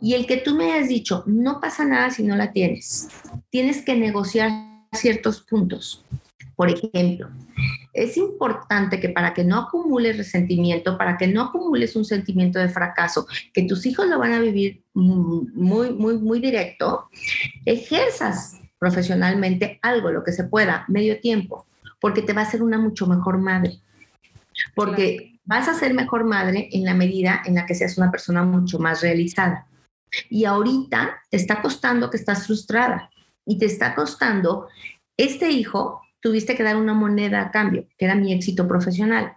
y 0.00 0.14
el 0.14 0.26
que 0.26 0.38
tú 0.38 0.54
me 0.54 0.72
hayas 0.72 0.88
dicho, 0.88 1.24
no 1.26 1.60
pasa 1.60 1.84
nada 1.84 2.10
si 2.10 2.22
no 2.22 2.36
la 2.36 2.52
tienes, 2.52 3.08
tienes 3.50 3.82
que 3.82 3.96
negociar 3.96 4.50
ciertos 4.92 5.42
puntos. 5.42 6.04
Por 6.56 6.70
ejemplo, 6.70 7.30
es 7.92 8.16
importante 8.16 9.00
que 9.00 9.08
para 9.08 9.34
que 9.34 9.42
no 9.42 9.58
acumules 9.58 10.16
resentimiento, 10.16 10.96
para 10.96 11.16
que 11.16 11.26
no 11.26 11.42
acumules 11.42 11.96
un 11.96 12.04
sentimiento 12.04 12.60
de 12.60 12.68
fracaso, 12.68 13.26
que 13.52 13.64
tus 13.64 13.86
hijos 13.86 14.06
lo 14.06 14.20
van 14.20 14.32
a 14.32 14.40
vivir 14.40 14.84
muy, 14.94 15.92
muy, 15.92 16.18
muy 16.18 16.40
directo, 16.40 17.08
ejerzas 17.64 18.60
profesionalmente 18.78 19.80
algo, 19.82 20.10
lo 20.10 20.22
que 20.22 20.32
se 20.32 20.44
pueda, 20.44 20.84
medio 20.88 21.20
tiempo, 21.20 21.66
porque 22.00 22.22
te 22.22 22.32
va 22.32 22.42
a 22.42 22.44
hacer 22.44 22.62
una 22.62 22.78
mucho 22.78 23.06
mejor 23.06 23.38
madre. 23.38 23.80
Porque 24.76 25.33
vas 25.44 25.68
a 25.68 25.74
ser 25.74 25.94
mejor 25.94 26.24
madre 26.24 26.68
en 26.72 26.84
la 26.84 26.94
medida 26.94 27.42
en 27.44 27.54
la 27.54 27.66
que 27.66 27.74
seas 27.74 27.98
una 27.98 28.10
persona 28.10 28.42
mucho 28.42 28.78
más 28.78 29.02
realizada. 29.02 29.66
Y 30.30 30.44
ahorita 30.44 31.22
te 31.30 31.36
está 31.36 31.60
costando 31.60 32.10
que 32.10 32.16
estás 32.16 32.46
frustrada 32.46 33.10
y 33.44 33.58
te 33.58 33.66
está 33.66 33.94
costando, 33.94 34.68
este 35.16 35.50
hijo 35.50 36.02
tuviste 36.20 36.54
que 36.54 36.62
dar 36.62 36.76
una 36.76 36.94
moneda 36.94 37.42
a 37.42 37.50
cambio, 37.50 37.86
que 37.98 38.06
era 38.06 38.14
mi 38.14 38.32
éxito 38.32 38.66
profesional. 38.66 39.36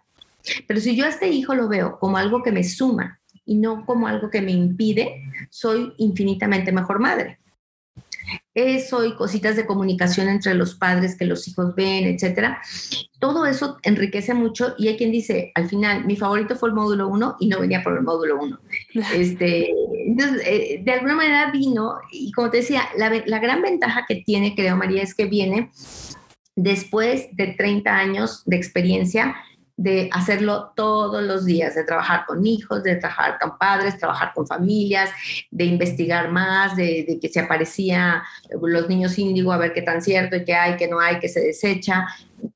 Pero 0.67 0.79
si 0.79 0.95
yo 0.95 1.05
a 1.05 1.09
este 1.09 1.27
hijo 1.29 1.55
lo 1.55 1.67
veo 1.67 1.99
como 1.99 2.17
algo 2.17 2.41
que 2.41 2.51
me 2.51 2.63
suma 2.63 3.19
y 3.45 3.55
no 3.55 3.85
como 3.85 4.07
algo 4.07 4.29
que 4.29 4.41
me 4.41 4.51
impide, 4.51 5.23
soy 5.49 5.93
infinitamente 5.97 6.71
mejor 6.71 6.99
madre. 6.99 7.39
Eso 8.57 9.05
y 9.05 9.13
cositas 9.13 9.55
de 9.55 9.67
comunicación 9.67 10.27
entre 10.29 10.55
los 10.55 10.73
padres 10.73 11.15
que 11.15 11.25
los 11.25 11.47
hijos 11.47 11.75
ven, 11.75 12.05
etcétera. 12.05 12.59
Todo 13.19 13.45
eso 13.45 13.77
enriquece 13.83 14.33
mucho 14.33 14.73
y 14.79 14.87
hay 14.87 14.97
quien 14.97 15.11
dice, 15.11 15.51
al 15.53 15.69
final, 15.69 16.05
mi 16.05 16.15
favorito 16.15 16.55
fue 16.55 16.69
el 16.69 16.75
módulo 16.75 17.07
1 17.07 17.37
y 17.39 17.49
no 17.49 17.59
venía 17.59 17.83
por 17.83 17.95
el 17.95 18.01
módulo 18.01 18.39
1. 18.41 18.59
Este, 19.13 19.69
entonces, 20.07 20.41
eh, 20.43 20.81
de 20.83 20.91
alguna 20.91 21.13
manera 21.13 21.51
vino 21.51 21.99
y 22.11 22.31
como 22.31 22.49
te 22.49 22.57
decía, 22.57 22.81
la, 22.97 23.11
la 23.27 23.37
gran 23.37 23.61
ventaja 23.61 24.05
que 24.07 24.23
tiene, 24.25 24.55
creo, 24.55 24.75
María, 24.75 25.03
es 25.03 25.13
que 25.13 25.25
viene 25.25 25.69
después 26.55 27.27
de 27.33 27.53
30 27.53 27.95
años 27.95 28.41
de 28.47 28.55
experiencia 28.55 29.35
de 29.77 30.09
hacerlo 30.11 30.73
todos 30.75 31.23
los 31.23 31.45
días, 31.45 31.75
de 31.75 31.83
trabajar 31.83 32.25
con 32.25 32.45
hijos, 32.45 32.81
de 32.83 32.95
trabajar 32.95 33.37
con 33.39 33.59
padres, 33.59 33.99
trabajar 33.99 34.31
con 34.33 34.47
familias, 34.47 35.11
de 35.51 35.65
investigar 35.65 36.31
más, 36.31 36.75
de, 36.75 37.19
que 37.21 37.29
se 37.29 37.39
aparecía 37.39 38.23
los 38.59 38.89
niños 38.89 39.17
índigo 39.19 39.51
a 39.51 39.57
ver 39.57 39.73
qué 39.73 39.83
tan 39.83 40.01
cierto 40.01 40.35
y 40.35 40.43
qué 40.43 40.55
hay, 40.55 40.77
qué 40.77 40.87
no 40.87 40.99
hay, 40.99 41.19
qué 41.19 41.29
se 41.29 41.41
desecha. 41.41 42.07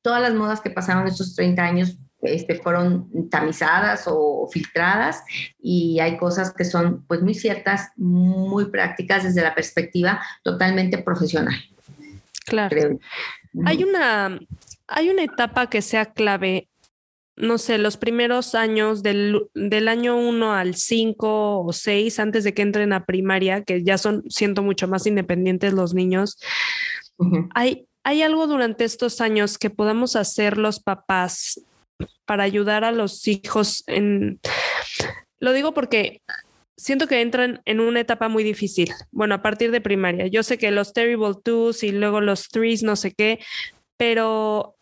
Todas 0.02 0.22
las 0.22 0.34
modas 0.34 0.62
que 0.62 0.72
pasaron 0.72 1.08
estos 1.08 1.36
30 1.36 1.64
años 1.64 1.96
este, 2.24 2.56
fueron 2.56 3.30
tamizadas 3.30 4.06
o 4.08 4.50
filtradas 4.52 5.24
y 5.60 6.00
hay 6.00 6.18
cosas 6.18 6.52
que 6.54 6.66
son 6.66 7.04
pues 7.06 7.22
muy 7.22 7.36
ciertas, 7.36 7.90
muy 7.98 8.66
prácticas 8.66 9.24
desde 9.24 9.44
la 9.44 9.54
perspectiva 9.54 10.20
totalmente 10.44 10.98
profesional. 10.98 11.56
Claro. 12.46 13.00
Hay 13.66 13.84
una, 13.84 14.40
hay 14.88 15.10
una 15.10 15.24
etapa 15.24 15.70
que 15.70 15.84
sea 15.84 16.06
clave 16.08 16.68
no 17.42 17.58
sé, 17.58 17.80
los 17.80 17.98
primeros 17.98 18.54
años 18.54 19.02
del, 19.02 19.50
año 19.88 20.16
1 20.16 20.54
al 20.54 20.76
5 20.76 21.66
o 21.66 21.74
6, 21.74 22.20
antes 22.20 22.44
de 22.44 22.54
que 22.54 22.62
entren 22.62 22.94
a 22.94 23.06
primaria, 23.06 23.64
que 23.64 23.84
ya 23.84 23.98
son, 23.98 24.24
siento, 24.30 24.62
mucho 24.62 24.88
más 24.88 25.08
independientes 25.08 25.74
los 25.74 25.94
niños, 25.94 26.40
hay, 27.54 27.88
hay 28.04 28.22
algo 28.22 28.48
durante 28.48 28.84
estos 28.84 29.22
años 29.22 29.58
que 29.58 29.70
podamos 29.72 30.16
hacer 30.16 30.58
los 30.58 30.80
papás 30.80 31.62
para 32.26 32.44
ayudar 32.44 32.84
a 32.84 32.92
los 32.92 33.28
hijos 33.28 33.84
en... 33.88 34.40
Lo 35.40 35.54
digo 35.54 35.74
porque 35.74 36.22
siento 36.78 37.08
que 37.08 37.22
entran 37.22 37.62
en 37.66 37.80
una 37.80 38.02
etapa 38.02 38.30
muy 38.30 38.44
difícil. 38.44 38.92
Bueno, 39.12 39.36
a 39.36 39.42
partir 39.42 39.72
de 39.72 39.82
primaria. 39.82 40.28
Yo 40.28 40.44
sé 40.44 40.60
que 40.60 40.70
los 40.70 40.94
terrible 40.94 41.34
twos 41.44 41.84
y 41.84 41.92
luego 41.92 42.22
los 42.22 42.50
threes, 42.50 42.84
no 42.84 42.96
sé 42.96 43.14
qué, 43.14 43.40
pero 43.98 44.76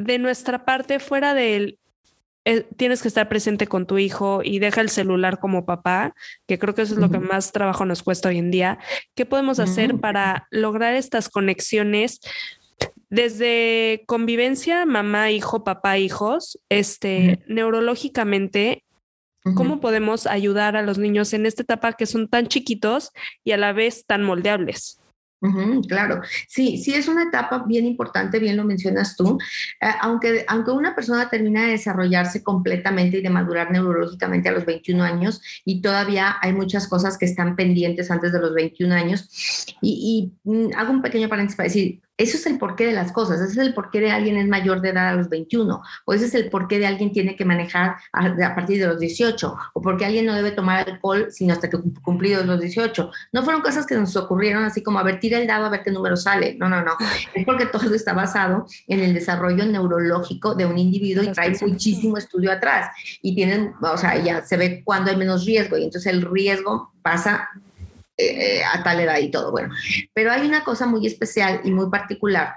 de 0.00 0.18
nuestra 0.18 0.64
parte, 0.64 0.98
fuera 0.98 1.34
de 1.34 1.78
eh, 2.46 2.66
tienes 2.78 3.02
que 3.02 3.08
estar 3.08 3.28
presente 3.28 3.66
con 3.66 3.86
tu 3.86 3.98
hijo 3.98 4.40
y 4.42 4.60
deja 4.60 4.80
el 4.80 4.88
celular 4.88 5.38
como 5.40 5.66
papá, 5.66 6.14
que 6.46 6.58
creo 6.58 6.74
que 6.74 6.82
eso 6.82 6.94
es 6.94 7.00
lo 7.00 7.10
que 7.10 7.18
más 7.18 7.52
trabajo 7.52 7.84
nos 7.84 8.02
cuesta 8.02 8.30
hoy 8.30 8.38
en 8.38 8.50
día. 8.50 8.78
¿Qué 9.14 9.26
podemos 9.26 9.60
hacer 9.60 10.00
para 10.00 10.48
lograr 10.50 10.94
estas 10.94 11.28
conexiones? 11.28 12.20
Desde 13.10 14.04
convivencia, 14.06 14.86
mamá, 14.86 15.30
hijo, 15.32 15.64
papá, 15.64 15.98
hijos, 15.98 16.58
este, 16.70 17.44
neurológicamente, 17.46 18.84
¿cómo 19.54 19.80
podemos 19.80 20.26
ayudar 20.26 20.76
a 20.76 20.82
los 20.82 20.96
niños 20.96 21.34
en 21.34 21.44
esta 21.44 21.62
etapa 21.62 21.92
que 21.92 22.06
son 22.06 22.26
tan 22.28 22.46
chiquitos 22.46 23.10
y 23.44 23.52
a 23.52 23.58
la 23.58 23.74
vez 23.74 24.06
tan 24.06 24.22
moldeables? 24.22 24.99
Claro, 25.88 26.20
sí, 26.48 26.78
sí 26.78 26.94
es 26.94 27.08
una 27.08 27.24
etapa 27.24 27.64
bien 27.66 27.86
importante, 27.86 28.38
bien 28.38 28.56
lo 28.56 28.64
mencionas 28.64 29.16
tú. 29.16 29.38
Eh, 29.80 29.86
aunque, 30.00 30.44
aunque 30.48 30.70
una 30.70 30.94
persona 30.94 31.28
termina 31.28 31.64
de 31.64 31.72
desarrollarse 31.72 32.42
completamente 32.42 33.18
y 33.18 33.22
de 33.22 33.30
madurar 33.30 33.70
neurológicamente 33.70 34.48
a 34.48 34.52
los 34.52 34.66
21 34.66 35.02
años 35.02 35.40
y 35.64 35.80
todavía 35.80 36.36
hay 36.40 36.52
muchas 36.52 36.88
cosas 36.88 37.16
que 37.16 37.24
están 37.24 37.56
pendientes 37.56 38.10
antes 38.10 38.32
de 38.32 38.40
los 38.40 38.54
21 38.54 38.94
años. 38.94 39.28
Y, 39.80 40.34
y 40.44 40.50
mm, 40.50 40.76
hago 40.76 40.92
un 40.92 41.02
pequeño 41.02 41.28
paréntesis 41.28 41.56
para 41.56 41.68
decir, 41.68 42.00
eso 42.22 42.36
es 42.36 42.46
el 42.46 42.58
porqué 42.58 42.86
de 42.86 42.92
las 42.92 43.12
cosas, 43.12 43.40
ese 43.40 43.52
es 43.52 43.66
el 43.66 43.74
porqué 43.74 44.00
de 44.00 44.10
alguien 44.10 44.36
es 44.36 44.46
mayor 44.46 44.82
de 44.82 44.90
edad 44.90 45.08
a 45.08 45.14
los 45.14 45.28
21, 45.28 45.82
o 46.04 46.12
ese 46.12 46.26
es 46.26 46.34
el 46.34 46.50
porqué 46.50 46.78
de 46.78 46.86
alguien 46.86 47.12
tiene 47.12 47.34
que 47.34 47.46
manejar 47.46 47.96
a, 48.12 48.54
partir 48.54 48.78
de 48.78 48.86
los 48.86 48.98
18, 48.98 49.56
o 49.72 49.82
porque 49.82 50.04
alguien 50.04 50.26
no 50.26 50.34
debe 50.34 50.50
tomar 50.50 50.88
alcohol 50.88 51.28
sino 51.30 51.54
hasta 51.54 51.70
que 51.70 51.78
cumplidos 52.02 52.44
los 52.46 52.60
18. 52.60 53.10
No 53.32 53.42
fueron 53.42 53.62
cosas 53.62 53.86
que 53.86 53.94
nos 53.94 54.14
ocurrieron 54.16 54.64
así 54.64 54.82
como, 54.82 54.98
a 54.98 55.02
ver, 55.02 55.18
tira 55.18 55.38
el 55.38 55.46
dado 55.46 55.66
a 55.66 55.70
ver 55.70 55.82
qué 55.82 55.90
número 55.90 56.16
sale. 56.16 56.56
No, 56.58 56.68
no, 56.68 56.82
no. 56.82 56.92
Es 57.34 57.44
porque 57.44 57.66
todo 57.66 57.94
está 57.94 58.12
basado 58.12 58.66
en 58.86 59.00
el 59.00 59.14
desarrollo 59.14 59.64
neurológico 59.64 60.54
de 60.54 60.66
un 60.66 60.78
individuo 60.78 61.24
y 61.24 61.32
trae 61.32 61.56
muchísimo 61.60 62.16
estudio 62.16 62.52
atrás. 62.52 62.90
Y 63.22 63.34
tienen, 63.34 63.72
o 63.80 63.96
sea, 63.96 64.16
ya 64.22 64.44
se 64.44 64.56
ve 64.56 64.82
cuándo 64.84 65.10
hay 65.10 65.16
menos 65.16 65.46
riesgo 65.46 65.76
y 65.76 65.84
entonces 65.84 66.12
el 66.12 66.22
riesgo 66.22 66.92
pasa 67.02 67.48
eh, 68.28 68.62
a 68.64 68.82
tal 68.82 69.00
edad 69.00 69.18
y 69.18 69.30
todo. 69.30 69.50
Bueno, 69.50 69.74
pero 70.12 70.32
hay 70.32 70.46
una 70.46 70.64
cosa 70.64 70.86
muy 70.86 71.06
especial 71.06 71.60
y 71.64 71.70
muy 71.70 71.90
particular 71.90 72.56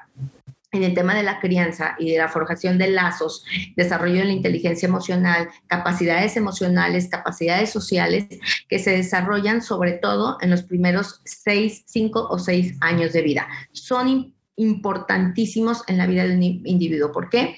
en 0.73 0.83
el 0.83 0.93
tema 0.93 1.15
de 1.15 1.23
la 1.23 1.39
crianza 1.39 1.95
y 1.99 2.11
de 2.11 2.17
la 2.17 2.27
forjación 2.27 2.77
de 2.77 2.89
lazos, 2.89 3.45
desarrollo 3.75 4.17
de 4.17 4.25
la 4.25 4.33
inteligencia 4.33 4.87
emocional, 4.87 5.47
capacidades 5.67 6.35
emocionales, 6.35 7.07
capacidades 7.09 7.69
sociales, 7.69 8.25
que 8.67 8.79
se 8.79 8.91
desarrollan 8.91 9.61
sobre 9.61 9.93
todo 9.93 10.37
en 10.41 10.49
los 10.49 10.63
primeros 10.63 11.21
seis, 11.23 11.83
cinco 11.85 12.27
o 12.27 12.39
seis 12.39 12.75
años 12.81 13.13
de 13.13 13.21
vida. 13.21 13.47
Son 13.71 14.33
importantísimos 14.55 15.83
en 15.87 15.97
la 15.97 16.07
vida 16.07 16.25
de 16.25 16.35
un 16.35 16.43
individuo. 16.43 17.11
¿Por 17.11 17.29
qué? 17.29 17.55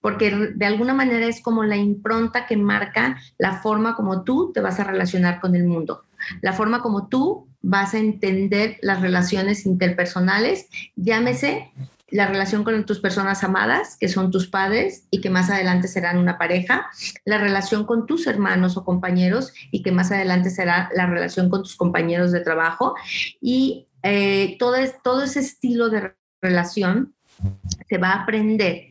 Porque 0.00 0.30
de 0.54 0.66
alguna 0.66 0.94
manera 0.94 1.26
es 1.26 1.42
como 1.42 1.64
la 1.64 1.76
impronta 1.76 2.46
que 2.46 2.56
marca 2.56 3.18
la 3.38 3.60
forma 3.60 3.94
como 3.94 4.22
tú 4.22 4.52
te 4.52 4.60
vas 4.60 4.80
a 4.80 4.84
relacionar 4.84 5.40
con 5.40 5.54
el 5.54 5.64
mundo 5.64 6.02
la 6.40 6.52
forma 6.52 6.82
como 6.82 7.08
tú 7.08 7.48
vas 7.62 7.94
a 7.94 7.98
entender 7.98 8.78
las 8.82 9.00
relaciones 9.00 9.66
interpersonales, 9.66 10.68
llámese 10.96 11.72
la 12.10 12.26
relación 12.26 12.64
con 12.64 12.84
tus 12.84 12.98
personas 12.98 13.44
amadas, 13.44 13.96
que 13.98 14.08
son 14.08 14.30
tus 14.30 14.48
padres 14.48 15.06
y 15.10 15.20
que 15.20 15.30
más 15.30 15.48
adelante 15.50 15.88
serán 15.88 16.18
una 16.18 16.38
pareja, 16.38 16.90
la 17.24 17.38
relación 17.38 17.84
con 17.86 18.06
tus 18.06 18.26
hermanos 18.26 18.76
o 18.76 18.84
compañeros 18.84 19.52
y 19.70 19.82
que 19.82 19.92
más 19.92 20.10
adelante 20.10 20.50
será 20.50 20.90
la 20.94 21.06
relación 21.06 21.48
con 21.48 21.62
tus 21.62 21.76
compañeros 21.76 22.32
de 22.32 22.40
trabajo 22.40 22.94
y 23.40 23.86
eh, 24.02 24.56
todo, 24.58 24.76
todo 25.04 25.22
ese 25.22 25.40
estilo 25.40 25.88
de 25.88 26.14
relación 26.40 27.14
se 27.88 27.98
va 27.98 28.10
a 28.10 28.22
aprender 28.22 28.88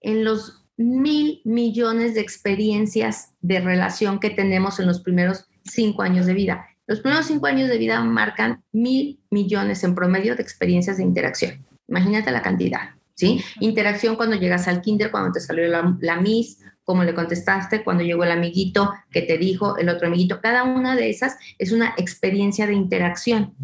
en 0.00 0.24
los 0.24 0.62
mil 0.76 1.42
millones 1.44 2.14
de 2.14 2.20
experiencias 2.20 3.34
de 3.40 3.60
relación 3.60 4.20
que 4.20 4.30
tenemos 4.30 4.80
en 4.80 4.86
los 4.86 5.00
primeros 5.00 5.46
cinco 5.64 6.02
años 6.02 6.26
de 6.26 6.34
vida. 6.34 6.66
Los 6.86 7.00
primeros 7.00 7.26
cinco 7.26 7.46
años 7.46 7.68
de 7.68 7.78
vida 7.78 8.02
marcan 8.02 8.62
mil 8.72 9.20
millones 9.30 9.84
en 9.84 9.94
promedio 9.94 10.34
de 10.36 10.42
experiencias 10.42 10.96
de 10.96 11.04
interacción. 11.04 11.64
Imagínate 11.88 12.30
la 12.30 12.42
cantidad, 12.42 12.90
¿sí? 13.14 13.42
Interacción 13.60 14.16
cuando 14.16 14.36
llegas 14.36 14.66
al 14.68 14.80
kinder, 14.80 15.10
cuando 15.10 15.32
te 15.32 15.40
salió 15.40 15.68
la, 15.68 15.96
la 16.00 16.20
miss, 16.20 16.58
cómo 16.84 17.04
le 17.04 17.14
contestaste, 17.14 17.84
cuando 17.84 18.02
llegó 18.02 18.24
el 18.24 18.32
amiguito 18.32 18.92
que 19.10 19.22
te 19.22 19.38
dijo, 19.38 19.78
el 19.78 19.88
otro 19.88 20.08
amiguito. 20.08 20.40
Cada 20.40 20.64
una 20.64 20.96
de 20.96 21.10
esas 21.10 21.36
es 21.58 21.70
una 21.70 21.94
experiencia 21.96 22.66
de 22.66 22.74
interacción. 22.74 23.54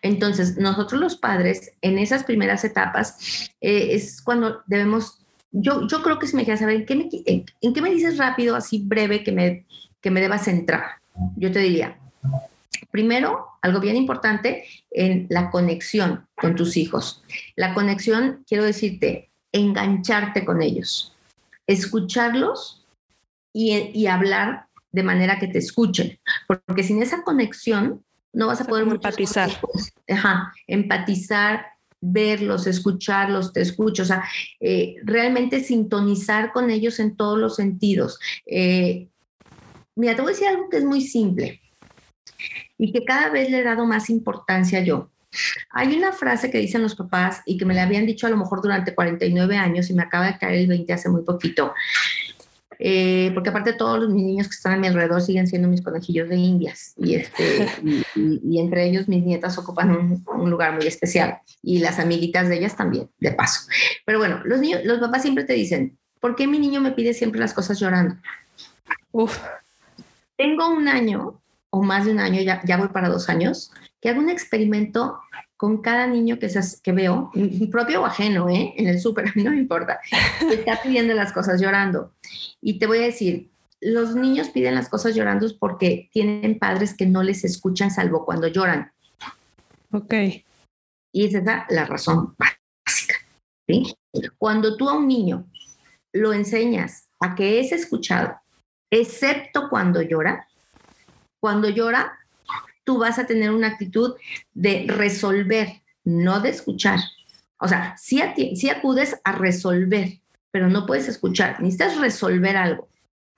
Entonces, 0.00 0.56
nosotros 0.56 1.00
los 1.00 1.16
padres, 1.16 1.72
en 1.82 1.98
esas 1.98 2.24
primeras 2.24 2.64
etapas, 2.64 3.50
eh, 3.60 3.88
es 3.90 4.22
cuando 4.22 4.62
debemos, 4.66 5.18
yo, 5.50 5.86
yo 5.86 6.02
creo 6.02 6.18
que 6.18 6.26
si 6.26 6.34
me 6.34 6.44
quieres 6.44 6.60
saber, 6.60 6.76
¿en 6.76 6.86
qué 6.86 6.96
me, 6.96 7.08
en 7.60 7.74
qué 7.74 7.82
me 7.82 7.90
dices 7.90 8.16
rápido, 8.16 8.56
así 8.56 8.82
breve, 8.82 9.22
que 9.22 9.32
me, 9.32 9.66
que 10.00 10.10
me 10.10 10.22
debas 10.22 10.44
centrar? 10.44 11.01
Yo 11.36 11.52
te 11.52 11.60
diría, 11.60 11.98
primero, 12.90 13.46
algo 13.60 13.80
bien 13.80 13.96
importante, 13.96 14.64
en 14.90 15.26
la 15.30 15.50
conexión 15.50 16.26
con 16.34 16.54
tus 16.54 16.76
hijos. 16.76 17.22
La 17.56 17.74
conexión, 17.74 18.44
quiero 18.46 18.64
decirte, 18.64 19.30
engancharte 19.52 20.44
con 20.44 20.62
ellos, 20.62 21.14
escucharlos 21.66 22.86
y, 23.52 24.06
hablar 24.06 24.66
de 24.90 25.02
manera 25.02 25.38
que 25.38 25.48
te 25.48 25.58
escuchen, 25.58 26.18
porque 26.46 26.82
sin 26.82 27.02
esa 27.02 27.22
conexión 27.22 28.02
no 28.32 28.46
vas 28.46 28.60
a 28.60 28.64
poder 28.64 28.88
empatizar. 28.88 29.50
Ajá, 30.08 30.52
empatizar, 30.66 31.66
verlos, 32.00 32.66
escucharlos, 32.66 33.52
te 33.52 33.60
escucho, 33.60 34.02
o 34.02 34.06
sea, 34.06 34.24
eh, 34.58 34.96
realmente 35.04 35.62
sintonizar 35.62 36.52
con 36.52 36.70
ellos 36.70 36.98
en 36.98 37.16
todos 37.16 37.38
los 37.38 37.56
sentidos. 37.56 38.18
Eh, 38.46 39.08
mira, 39.94 40.14
te 40.14 40.22
voy 40.22 40.32
a 40.32 40.34
decir 40.34 40.48
algo 40.48 40.68
que 40.68 40.78
es 40.78 40.84
muy 40.84 41.00
simple 41.02 41.60
y 42.78 42.92
que 42.92 43.04
cada 43.04 43.30
vez 43.30 43.50
le 43.50 43.60
he 43.60 43.62
dado 43.62 43.86
más 43.86 44.10
importancia 44.10 44.80
yo. 44.80 45.10
Hay 45.70 45.96
una 45.96 46.12
frase 46.12 46.50
que 46.50 46.58
dicen 46.58 46.82
los 46.82 46.94
papás 46.94 47.40
y 47.46 47.56
que 47.56 47.64
me 47.64 47.74
la 47.74 47.84
habían 47.84 48.06
dicho 48.06 48.26
a 48.26 48.30
lo 48.30 48.36
mejor 48.36 48.60
durante 48.60 48.94
49 48.94 49.56
años 49.56 49.88
y 49.88 49.94
me 49.94 50.02
acaba 50.02 50.26
de 50.26 50.38
caer 50.38 50.58
el 50.58 50.66
20 50.66 50.92
hace 50.92 51.08
muy 51.08 51.22
poquito. 51.22 51.72
Eh, 52.84 53.30
porque 53.32 53.50
aparte 53.50 53.74
todos 53.74 54.00
los 54.00 54.12
niños 54.12 54.48
que 54.48 54.54
están 54.54 54.72
a 54.72 54.76
mi 54.76 54.88
alrededor 54.88 55.22
siguen 55.22 55.46
siendo 55.46 55.68
mis 55.68 55.82
conejillos 55.82 56.28
de 56.28 56.34
indias 56.34 56.94
y, 56.96 57.14
este, 57.14 57.68
y, 58.16 58.58
entre 58.58 58.88
ellos 58.88 59.06
mis 59.06 59.22
nietas 59.22 59.56
ocupan 59.56 60.24
un, 60.26 60.50
lugar 60.50 60.74
muy 60.74 60.88
especial 60.88 61.38
y 61.62 61.78
las 61.78 62.00
amiguitas 62.00 62.48
de 62.48 62.56
ellas 62.56 62.74
también, 62.76 63.08
de 63.20 63.30
paso. 63.30 63.68
Pero 64.04 64.18
bueno, 64.18 64.40
los, 64.44 64.58
niños, 64.58 64.80
los 64.84 64.98
papás 64.98 65.22
siempre 65.22 65.44
te 65.44 65.52
dicen, 65.52 65.96
¿por 66.18 66.34
qué 66.34 66.48
mi 66.48 66.58
niño 66.58 66.80
me 66.80 66.90
pide 66.90 67.14
siempre 67.14 67.38
las 67.38 67.54
cosas 67.54 67.78
llorando? 67.78 68.16
Uf. 69.12 69.38
Tengo 70.42 70.70
un 70.70 70.88
año 70.88 71.40
o 71.70 71.82
más 71.82 72.04
de 72.04 72.10
un 72.10 72.18
año, 72.18 72.40
ya, 72.42 72.60
ya 72.64 72.76
voy 72.76 72.88
para 72.88 73.08
dos 73.08 73.28
años, 73.28 73.70
que 74.00 74.08
hago 74.08 74.20
un 74.20 74.28
experimento 74.28 75.20
con 75.56 75.80
cada 75.80 76.08
niño 76.08 76.40
que, 76.40 76.50
que 76.82 76.92
veo, 76.92 77.30
propio 77.70 78.02
o 78.02 78.04
ajeno, 78.04 78.48
¿eh? 78.48 78.74
en 78.76 78.88
el 78.88 79.00
súper, 79.00 79.28
a 79.28 79.32
mí 79.36 79.44
no 79.44 79.52
me 79.52 79.58
importa, 79.58 80.00
que 80.40 80.54
está 80.54 80.82
pidiendo 80.82 81.14
las 81.14 81.32
cosas 81.32 81.60
llorando. 81.60 82.12
Y 82.60 82.80
te 82.80 82.88
voy 82.88 82.98
a 82.98 83.02
decir, 83.02 83.50
los 83.80 84.16
niños 84.16 84.48
piden 84.48 84.74
las 84.74 84.88
cosas 84.88 85.14
llorando 85.14 85.46
porque 85.60 86.10
tienen 86.12 86.58
padres 86.58 86.94
que 86.96 87.06
no 87.06 87.22
les 87.22 87.44
escuchan 87.44 87.92
salvo 87.92 88.24
cuando 88.24 88.48
lloran. 88.48 88.90
Ok. 89.92 90.14
Y 91.12 91.26
esa 91.26 91.38
es 91.38 91.44
la 91.74 91.84
razón 91.84 92.34
básica. 92.36 93.14
¿sí? 93.68 93.94
Cuando 94.38 94.76
tú 94.76 94.88
a 94.88 94.94
un 94.94 95.06
niño 95.06 95.46
lo 96.12 96.32
enseñas 96.32 97.08
a 97.20 97.36
que 97.36 97.60
es 97.60 97.70
escuchado, 97.70 98.41
excepto 98.92 99.68
cuando 99.70 100.02
llora, 100.02 100.46
cuando 101.40 101.70
llora 101.70 102.18
tú 102.84 102.98
vas 102.98 103.18
a 103.18 103.26
tener 103.26 103.50
una 103.50 103.68
actitud 103.68 104.14
de 104.52 104.84
resolver, 104.86 105.82
no 106.04 106.40
de 106.40 106.50
escuchar. 106.50 107.00
O 107.58 107.66
sea, 107.66 107.96
sí, 107.96 108.20
acudes 108.70 109.18
a 109.24 109.32
resolver, 109.32 110.20
pero 110.50 110.68
no 110.68 110.84
puedes 110.84 111.08
escuchar, 111.08 111.60
necesitas 111.60 111.98
resolver 111.98 112.56
algo. 112.56 112.88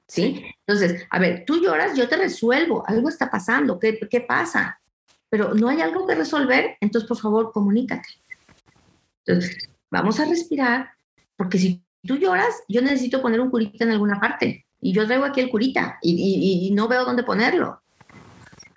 ¿Sí? 0.07 0.45
Entonces, 0.67 1.07
a 1.09 1.19
ver, 1.19 1.45
tú 1.47 1.63
lloras, 1.63 1.97
yo 1.97 2.09
te 2.09 2.17
resuelvo, 2.17 2.85
algo 2.87 3.09
está 3.09 3.31
pasando, 3.31 3.79
¿qué, 3.79 3.99
qué 4.11 4.21
pasa? 4.21 4.81
Pero 5.31 5.55
no 5.55 5.69
hay 5.69 5.81
algo 5.81 6.07
que 6.07 6.15
resolver, 6.15 6.77
entonces 6.81 7.09
por 7.09 7.19
favor 7.19 7.53
comunícate. 7.53 8.09
Entonces, 9.25 9.57
vamos 9.91 10.21
a 10.21 10.27
respirar, 10.27 10.91
porque 11.37 11.59
si 11.59 11.83
tú 12.03 12.17
lloras, 12.17 12.55
yo 12.69 12.83
necesito 12.83 13.23
poner 13.23 13.41
un 13.41 13.51
curita 13.51 13.85
en 13.85 13.93
alguna 13.93 14.21
parte 14.21 14.65
y 14.85 14.93
yo 14.93 15.07
traigo 15.07 15.25
aquí 15.25 15.41
el 15.41 15.51
curita 15.51 15.99
y 16.03 16.71
no 16.75 16.87
veo 16.87 17.05
dónde 17.05 17.23
ponerlo. 17.23 17.81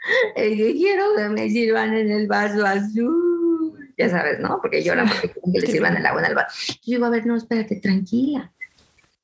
yo 0.36 0.65
quiero 0.74 1.15
que 1.15 1.30
me 1.30 1.50
sirvan 1.50 1.93
en 1.93 2.12
el 2.12 2.28
vaso 2.28 2.65
azul. 2.65 3.93
Ya 3.98 4.10
sabes, 4.10 4.39
¿no? 4.39 4.60
Porque 4.62 4.84
lloran 4.84 5.08
porque 5.08 5.30
quieren 5.34 5.54
que 5.54 5.60
le 5.60 5.67
sirvan 5.67 5.98
el 5.98 6.06
agua 6.06 6.22
en 6.22 6.28
el 6.28 6.36
vaso. 6.36 6.74
Yo 6.86 6.96
digo, 6.96 7.06
a 7.06 7.10
ver, 7.10 7.26
no, 7.26 7.36
espérate, 7.36 7.78
tranquila. 7.78 8.52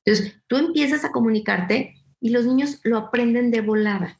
Entonces, 0.03 0.35
tú 0.47 0.57
empiezas 0.57 1.05
a 1.05 1.11
comunicarte 1.11 1.95
y 2.19 2.29
los 2.29 2.45
niños 2.45 2.79
lo 2.83 2.97
aprenden 2.97 3.51
de 3.51 3.61
volada. 3.61 4.19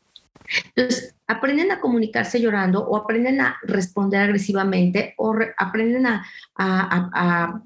Entonces, 0.76 1.15
aprenden 1.28 1.71
a 1.71 1.80
comunicarse 1.80 2.39
llorando 2.39 2.86
o 2.86 2.95
aprenden 2.97 3.41
a 3.41 3.58
responder 3.63 4.21
agresivamente 4.21 5.15
o 5.17 5.36
aprenden 5.58 6.06
a, 6.06 6.26
a, 6.56 7.10
a, 7.13 7.62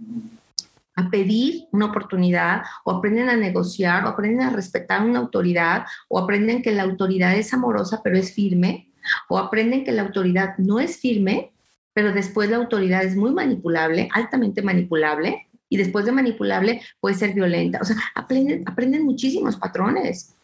pedir 1.09 1.67
una 1.71 1.85
oportunidad 1.85 2.63
o 2.83 2.91
aprenden 2.91 3.29
a 3.29 3.35
negociar 3.35 4.05
o 4.05 4.09
aprenden 4.09 4.41
a 4.41 4.49
respetar 4.49 5.03
una 5.03 5.19
autoridad 5.19 5.85
o 6.07 6.19
aprenden 6.19 6.61
que 6.61 6.71
la 6.71 6.83
autoridad 6.83 7.35
es 7.35 7.53
amorosa 7.53 8.01
pero 8.03 8.17
es 8.17 8.33
firme 8.33 8.89
o 9.29 9.37
aprenden 9.37 9.83
que 9.83 9.91
la 9.91 10.03
autoridad 10.03 10.57
no 10.57 10.79
es 10.79 10.97
firme, 10.97 11.51
pero 11.93 12.11
después 12.11 12.49
la 12.49 12.57
autoridad 12.57 13.03
es 13.03 13.15
muy 13.15 13.31
manipulable, 13.31 14.09
altamente 14.13 14.61
manipulable, 14.61 15.47
y 15.69 15.77
después 15.77 16.05
de 16.05 16.11
manipulable 16.11 16.81
puede 16.99 17.15
ser 17.15 17.33
violenta. 17.33 17.79
O 17.81 17.85
sea, 17.85 17.97
aprenden, 18.15 18.63
aprenden 18.65 19.03
muchísimos 19.03 19.57
patrones. 19.57 20.36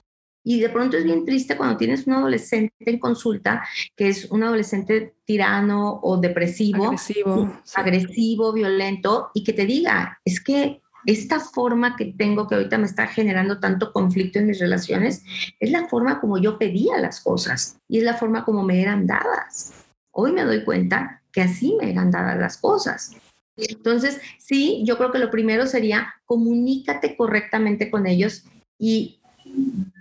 Y 0.43 0.59
de 0.59 0.69
pronto 0.69 0.97
es 0.97 1.03
bien 1.03 1.25
triste 1.25 1.55
cuando 1.55 1.77
tienes 1.77 2.05
un 2.05 2.13
adolescente 2.13 2.73
en 2.79 2.99
consulta 2.99 3.65
que 3.95 4.09
es 4.09 4.29
un 4.29 4.43
adolescente 4.43 5.15
tirano 5.25 5.99
o 6.03 6.17
depresivo, 6.17 6.85
agresivo, 6.85 7.61
agresivo 7.75 8.53
violento, 8.53 9.31
y 9.33 9.43
que 9.43 9.53
te 9.53 9.65
diga, 9.65 10.19
es 10.25 10.43
que 10.43 10.81
esta 11.05 11.39
forma 11.39 11.95
que 11.95 12.13
tengo 12.17 12.47
que 12.47 12.55
ahorita 12.55 12.77
me 12.77 12.85
está 12.85 13.07
generando 13.07 13.59
tanto 13.59 13.91
conflicto 13.91 14.39
en 14.39 14.47
mis 14.47 14.59
relaciones, 14.59 15.23
es 15.59 15.71
la 15.71 15.87
forma 15.87 16.19
como 16.19 16.37
yo 16.37 16.57
pedía 16.57 16.97
las 16.97 17.21
cosas 17.21 17.77
y 17.87 17.97
es 17.97 18.03
la 18.03 18.15
forma 18.15 18.45
como 18.45 18.63
me 18.63 18.81
eran 18.81 19.05
dadas. 19.05 19.73
Hoy 20.11 20.31
me 20.31 20.43
doy 20.43 20.63
cuenta 20.63 21.21
que 21.31 21.41
así 21.41 21.75
me 21.79 21.91
eran 21.91 22.11
dadas 22.11 22.37
las 22.37 22.57
cosas. 22.57 23.15
Entonces, 23.57 24.19
sí, 24.39 24.83
yo 24.85 24.97
creo 24.97 25.11
que 25.11 25.19
lo 25.19 25.29
primero 25.29 25.67
sería 25.67 26.13
comunícate 26.25 27.15
correctamente 27.15 27.91
con 27.91 28.07
ellos 28.07 28.45
y, 28.79 29.19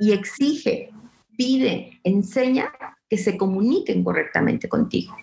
y 0.01 0.12
exige, 0.12 0.90
pide, 1.37 2.01
enseña 2.05 2.72
que 3.09 3.18
se 3.18 3.37
comuniquen 3.37 4.03
correctamente 4.05 4.68
contigo. 4.68 5.16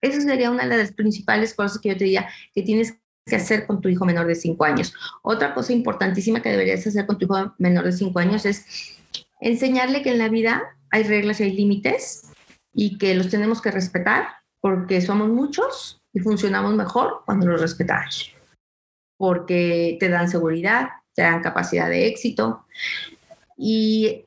Eso 0.00 0.20
sería 0.20 0.50
una 0.50 0.66
de 0.66 0.76
las 0.76 0.92
principales 0.92 1.54
cosas 1.54 1.78
que 1.78 1.88
yo 1.88 1.96
te 1.96 2.04
diría 2.04 2.28
que 2.54 2.62
tienes 2.62 2.98
que 3.26 3.36
hacer 3.36 3.66
con 3.66 3.80
tu 3.80 3.88
hijo 3.88 4.04
menor 4.04 4.26
de 4.26 4.34
5 4.34 4.62
años. 4.64 4.92
Otra 5.22 5.54
cosa 5.54 5.72
importantísima 5.72 6.42
que 6.42 6.50
deberías 6.50 6.86
hacer 6.86 7.06
con 7.06 7.18
tu 7.18 7.24
hijo 7.24 7.54
menor 7.58 7.84
de 7.84 7.92
5 7.92 8.18
años 8.18 8.44
es 8.44 8.98
enseñarle 9.40 10.02
que 10.02 10.10
en 10.10 10.18
la 10.18 10.28
vida 10.28 10.62
hay 10.90 11.04
reglas 11.04 11.40
y 11.40 11.44
hay 11.44 11.52
límites 11.52 12.28
y 12.74 12.98
que 12.98 13.14
los 13.14 13.30
tenemos 13.30 13.62
que 13.62 13.70
respetar 13.70 14.28
porque 14.60 15.00
somos 15.00 15.28
muchos 15.28 16.02
y 16.12 16.20
funcionamos 16.20 16.74
mejor 16.74 17.22
cuando 17.24 17.46
los 17.46 17.60
respetamos. 17.60 18.34
Porque 19.16 19.96
te 20.00 20.08
dan 20.08 20.28
seguridad, 20.28 20.88
te 21.14 21.22
dan 21.22 21.42
capacidad 21.42 21.88
de 21.88 22.06
éxito. 22.06 22.66
Y 23.66 24.26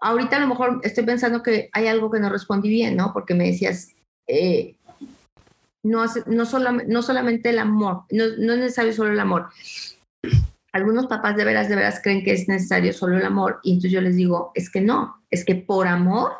ahorita 0.00 0.38
a 0.38 0.40
lo 0.40 0.46
mejor 0.46 0.80
estoy 0.82 1.04
pensando 1.04 1.42
que 1.42 1.68
hay 1.74 1.88
algo 1.88 2.10
que 2.10 2.20
no 2.20 2.30
respondí 2.30 2.70
bien, 2.70 2.96
¿no? 2.96 3.12
Porque 3.12 3.34
me 3.34 3.48
decías, 3.48 3.94
eh, 4.26 4.76
no, 5.82 6.06
no, 6.06 6.44
no 6.86 7.02
solamente 7.02 7.50
el 7.50 7.58
amor, 7.58 8.04
no, 8.10 8.24
no 8.38 8.54
es 8.54 8.58
necesario 8.58 8.94
solo 8.94 9.12
el 9.12 9.20
amor. 9.20 9.48
Algunos 10.72 11.06
papás 11.06 11.36
de 11.36 11.44
veras, 11.44 11.68
de 11.68 11.76
veras 11.76 12.00
creen 12.02 12.24
que 12.24 12.32
es 12.32 12.48
necesario 12.48 12.94
solo 12.94 13.18
el 13.18 13.26
amor 13.26 13.60
y 13.62 13.72
entonces 13.72 13.92
yo 13.92 14.00
les 14.00 14.16
digo, 14.16 14.52
es 14.54 14.70
que 14.70 14.80
no, 14.80 15.22
es 15.30 15.44
que 15.44 15.54
por 15.54 15.86
amor, 15.86 16.32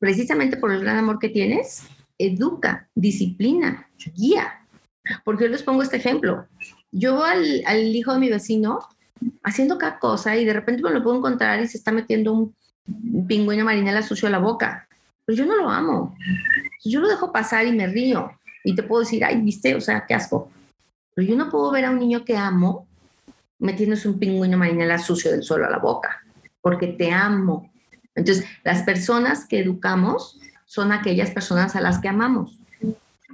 precisamente 0.00 0.56
por 0.56 0.72
el 0.72 0.80
gran 0.80 0.96
amor 0.96 1.20
que 1.20 1.28
tienes, 1.28 1.84
educa, 2.18 2.88
disciplina, 2.96 3.88
guía. 4.16 4.66
Porque 5.24 5.44
yo 5.44 5.50
les 5.50 5.62
pongo 5.62 5.84
este 5.84 5.98
ejemplo. 5.98 6.48
Yo 6.90 7.22
al, 7.22 7.62
al 7.64 7.94
hijo 7.94 8.12
de 8.12 8.18
mi 8.18 8.28
vecino 8.28 8.80
haciendo 9.42 9.78
cada 9.78 9.98
cosa 9.98 10.36
y 10.36 10.44
de 10.44 10.52
repente 10.52 10.82
me 10.82 10.90
lo 10.90 11.02
puedo 11.02 11.16
encontrar 11.16 11.60
y 11.60 11.68
se 11.68 11.78
está 11.78 11.92
metiendo 11.92 12.32
un 12.32 13.26
pingüino 13.26 13.64
marinela 13.64 14.02
sucio 14.02 14.28
a 14.28 14.30
la 14.30 14.38
boca. 14.38 14.88
Pero 15.24 15.38
yo 15.38 15.46
no 15.46 15.56
lo 15.56 15.70
amo. 15.70 16.16
Yo 16.84 17.00
lo 17.00 17.08
dejo 17.08 17.32
pasar 17.32 17.66
y 17.66 17.72
me 17.72 17.86
río. 17.86 18.30
Y 18.62 18.74
te 18.74 18.82
puedo 18.82 19.00
decir, 19.00 19.24
ay, 19.24 19.40
viste, 19.40 19.74
o 19.74 19.80
sea, 19.80 20.04
qué 20.06 20.14
asco. 20.14 20.50
Pero 21.14 21.28
yo 21.28 21.36
no 21.36 21.50
puedo 21.50 21.70
ver 21.70 21.84
a 21.84 21.90
un 21.90 21.98
niño 21.98 22.24
que 22.24 22.36
amo 22.36 22.86
metiéndose 23.58 24.08
un 24.08 24.18
pingüino 24.18 24.58
marinela 24.58 24.98
sucio 24.98 25.30
del 25.30 25.42
suelo 25.42 25.66
a 25.66 25.70
la 25.70 25.78
boca, 25.78 26.22
porque 26.60 26.88
te 26.88 27.12
amo. 27.12 27.72
Entonces, 28.14 28.44
las 28.62 28.82
personas 28.82 29.46
que 29.46 29.60
educamos 29.60 30.38
son 30.66 30.92
aquellas 30.92 31.30
personas 31.30 31.74
a 31.76 31.80
las 31.80 31.98
que 31.98 32.08
amamos. 32.08 32.58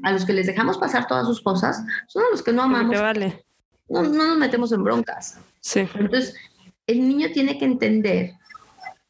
A 0.02 0.12
los 0.12 0.24
que 0.24 0.32
les 0.32 0.46
dejamos 0.46 0.78
pasar 0.78 1.06
todas 1.06 1.26
sus 1.26 1.40
cosas 1.40 1.84
son 2.06 2.22
a 2.24 2.30
los 2.30 2.42
que 2.42 2.52
no 2.52 2.62
amamos. 2.62 2.98
Vale. 2.98 3.44
No, 3.88 4.02
no 4.02 4.28
nos 4.28 4.38
metemos 4.38 4.72
en 4.72 4.84
broncas. 4.84 5.38
Entonces, 5.74 6.34
el 6.86 7.06
niño 7.06 7.28
tiene 7.32 7.58
que 7.58 7.64
entender 7.64 8.32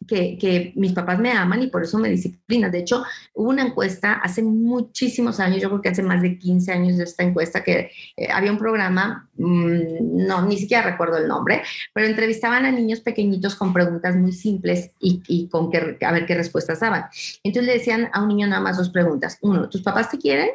que, 0.07 0.73
mis 0.77 0.93
papás 0.93 1.19
me 1.19 1.33
aman 1.33 1.63
y 1.63 1.69
por 1.69 1.83
eso 1.83 1.99
me 1.99 2.09
disciplinan. 2.09 2.71
De 2.71 2.81
hecho, 2.81 3.05
hubo 3.35 3.51
una 3.51 3.63
encuesta 3.63 4.15
hace 4.15 4.43
muchísimos 4.43 5.41
años, 5.41 5.61
yo 5.61 5.69
creo 5.69 5.83
que 5.83 5.89
hace 5.91 6.03
más 6.03 6.23
de 6.23 6.39
15 6.39 6.73
años 6.73 6.97
de 6.97 7.05
esta 7.05 7.23
encuesta, 7.23 7.63
que 7.63 7.91
eh, 8.17 8.29
había 8.31 8.51
un 8.51 8.59
programa, 8.59 9.29
mm, 9.37 10.27
no, 10.27 10.43
ni 10.47 10.59
siquiera 10.59 10.83
recuerdo 10.83 11.19
el 11.19 11.29
nombre, 11.29 11.63
pero 11.93 12.07
entrevistaban 12.07 12.65
a 12.65 12.73
niños 12.73 13.01
pequeñitos 13.01 13.55
con 13.55 13.73
preguntas 13.73 14.17
muy 14.17 14.33
simples 14.33 14.91
y, 14.99 15.49
con 15.49 15.71
que, 15.71 15.97
a 16.01 16.13
ver 16.13 16.27
qué 16.27 16.35
respuestas 16.35 16.81
daban. 16.81 17.05
Entonces 17.45 17.67
le 17.67 17.79
decían 17.79 18.11
a 18.13 18.23
un 18.23 18.29
niño 18.29 18.47
nada 18.47 18.63
más 18.63 18.77
dos 18.77 18.91
preguntas. 18.91 19.39
Uno, 19.43 19.69
¿tus 19.69 19.83
papás 19.83 20.11
te 20.11 20.19
quieren? 20.19 20.49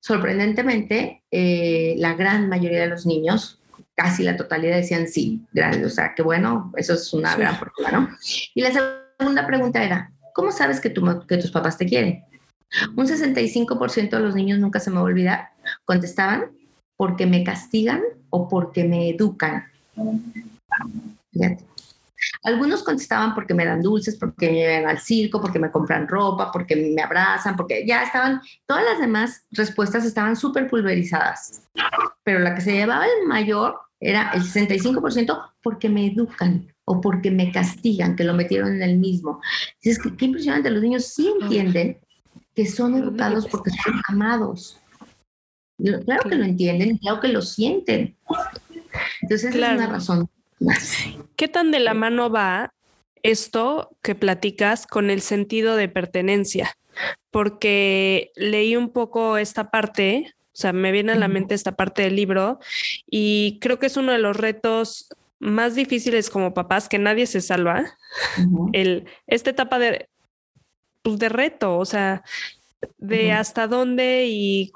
Sorprendentemente, 0.00 1.22
eh, 1.30 1.94
la 1.98 2.14
gran 2.14 2.48
mayoría 2.48 2.80
de 2.80 2.88
los 2.88 3.04
niños 3.06 3.59
casi 4.00 4.22
la 4.22 4.34
totalidad 4.34 4.76
decían 4.76 5.06
sí, 5.08 5.42
gracias, 5.52 5.84
o 5.84 5.90
sea, 5.90 6.14
que 6.14 6.22
bueno, 6.22 6.72
eso 6.76 6.94
es 6.94 7.12
una 7.12 7.36
gran 7.36 7.54
fortuna, 7.56 7.90
¿no? 7.92 8.08
Y 8.54 8.62
la 8.62 8.72
segunda 9.18 9.46
pregunta 9.46 9.84
era, 9.84 10.10
¿cómo 10.34 10.52
sabes 10.52 10.80
que, 10.80 10.88
tu, 10.88 11.04
que 11.26 11.36
tus 11.36 11.50
papás 11.50 11.76
te 11.76 11.84
quieren? 11.84 12.24
Un 12.96 13.06
65% 13.06 14.08
de 14.08 14.20
los 14.20 14.34
niños 14.34 14.58
nunca 14.58 14.80
se 14.80 14.88
me 14.88 14.96
va 14.96 15.02
a 15.02 15.04
olvidar, 15.04 15.48
contestaban 15.84 16.46
porque 16.96 17.26
me 17.26 17.44
castigan 17.44 18.00
o 18.30 18.48
porque 18.48 18.84
me 18.84 19.10
educan. 19.10 19.66
Fíjate. 21.32 21.64
Algunos 22.42 22.82
contestaban 22.82 23.34
porque 23.34 23.52
me 23.52 23.66
dan 23.66 23.82
dulces, 23.82 24.16
porque 24.16 24.50
me 24.50 24.56
llevan 24.60 24.88
al 24.88 25.00
circo, 25.00 25.42
porque 25.42 25.58
me 25.58 25.70
compran 25.70 26.08
ropa, 26.08 26.50
porque 26.50 26.94
me 26.96 27.02
abrazan, 27.02 27.54
porque 27.54 27.86
ya 27.86 28.02
estaban, 28.02 28.40
todas 28.66 28.84
las 28.84 28.98
demás 28.98 29.44
respuestas 29.50 30.06
estaban 30.06 30.36
súper 30.36 30.68
pulverizadas. 30.68 31.64
Pero 32.22 32.38
la 32.38 32.54
que 32.54 32.62
se 32.62 32.72
llevaba 32.72 33.04
el 33.04 33.26
mayor 33.26 33.89
era 34.00 34.30
el 34.34 34.42
65% 34.42 35.52
porque 35.62 35.88
me 35.88 36.06
educan 36.06 36.72
o 36.84 37.00
porque 37.00 37.30
me 37.30 37.52
castigan, 37.52 38.16
que 38.16 38.24
lo 38.24 38.34
metieron 38.34 38.74
en 38.74 38.82
el 38.82 38.98
mismo. 38.98 39.40
Es 39.82 39.98
que 39.98 40.16
qué 40.16 40.24
impresionante, 40.24 40.70
los 40.70 40.82
niños 40.82 41.04
sí 41.04 41.32
entienden 41.40 41.98
que 42.54 42.66
son 42.66 42.96
educados 42.96 43.46
porque 43.46 43.70
son 43.70 44.00
amados. 44.08 44.78
Claro 46.04 46.28
que 46.28 46.34
lo 46.34 46.44
entienden, 46.44 46.98
claro 46.98 47.20
que 47.20 47.28
lo 47.28 47.42
sienten. 47.42 48.16
Entonces, 49.22 49.54
esa 49.54 49.72
es 49.72 49.78
una 49.78 49.86
razón 49.86 50.28
¿Qué 51.36 51.48
tan 51.48 51.70
de 51.70 51.80
la 51.80 51.94
mano 51.94 52.30
va 52.30 52.74
esto 53.22 53.96
que 54.02 54.14
platicas 54.14 54.86
con 54.86 55.10
el 55.10 55.22
sentido 55.22 55.76
de 55.76 55.88
pertenencia? 55.88 56.76
Porque 57.30 58.32
leí 58.36 58.76
un 58.76 58.90
poco 58.90 59.38
esta 59.38 59.70
parte, 59.70 60.34
o 60.52 60.56
sea, 60.56 60.72
me 60.72 60.92
viene 60.92 61.12
a 61.12 61.16
la 61.16 61.28
mente 61.28 61.54
esta 61.54 61.76
parte 61.76 62.02
del 62.02 62.16
libro 62.16 62.58
y 63.08 63.58
creo 63.60 63.78
que 63.78 63.86
es 63.86 63.96
uno 63.96 64.12
de 64.12 64.18
los 64.18 64.36
retos 64.36 65.08
más 65.38 65.74
difíciles 65.74 66.28
como 66.28 66.54
papás, 66.54 66.88
que 66.88 66.98
nadie 66.98 67.26
se 67.26 67.40
salva, 67.40 67.96
el, 68.72 69.06
esta 69.26 69.50
etapa 69.50 69.78
de, 69.78 70.08
pues 71.02 71.18
de 71.18 71.28
reto, 71.28 71.78
o 71.78 71.84
sea, 71.84 72.22
de 72.98 73.32
hasta 73.32 73.66
dónde 73.66 74.26
y 74.26 74.72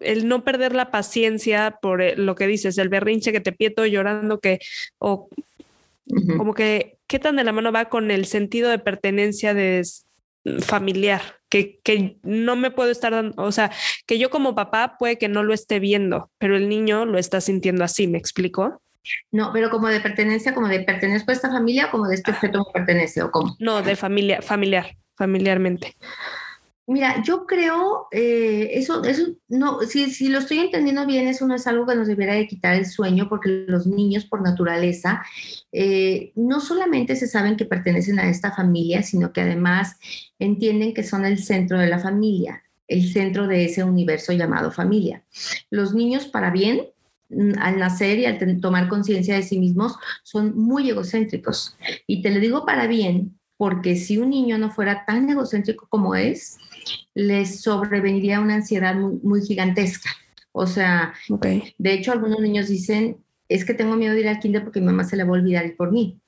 el 0.00 0.28
no 0.28 0.44
perder 0.44 0.74
la 0.74 0.90
paciencia 0.90 1.78
por 1.82 2.00
eh, 2.00 2.16
lo 2.16 2.34
que 2.34 2.46
dices, 2.46 2.78
el 2.78 2.88
berrinche 2.88 3.32
que 3.32 3.40
te 3.40 3.52
pieto 3.52 3.84
llorando 3.86 4.40
que, 4.40 4.60
o 4.98 5.28
como 6.36 6.54
que, 6.54 6.98
¿qué 7.06 7.18
tan 7.18 7.36
de 7.36 7.44
la 7.44 7.52
mano 7.52 7.72
va 7.72 7.88
con 7.88 8.10
el 8.10 8.24
sentido 8.26 8.70
de 8.70 8.78
pertenencia 8.78 9.54
de 9.54 9.82
familiar? 10.60 11.22
Que, 11.48 11.80
que 11.82 12.18
no 12.22 12.54
me 12.54 12.70
puedo 12.70 12.90
estar 12.90 13.12
dando, 13.12 13.42
o 13.42 13.50
sea, 13.50 13.72
que 14.06 14.18
yo 14.18 14.30
como 14.30 14.54
papá 14.54 14.96
puede 14.98 15.18
que 15.18 15.28
no 15.28 15.42
lo 15.42 15.52
esté 15.52 15.80
viendo, 15.80 16.30
pero 16.38 16.56
el 16.56 16.68
niño 16.68 17.06
lo 17.06 17.18
está 17.18 17.40
sintiendo 17.40 17.82
así, 17.82 18.06
¿me 18.06 18.18
explico? 18.18 18.80
No, 19.32 19.50
pero 19.52 19.70
como 19.70 19.88
de 19.88 20.00
pertenencia, 20.00 20.54
como 20.54 20.68
de 20.68 20.80
pertenezco 20.80 21.30
a 21.30 21.34
esta 21.34 21.50
familia, 21.50 21.90
como 21.90 22.06
de 22.06 22.14
este 22.16 22.30
objeto 22.30 22.58
me 22.58 22.72
pertenece, 22.72 23.22
o 23.22 23.30
cómo. 23.30 23.56
No, 23.58 23.82
de 23.82 23.96
familia, 23.96 24.42
familiar, 24.42 24.96
familiarmente. 25.16 25.96
Mira, 26.92 27.22
yo 27.22 27.46
creo, 27.46 28.08
eh, 28.10 28.70
eso, 28.72 29.04
eso, 29.04 29.36
no, 29.46 29.80
si, 29.82 30.10
si, 30.10 30.28
lo 30.28 30.40
estoy 30.40 30.58
entendiendo 30.58 31.06
bien, 31.06 31.28
eso 31.28 31.46
no 31.46 31.54
es 31.54 31.68
algo 31.68 31.86
que 31.86 31.94
nos 31.94 32.08
debiera 32.08 32.34
de 32.34 32.48
quitar 32.48 32.74
el 32.74 32.84
sueño, 32.84 33.28
porque 33.28 33.64
los 33.68 33.86
niños 33.86 34.24
por 34.24 34.42
naturaleza 34.42 35.22
eh, 35.70 36.32
no 36.34 36.58
solamente 36.58 37.14
se 37.14 37.28
saben 37.28 37.56
que 37.56 37.64
pertenecen 37.64 38.18
a 38.18 38.28
esta 38.28 38.50
familia, 38.50 39.04
sino 39.04 39.32
que 39.32 39.42
además 39.42 40.00
entienden 40.40 40.92
que 40.92 41.04
son 41.04 41.24
el 41.24 41.38
centro 41.38 41.78
de 41.78 41.86
la 41.86 42.00
familia, 42.00 42.64
el 42.88 43.08
centro 43.12 43.46
de 43.46 43.66
ese 43.66 43.84
universo 43.84 44.32
llamado 44.32 44.72
familia. 44.72 45.22
Los 45.70 45.94
niños, 45.94 46.26
para 46.26 46.50
bien, 46.50 46.88
mm, 47.28 47.52
al 47.60 47.78
nacer 47.78 48.18
y 48.18 48.26
al 48.26 48.60
tomar 48.60 48.88
conciencia 48.88 49.36
de 49.36 49.44
sí 49.44 49.60
mismos, 49.60 49.94
son 50.24 50.58
muy 50.58 50.90
egocéntricos. 50.90 51.76
Y 52.08 52.20
te 52.20 52.30
lo 52.30 52.40
digo 52.40 52.66
para 52.66 52.88
bien, 52.88 53.38
porque 53.56 53.94
si 53.94 54.18
un 54.18 54.30
niño 54.30 54.58
no 54.58 54.72
fuera 54.72 55.04
tan 55.04 55.30
egocéntrico 55.30 55.86
como 55.88 56.16
es, 56.16 56.56
les 57.14 57.60
sobreveniría 57.62 58.40
una 58.40 58.56
ansiedad 58.56 58.94
muy, 58.94 59.42
gigantesca. 59.42 60.10
O 60.52 60.66
sea, 60.66 61.14
de 61.78 61.92
hecho, 61.92 62.12
algunos 62.12 62.40
niños 62.40 62.68
dicen, 62.68 63.18
es 63.48 63.64
que 63.64 63.74
tengo 63.74 63.96
miedo 63.96 64.14
de 64.14 64.20
ir 64.20 64.28
al 64.28 64.40
kinder 64.40 64.64
porque 64.64 64.80
mi 64.80 64.86
mamá 64.86 65.04
se 65.04 65.16
le 65.16 65.24
va 65.24 65.30
a 65.30 65.40
olvidar 65.40 65.66
ir 65.66 65.76
por 65.76 65.92
mí. 65.92 66.18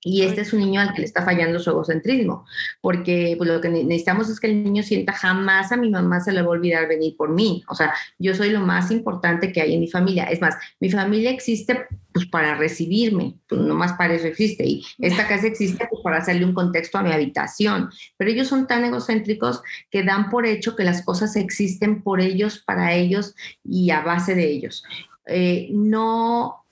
Y 0.00 0.22
este 0.22 0.42
es 0.42 0.52
un 0.52 0.60
niño 0.60 0.80
al 0.80 0.94
que 0.94 1.00
le 1.00 1.06
está 1.06 1.24
fallando 1.24 1.58
su 1.58 1.70
egocentrismo, 1.70 2.46
porque 2.80 3.34
pues, 3.36 3.50
lo 3.50 3.60
que 3.60 3.68
necesitamos 3.68 4.28
es 4.30 4.38
que 4.38 4.46
el 4.46 4.62
niño 4.62 4.84
sienta 4.84 5.12
jamás 5.12 5.72
a 5.72 5.76
mi 5.76 5.90
mamá 5.90 6.20
se 6.20 6.30
le 6.30 6.42
va 6.42 6.48
a 6.48 6.50
olvidar 6.50 6.86
venir 6.86 7.16
por 7.16 7.30
mí. 7.30 7.64
O 7.68 7.74
sea, 7.74 7.92
yo 8.18 8.32
soy 8.34 8.50
lo 8.50 8.60
más 8.60 8.92
importante 8.92 9.52
que 9.52 9.60
hay 9.60 9.74
en 9.74 9.80
mi 9.80 9.88
familia. 9.88 10.24
Es 10.24 10.40
más, 10.40 10.54
mi 10.78 10.88
familia 10.88 11.30
existe 11.30 11.86
pues 12.18 12.30
para 12.30 12.54
recibirme, 12.56 13.36
pues 13.48 13.60
no 13.60 13.74
más 13.74 13.92
para 13.94 14.14
eso 14.14 14.26
existe. 14.26 14.66
Y 14.66 14.84
esta 14.98 15.26
casa 15.28 15.46
existe 15.46 15.86
pues, 15.90 16.02
para 16.02 16.18
hacerle 16.18 16.44
un 16.44 16.54
contexto 16.54 16.98
a 16.98 17.02
mi 17.02 17.12
habitación. 17.12 17.90
Pero 18.16 18.30
ellos 18.30 18.48
son 18.48 18.66
tan 18.66 18.84
egocéntricos 18.84 19.62
que 19.90 20.02
dan 20.02 20.30
por 20.30 20.46
hecho 20.46 20.76
que 20.76 20.84
las 20.84 21.04
cosas 21.04 21.36
existen 21.36 22.02
por 22.02 22.20
ellos, 22.20 22.58
para 22.58 22.94
ellos 22.94 23.34
y 23.64 23.90
a 23.90 24.00
base 24.00 24.34
de 24.34 24.46
ellos. 24.46 24.84
Eh, 25.26 25.68
no, 25.72 26.64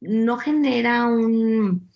no 0.00 0.38
genera 0.38 1.06
un 1.06 1.88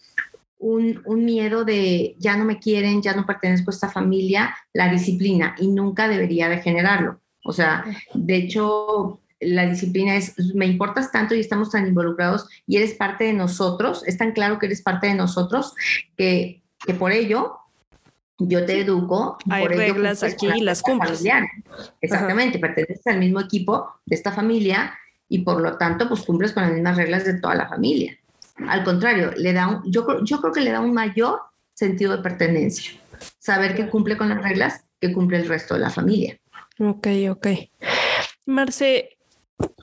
un, 0.58 1.24
miedo 1.24 1.64
de 1.64 2.16
ya 2.18 2.36
no 2.36 2.44
me 2.44 2.58
quieren, 2.58 3.02
ya 3.02 3.14
no 3.14 3.26
pertenezco 3.26 3.70
a 3.70 3.74
esta 3.74 3.90
familia, 3.90 4.54
la 4.72 4.90
disciplina, 4.90 5.54
y 5.58 5.68
nunca 5.68 6.08
debería 6.08 6.48
de 6.48 6.58
generarlo. 6.58 7.20
O 7.44 7.52
sea, 7.52 7.84
de 8.14 8.36
hecho, 8.36 9.20
la 9.40 9.66
disciplina 9.66 10.16
es, 10.16 10.34
me 10.54 10.66
importas 10.66 11.12
tanto 11.12 11.34
y 11.34 11.40
estamos 11.40 11.70
tan 11.70 11.86
involucrados 11.86 12.48
y 12.66 12.76
eres 12.76 12.94
parte 12.94 13.24
de 13.24 13.32
nosotros, 13.32 14.02
es 14.06 14.18
tan 14.18 14.32
claro 14.32 14.58
que 14.58 14.66
eres 14.66 14.82
parte 14.82 15.06
de 15.06 15.14
nosotros 15.14 15.74
que, 16.16 16.62
que 16.84 16.94
por 16.94 17.12
ello 17.12 17.58
yo 18.38 18.64
te 18.64 18.80
educo. 18.80 19.36
Hay 19.50 19.66
por 19.66 19.76
reglas 19.76 20.22
aquí 20.22 20.48
y 20.54 20.60
las 20.60 20.82
cumples. 20.82 21.24
Exactamente, 22.00 22.58
perteneces 22.58 23.06
al 23.06 23.18
mismo 23.18 23.40
equipo 23.40 23.94
de 24.06 24.14
esta 24.14 24.32
familia 24.32 24.94
y 25.28 25.40
por 25.40 25.60
lo 25.60 25.76
tanto, 25.76 26.08
pues 26.08 26.22
cumples 26.22 26.52
con 26.52 26.62
las 26.62 26.72
mismas 26.72 26.96
reglas 26.96 27.24
de 27.24 27.34
toda 27.34 27.54
la 27.54 27.68
familia. 27.68 28.16
Al 28.66 28.82
contrario, 28.82 29.32
le 29.36 29.52
da 29.52 29.68
un, 29.68 29.90
yo, 29.90 30.24
yo 30.24 30.40
creo 30.40 30.52
que 30.52 30.60
le 30.60 30.72
da 30.72 30.80
un 30.80 30.92
mayor 30.92 31.40
sentido 31.74 32.16
de 32.16 32.22
pertenencia. 32.22 32.92
Saber 33.38 33.74
que 33.76 33.88
cumple 33.88 34.16
con 34.16 34.28
las 34.28 34.42
reglas 34.42 34.84
que 35.00 35.12
cumple 35.12 35.38
el 35.38 35.48
resto 35.48 35.74
de 35.74 35.80
la 35.80 35.90
familia. 35.90 36.38
Ok, 36.78 37.06
ok. 37.30 37.46
Marce, 38.46 39.17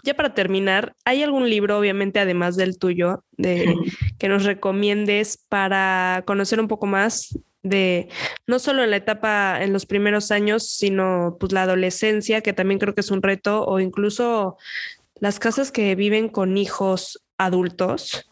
ya 0.03 0.13
para 0.13 0.33
terminar, 0.33 0.95
¿hay 1.03 1.23
algún 1.23 1.49
libro, 1.49 1.77
obviamente, 1.77 2.19
además 2.19 2.55
del 2.55 2.77
tuyo, 2.77 3.23
de, 3.31 3.75
que 4.19 4.29
nos 4.29 4.43
recomiendes 4.43 5.43
para 5.49 6.23
conocer 6.25 6.59
un 6.59 6.67
poco 6.67 6.85
más 6.85 7.37
de 7.63 8.09
no 8.45 8.59
solo 8.59 8.83
en 8.83 8.91
la 8.91 8.97
etapa 8.97 9.63
en 9.63 9.73
los 9.73 9.87
primeros 9.87 10.31
años, 10.31 10.69
sino 10.69 11.37
pues 11.39 11.51
la 11.51 11.63
adolescencia, 11.63 12.41
que 12.41 12.53
también 12.53 12.79
creo 12.79 12.93
que 12.93 13.01
es 13.01 13.11
un 13.11 13.23
reto, 13.23 13.65
o 13.65 13.79
incluso 13.79 14.57
las 15.19 15.39
casas 15.39 15.71
que 15.71 15.95
viven 15.95 16.29
con 16.29 16.57
hijos 16.57 17.23
adultos? 17.37 18.29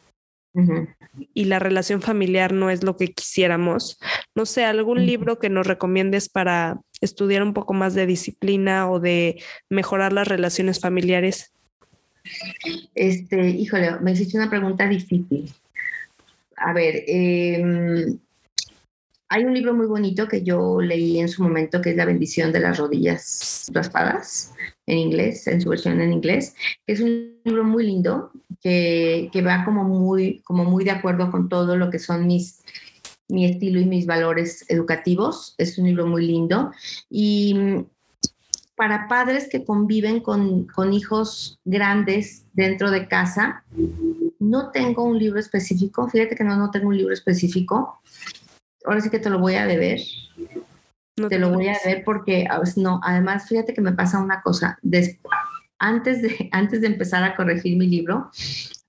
Y 1.34 1.46
la 1.46 1.60
relación 1.60 2.02
familiar 2.02 2.54
no 2.54 2.70
es 2.70 2.84
lo 2.84 2.96
que 2.98 3.12
quisiéramos. 3.12 4.00
No 4.36 4.46
sé, 4.46 4.66
algún 4.66 5.06
libro 5.06 5.39
que 5.39 5.50
nos 5.50 5.66
recomiendes 5.66 6.30
para 6.30 6.80
estudiar 7.02 7.44
un 7.44 7.54
poco 7.54 7.74
más 7.74 7.94
de 7.96 8.06
disciplina 8.06 8.89
o 8.89 9.00
de 9.00 9.42
mejorar 9.70 10.13
las 10.13 10.28
relaciones 10.28 10.80
familiares. 10.80 11.52
Este, 12.96 13.50
híjole, 13.50 14.00
me 14.00 14.12
hiciste 14.12 14.38
una 14.38 14.50
pregunta 14.50 14.88
difícil. 14.88 15.52
A 16.56 16.72
ver, 16.72 17.04
em, 17.08 18.20
hay 19.34 19.46
un 19.46 19.54
libro 19.56 19.74
muy 19.74 19.88
bonito 19.88 20.28
que 20.28 20.43
yo 20.43 20.80
leí 20.80 21.19
en 21.19 21.28
su 21.28 21.41
momento 21.41 21.82
que 21.82 21.89
es 21.89 21.96
La 21.96 22.06
bendición 22.06 22.52
de 22.52 22.60
las 22.60 22.78
rodillas 22.78 23.65
raspadas 23.74 24.54
en 24.86 25.00
inglés, 25.00 25.48
en 25.48 25.60
su 25.60 25.69
versión 25.69 26.00
en 26.02 26.13
inglés. 26.13 26.54
Es 26.86 27.00
un 27.00 27.39
libro 27.43 27.63
muy 27.63 27.84
lindo 27.84 28.30
que, 28.62 29.32
que, 29.34 29.41
va 29.41 29.65
como 29.65 29.86
muy, 29.86 30.41
como 30.41 30.65
muy 30.65 30.84
de 30.84 30.91
acuerdo 30.91 31.32
con 31.32 31.50
todo 31.50 31.76
lo 31.78 31.89
que 31.89 31.98
son 31.98 32.28
mis, 32.28 32.62
mi 33.28 33.46
estilo 33.46 33.80
y 33.80 33.86
mis 33.86 34.06
valores 34.06 34.65
educativos. 34.69 35.56
Es 35.58 35.80
un 35.80 35.86
libro 35.86 36.06
muy 36.06 36.28
lindo. 36.28 36.72
Y 37.10 37.56
para 38.76 39.08
padres 39.08 39.50
que 39.50 39.65
conviven 39.65 40.19
con, 40.19 40.65
con 40.65 40.93
hijos 40.93 41.60
grandes 41.65 42.43
dentro 42.54 42.91
de 42.91 43.08
casa, 43.08 43.63
no 44.38 44.69
tengo 44.69 45.04
un 45.04 45.17
libro 45.17 45.39
específico. 45.39 46.08
Fíjate 46.08 46.36
que 46.36 46.43
no, 46.43 46.56
no 46.56 46.69
tengo 46.69 46.89
un 46.89 46.98
libro 46.98 47.15
específico 47.15 48.00
ahora 48.86 49.02
sí 49.02 49.10
que 49.10 49.19
te 49.19 49.30
lo 49.30 49.39
voy 49.39 49.56
a 49.56 49.65
deber. 49.65 50.00
te, 51.15 51.39
lo 51.39 51.52
voy 51.52 51.67
a 51.67 51.78
deber 51.84 52.04
porque, 52.04 52.48
no, 52.78 53.00
además, 53.04 53.48
fíjate 53.48 53.74
que 53.74 53.82
me 53.82 53.93
pasa 53.93 54.19
una 54.19 54.41
cosa. 54.41 54.78
antes, 55.80 56.22
de, 56.22 56.50
antes 56.52 56.82
de 56.82 56.88
empezar 56.88 57.24
a 57.24 57.36
corregir 57.36 57.78
mi 57.78 57.88
libro, 57.88 58.32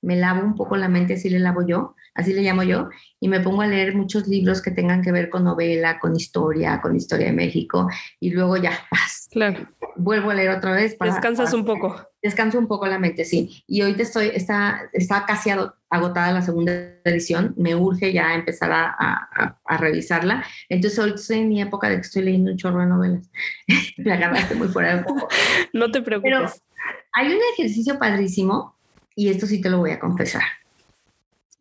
me 0.02 0.16
lavo 0.16 0.44
un 0.44 0.54
poco 0.54 0.76
la 0.76 0.88
mente, 0.88 1.14
así 1.14 1.30
le 1.30 1.38
lavo 1.38 1.66
yo, 1.66 1.94
así 2.14 2.32
le 2.32 2.42
llamo 2.42 2.62
yo, 2.62 2.90
y 3.20 3.28
me 3.28 3.40
pongo 3.40 3.62
a 3.62 3.66
leer 3.66 3.94
muchos 3.94 4.28
libros 4.28 4.60
que 4.60 4.70
tengan 4.70 5.02
que 5.02 5.12
ver 5.12 5.30
con 5.30 5.44
novela, 5.44 5.98
con 5.98 6.14
historia, 6.14 6.80
con 6.80 6.94
historia 6.94 7.26
de 7.26 7.32
México, 7.32 7.88
y 8.20 8.30
luego 8.30 8.56
ya, 8.56 8.72
paz. 8.90 9.28
Claro. 9.30 9.66
Vuelvo 9.96 10.30
a 10.30 10.34
leer 10.34 10.50
otra 10.50 10.72
vez. 10.72 10.96
Descansas 10.98 11.52
un 11.52 11.64
poco. 11.64 12.08
Descanso 12.22 12.58
un 12.58 12.66
poco 12.66 12.86
la 12.86 12.98
mente, 12.98 13.24
sí. 13.24 13.62
Y 13.66 13.82
hoy 13.82 13.94
te 13.94 14.02
estoy, 14.02 14.30
está, 14.34 14.88
está 14.92 15.24
casi 15.26 15.50
agotada 15.90 16.32
la 16.32 16.42
segunda 16.42 16.72
edición, 17.04 17.54
me 17.56 17.74
urge 17.74 18.12
ya 18.12 18.34
empezar 18.34 18.72
a, 18.72 19.58
a, 19.64 19.76
revisarla. 19.76 20.44
Entonces 20.68 20.98
hoy 20.98 21.12
estoy 21.14 21.38
en 21.40 21.48
mi 21.48 21.62
época 21.62 21.88
de 21.88 21.96
que 21.96 22.00
estoy 22.00 22.22
leyendo 22.22 22.50
un 22.50 22.56
chorro 22.56 22.80
de 22.80 22.86
novelas. 22.86 23.30
me 23.98 24.12
agarraste 24.12 24.54
muy 24.54 24.68
fuera 24.68 24.96
de 24.96 25.02
poco. 25.02 25.28
No 25.72 25.90
te 25.90 26.02
preocupes 26.02 26.62
Hay 27.12 27.26
un 27.28 27.40
ejercicio 27.52 27.98
padrísimo, 27.98 28.74
y 29.14 29.28
esto 29.28 29.46
sí 29.46 29.60
te 29.60 29.70
lo 29.70 29.78
voy 29.78 29.90
a 29.90 30.00
confesar, 30.00 30.42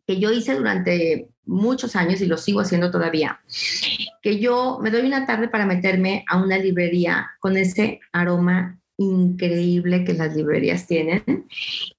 que 0.06 0.18
yo 0.18 0.32
hice 0.32 0.54
durante 0.54 1.28
muchos 1.46 1.94
años 1.96 2.20
y 2.20 2.26
lo 2.26 2.36
sigo 2.36 2.60
haciendo 2.60 2.90
todavía, 2.90 3.40
que 4.24 4.38
yo 4.38 4.78
me 4.80 4.90
doy 4.90 5.02
una 5.02 5.26
tarde 5.26 5.48
para 5.48 5.66
meterme 5.66 6.24
a 6.26 6.42
una 6.42 6.56
librería 6.56 7.32
con 7.40 7.58
ese 7.58 8.00
aroma 8.10 8.80
increíble 8.96 10.02
que 10.04 10.14
las 10.14 10.34
librerías 10.34 10.86
tienen 10.86 11.46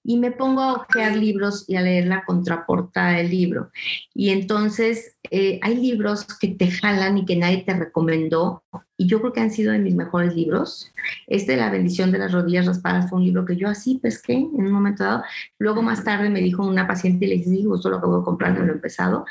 y 0.06 0.18
me 0.18 0.32
pongo 0.32 0.62
a 0.62 0.74
ojear 0.74 1.18
libros 1.18 1.66
y 1.68 1.76
a 1.76 1.82
leer 1.82 2.06
la 2.06 2.24
contraportada 2.24 3.14
del 3.14 3.32
libro. 3.32 3.72
Y 4.14 4.30
entonces 4.30 5.18
eh, 5.32 5.60
hay 5.64 5.78
libros 5.78 6.26
que 6.40 6.50
te 6.50 6.70
jalan 6.70 7.18
y 7.18 7.26
que 7.26 7.36
nadie 7.36 7.64
te 7.64 7.74
recomendó 7.74 8.64
y 8.98 9.08
yo 9.08 9.20
creo 9.20 9.34
que 9.34 9.42
han 9.42 9.52
sido 9.52 9.74
de 9.74 9.80
mis 9.80 9.96
mejores 9.96 10.36
libros. 10.36 10.94
Este 11.28 11.54
de 11.54 11.58
La 11.58 11.70
bendición 11.70 12.12
de 12.12 12.20
las 12.20 12.32
rodillas 12.32 12.66
raspadas 12.66 13.10
fue 13.10 13.18
un 13.18 13.26
libro 13.26 13.46
que 13.46 13.58
yo 13.58 13.68
así 13.68 14.00
pesqué 14.02 14.34
en 14.34 14.66
un 14.66 14.72
momento 14.72 15.04
dado. 15.04 15.24
Luego 15.58 15.82
más 15.82 16.04
tarde 16.04 16.30
me 16.30 16.40
dijo 16.40 16.66
una 16.66 16.88
paciente 16.88 17.26
y 17.26 17.30
le 17.30 17.38
dije, 17.38 17.66
justo 17.66 17.90
lo 17.90 17.98
acabo 17.98 18.20
de 18.20 18.24
comprar, 18.24 18.54
no 18.54 18.64
lo 18.64 18.72
he 18.72 18.76
empezado. 18.76 19.26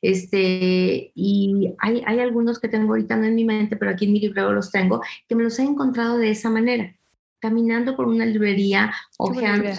Este, 0.00 1.12
y 1.14 1.74
hay, 1.78 2.02
hay 2.06 2.20
algunos 2.20 2.60
que 2.60 2.68
tengo 2.68 2.92
ahorita 2.92 3.16
no 3.16 3.24
en 3.24 3.34
mi 3.34 3.44
mente, 3.44 3.76
pero 3.76 3.90
aquí 3.90 4.06
en 4.06 4.12
mi 4.12 4.20
libro 4.20 4.52
los 4.52 4.70
tengo, 4.70 5.02
que 5.28 5.34
me 5.34 5.42
los 5.42 5.58
he 5.58 5.64
encontrado 5.64 6.16
de 6.16 6.30
esa 6.30 6.50
manera 6.50 6.94
caminando 7.40 7.96
por 7.96 8.06
una 8.06 8.26
librería, 8.26 8.92
ojeando. 9.16 9.70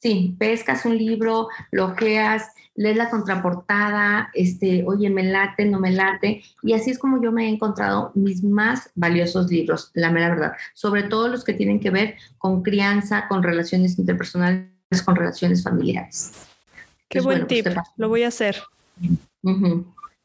Sí, 0.00 0.36
pescas 0.38 0.84
un 0.84 0.96
libro, 0.96 1.48
lo 1.72 1.86
ojeas, 1.86 2.52
lees 2.76 2.96
la 2.96 3.10
contraportada, 3.10 4.30
este, 4.34 4.84
oye, 4.86 5.10
me 5.10 5.24
late, 5.24 5.64
no 5.64 5.80
me 5.80 5.90
late. 5.90 6.42
Y 6.62 6.72
así 6.72 6.90
es 6.90 6.98
como 6.98 7.20
yo 7.20 7.32
me 7.32 7.46
he 7.46 7.48
encontrado 7.48 8.12
mis 8.14 8.44
más 8.44 8.90
valiosos 8.94 9.50
libros, 9.50 9.90
la 9.94 10.10
mera 10.10 10.28
verdad. 10.28 10.52
Sobre 10.74 11.02
todo 11.02 11.26
los 11.26 11.44
que 11.44 11.54
tienen 11.54 11.80
que 11.80 11.90
ver 11.90 12.16
con 12.38 12.62
crianza, 12.62 13.26
con 13.26 13.42
relaciones 13.42 13.98
interpersonales, 13.98 14.68
con 15.04 15.16
relaciones 15.16 15.64
familiares. 15.64 16.32
Qué 17.08 17.20
buen 17.20 17.46
pues, 17.46 17.64
tip, 17.64 17.74
lo 17.96 18.08
voy 18.08 18.22
a 18.22 18.28
hacer. 18.28 18.62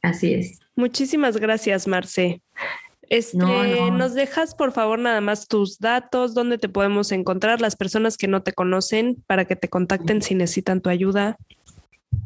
Así 0.03 0.34
es. 0.36 0.59
Muchísimas 0.76 1.38
gracias, 1.38 1.88
Marce. 1.88 2.41
Este, 3.09 3.37
¿Nos 3.37 4.13
dejas, 4.13 4.55
por 4.55 4.71
favor, 4.71 4.99
nada 4.99 5.21
más 5.21 5.47
tus 5.47 5.79
datos, 5.79 6.33
dónde 6.33 6.57
te 6.57 6.69
podemos 6.69 7.11
encontrar, 7.11 7.61
las 7.61 7.75
personas 7.75 8.17
que 8.17 8.27
no 8.27 8.43
te 8.43 8.53
conocen, 8.53 9.23
para 9.27 9.45
que 9.45 9.55
te 9.55 9.69
contacten 9.69 10.21
si 10.21 10.35
necesitan 10.35 10.81
tu 10.81 10.89
ayuda? 10.89 11.37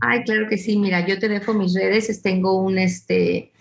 Ay, 0.01 0.23
claro 0.23 0.47
que 0.49 0.57
sí. 0.57 0.77
Mira, 0.77 1.05
yo 1.05 1.19
te 1.19 1.27
dejo 1.27 1.53
mis 1.53 1.73
redes. 1.73 2.21
Tengo 2.21 2.61
un, 2.61 2.77
este, 2.77 3.51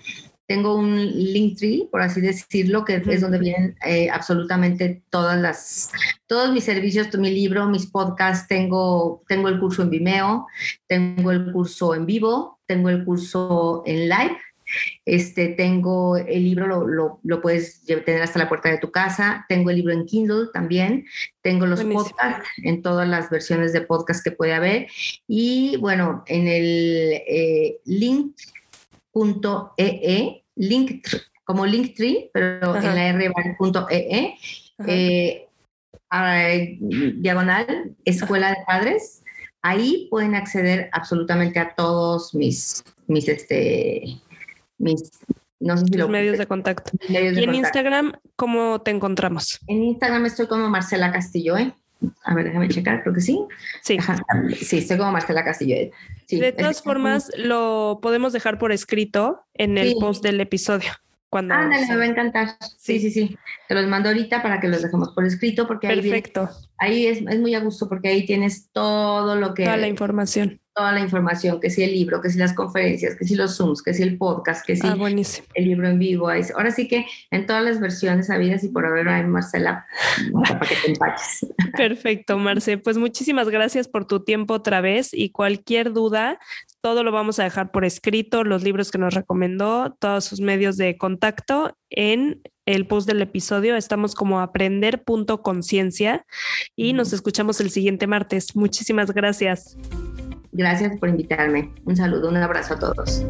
tengo 0.47 0.77
un 0.77 1.05
Linktree, 1.05 1.89
por 1.91 2.03
así 2.03 2.21
decirlo, 2.21 2.85
que 2.85 3.03
es 3.09 3.21
donde 3.21 3.39
vienen 3.39 3.77
eh, 3.85 4.09
absolutamente 4.11 5.03
todas 5.11 5.41
las, 5.41 5.91
todos 6.27 6.53
mis 6.53 6.65
servicios, 6.65 7.09
mi 7.19 7.31
libro, 7.31 7.69
mis 7.69 7.87
podcasts. 7.87 8.47
Tengo, 8.49 9.23
tengo 9.29 9.49
el 9.49 9.59
curso 9.59 9.83
en 9.83 9.91
Vimeo, 9.91 10.47
tengo 10.87 11.31
el 11.33 11.53
curso 11.53 11.95
en 11.95 12.07
vivo, 12.07 12.61
tengo 12.67 12.91
el 12.91 13.05
curso 13.05 13.83
en 13.87 14.09
live 14.09 14.39
este, 15.05 15.49
tengo 15.49 16.17
el 16.17 16.45
libro, 16.45 16.87
lo, 16.87 17.21
lo, 17.23 17.41
puedes 17.41 17.85
tener 17.85 18.23
hasta 18.23 18.39
la 18.39 18.49
puerta 18.49 18.69
de 18.69 18.79
tu 18.79 18.91
casa. 18.91 19.45
Tengo 19.49 19.71
el 19.71 19.77
libro 19.77 19.93
en 19.93 20.07
Kindle 20.07 20.49
también. 20.53 21.07
Tengo 21.43 21.67
los 21.67 21.85
podcasts 21.85 22.49
en 22.63 22.83
todas 22.83 23.09
las 23.09 23.31
versiones 23.31 23.73
de 23.73 23.83
podcast 23.83 24.25
que 24.25 24.33
puede 24.33 24.55
haber. 24.55 24.89
Y 25.27 25.77
bueno, 25.79 26.25
en 26.27 26.49
el 26.49 27.23
eh, 27.27 27.79
link.ee, 27.85 28.35
link, 30.57 31.07
como 31.45 31.67
Linktree, 31.67 32.31
pero 32.33 32.77
en 32.77 32.95
la 32.95 33.09
r.ee, 33.09 34.35
eh, 34.87 35.47
diagonal, 37.17 37.97
Escuela 38.05 38.51
de 38.51 38.59
Padres. 38.67 39.23
Ahí 39.63 40.07
pueden 40.11 40.35
acceder 40.35 40.91
absolutamente 40.93 41.59
a 41.59 41.75
todos 41.75 42.35
mis, 42.35 42.85
mis 43.09 43.29
este, 43.29 44.21
mis 44.79 45.11
no 45.59 45.77
sé 45.77 45.85
si 45.87 46.09
medios 46.09 46.39
de 46.39 46.47
contacto. 46.47 46.93
y 47.09 47.17
en 47.17 47.55
Instagram, 47.55 48.13
¿cómo 48.37 48.83
te 48.83 48.91
encontramos? 48.91 49.59
En 49.67 49.83
Instagram 49.83 50.27
estoy 50.27 50.47
como 50.47 50.69
Marcela 50.69 51.13
Castillo, 51.13 51.57
¿eh? 51.57 51.73
A 52.25 52.35
ver, 52.35 52.45
déjame 52.45 52.69
checar, 52.69 53.03
creo 53.03 53.15
que 53.15 53.23
sí. 53.23 53.41
Sí. 53.83 53.99
Sí, 54.61 54.79
estoy 54.79 54.99
como 54.99 55.13
Marcela 55.13 55.45
Castillo. 55.45 55.77
¿eh? 55.77 55.93
de 56.29 56.53
todas 56.53 56.83
formas, 56.83 57.31
lo 57.39 58.01
podemos 58.03 58.33
dejar 58.33 58.59
por 58.59 58.71
escrito 58.71 59.41
en 59.55 59.79
el 59.79 59.95
post 59.99 60.23
del 60.23 60.41
episodio. 60.41 60.91
Cuando 61.31 61.55
Ándale, 61.55 61.87
me 61.89 61.97
va 61.97 62.03
a 62.05 62.07
encantar. 62.07 62.49
Sí, 62.77 63.01
sí, 63.01 63.11
sí. 63.11 63.37
Te 63.67 63.75
los 63.75 63.87
mando 63.89 64.11
ahorita 64.11 64.43
para 64.43 64.61
que 64.61 64.69
los 64.69 64.83
dejemos 64.83 65.11
por 65.11 65.25
escrito 65.25 65.67
porque 65.67 65.89
Perfecto. 65.89 66.49
ahí, 66.79 67.07
es, 67.07 67.19
es, 67.19 67.41
muy 67.41 67.55
a 67.55 67.61
gusto 67.61 67.89
porque 67.89 68.09
ahí 68.09 68.27
tienes 68.27 68.69
todo 68.73 69.35
lo 69.37 69.55
que... 69.55 69.65
Toda 69.65 69.77
la 69.77 69.89
información 69.89 70.61
toda 70.77 70.93
la 70.93 71.01
información, 71.01 71.59
que 71.59 71.71
si 71.71 71.83
el 71.83 71.93
libro, 71.93 72.21
que 72.21 72.29
si 72.29 72.39
las 72.39 72.53
conferencias, 72.53 73.17
que 73.17 73.25
si 73.25 73.35
los 73.35 73.57
Zooms, 73.57 73.83
que 73.83 73.95
si 73.95 74.03
el 74.03 74.19
podcast, 74.19 74.65
que 74.65 74.77
si 74.77 74.87
ah, 74.87 74.95
el 75.55 75.65
libro 75.65 75.89
en 75.89 75.99
vivo. 75.99 76.29
Ahora 76.29 76.71
sí 76.71 76.87
que 76.87 77.07
en 77.31 77.47
todas 77.47 77.65
las 77.65 77.81
versiones 77.81 78.29
habidas 78.29 78.63
y 78.63 78.69
por 78.69 78.85
haber, 78.85 79.09
hay 79.09 79.25
Marcela, 79.25 79.87
para 80.35 80.61
que 80.61 80.75
te 80.85 80.91
empaches. 80.91 81.47
Perfecto, 81.77 82.37
Marce. 82.37 82.77
Pues 82.77 82.99
muchísimas 82.99 83.49
gracias 83.49 83.89
por 83.89 84.07
tu 84.07 84.23
tiempo 84.23 84.53
otra 84.53 84.83
vez 84.83 85.15
y 85.15 85.31
cualquier 85.31 85.95
duda, 85.95 86.39
todo 86.83 87.03
lo 87.05 87.11
vamos 87.11 87.39
a 87.39 87.45
dejar 87.45 87.71
por 87.71 87.87
escrito, 87.87 88.45
los 88.45 88.63
libros 88.63 88.91
que 88.91 88.99
nos 88.99 89.15
recomendó, 89.15 89.97
todos 89.99 90.27
sus 90.27 90.41
medios 90.41 90.77
de 90.77 90.99
contacto 90.99 91.75
en 91.89 92.43
el 92.67 92.87
post 92.87 93.09
del 93.09 93.23
episodio. 93.23 93.77
Estamos 93.77 94.15
como 94.15 94.41
aprender.conciencia 94.41 96.27
y 96.77 96.93
nos 96.93 97.15
escuchamos 97.15 97.63
el 97.63 97.71
siguiente 97.71 98.07
martes. 98.07 98.55
Muchísimas 98.55 99.13
gracias. 99.13 99.79
Gracias 100.57 100.99
por 100.99 101.11
invitarme. 101.11 101.71
Un 101.85 101.97
saludo, 101.97 102.31
un 102.31 102.37
abrazo 102.39 102.75
a 102.75 102.79
todos. 102.79 103.23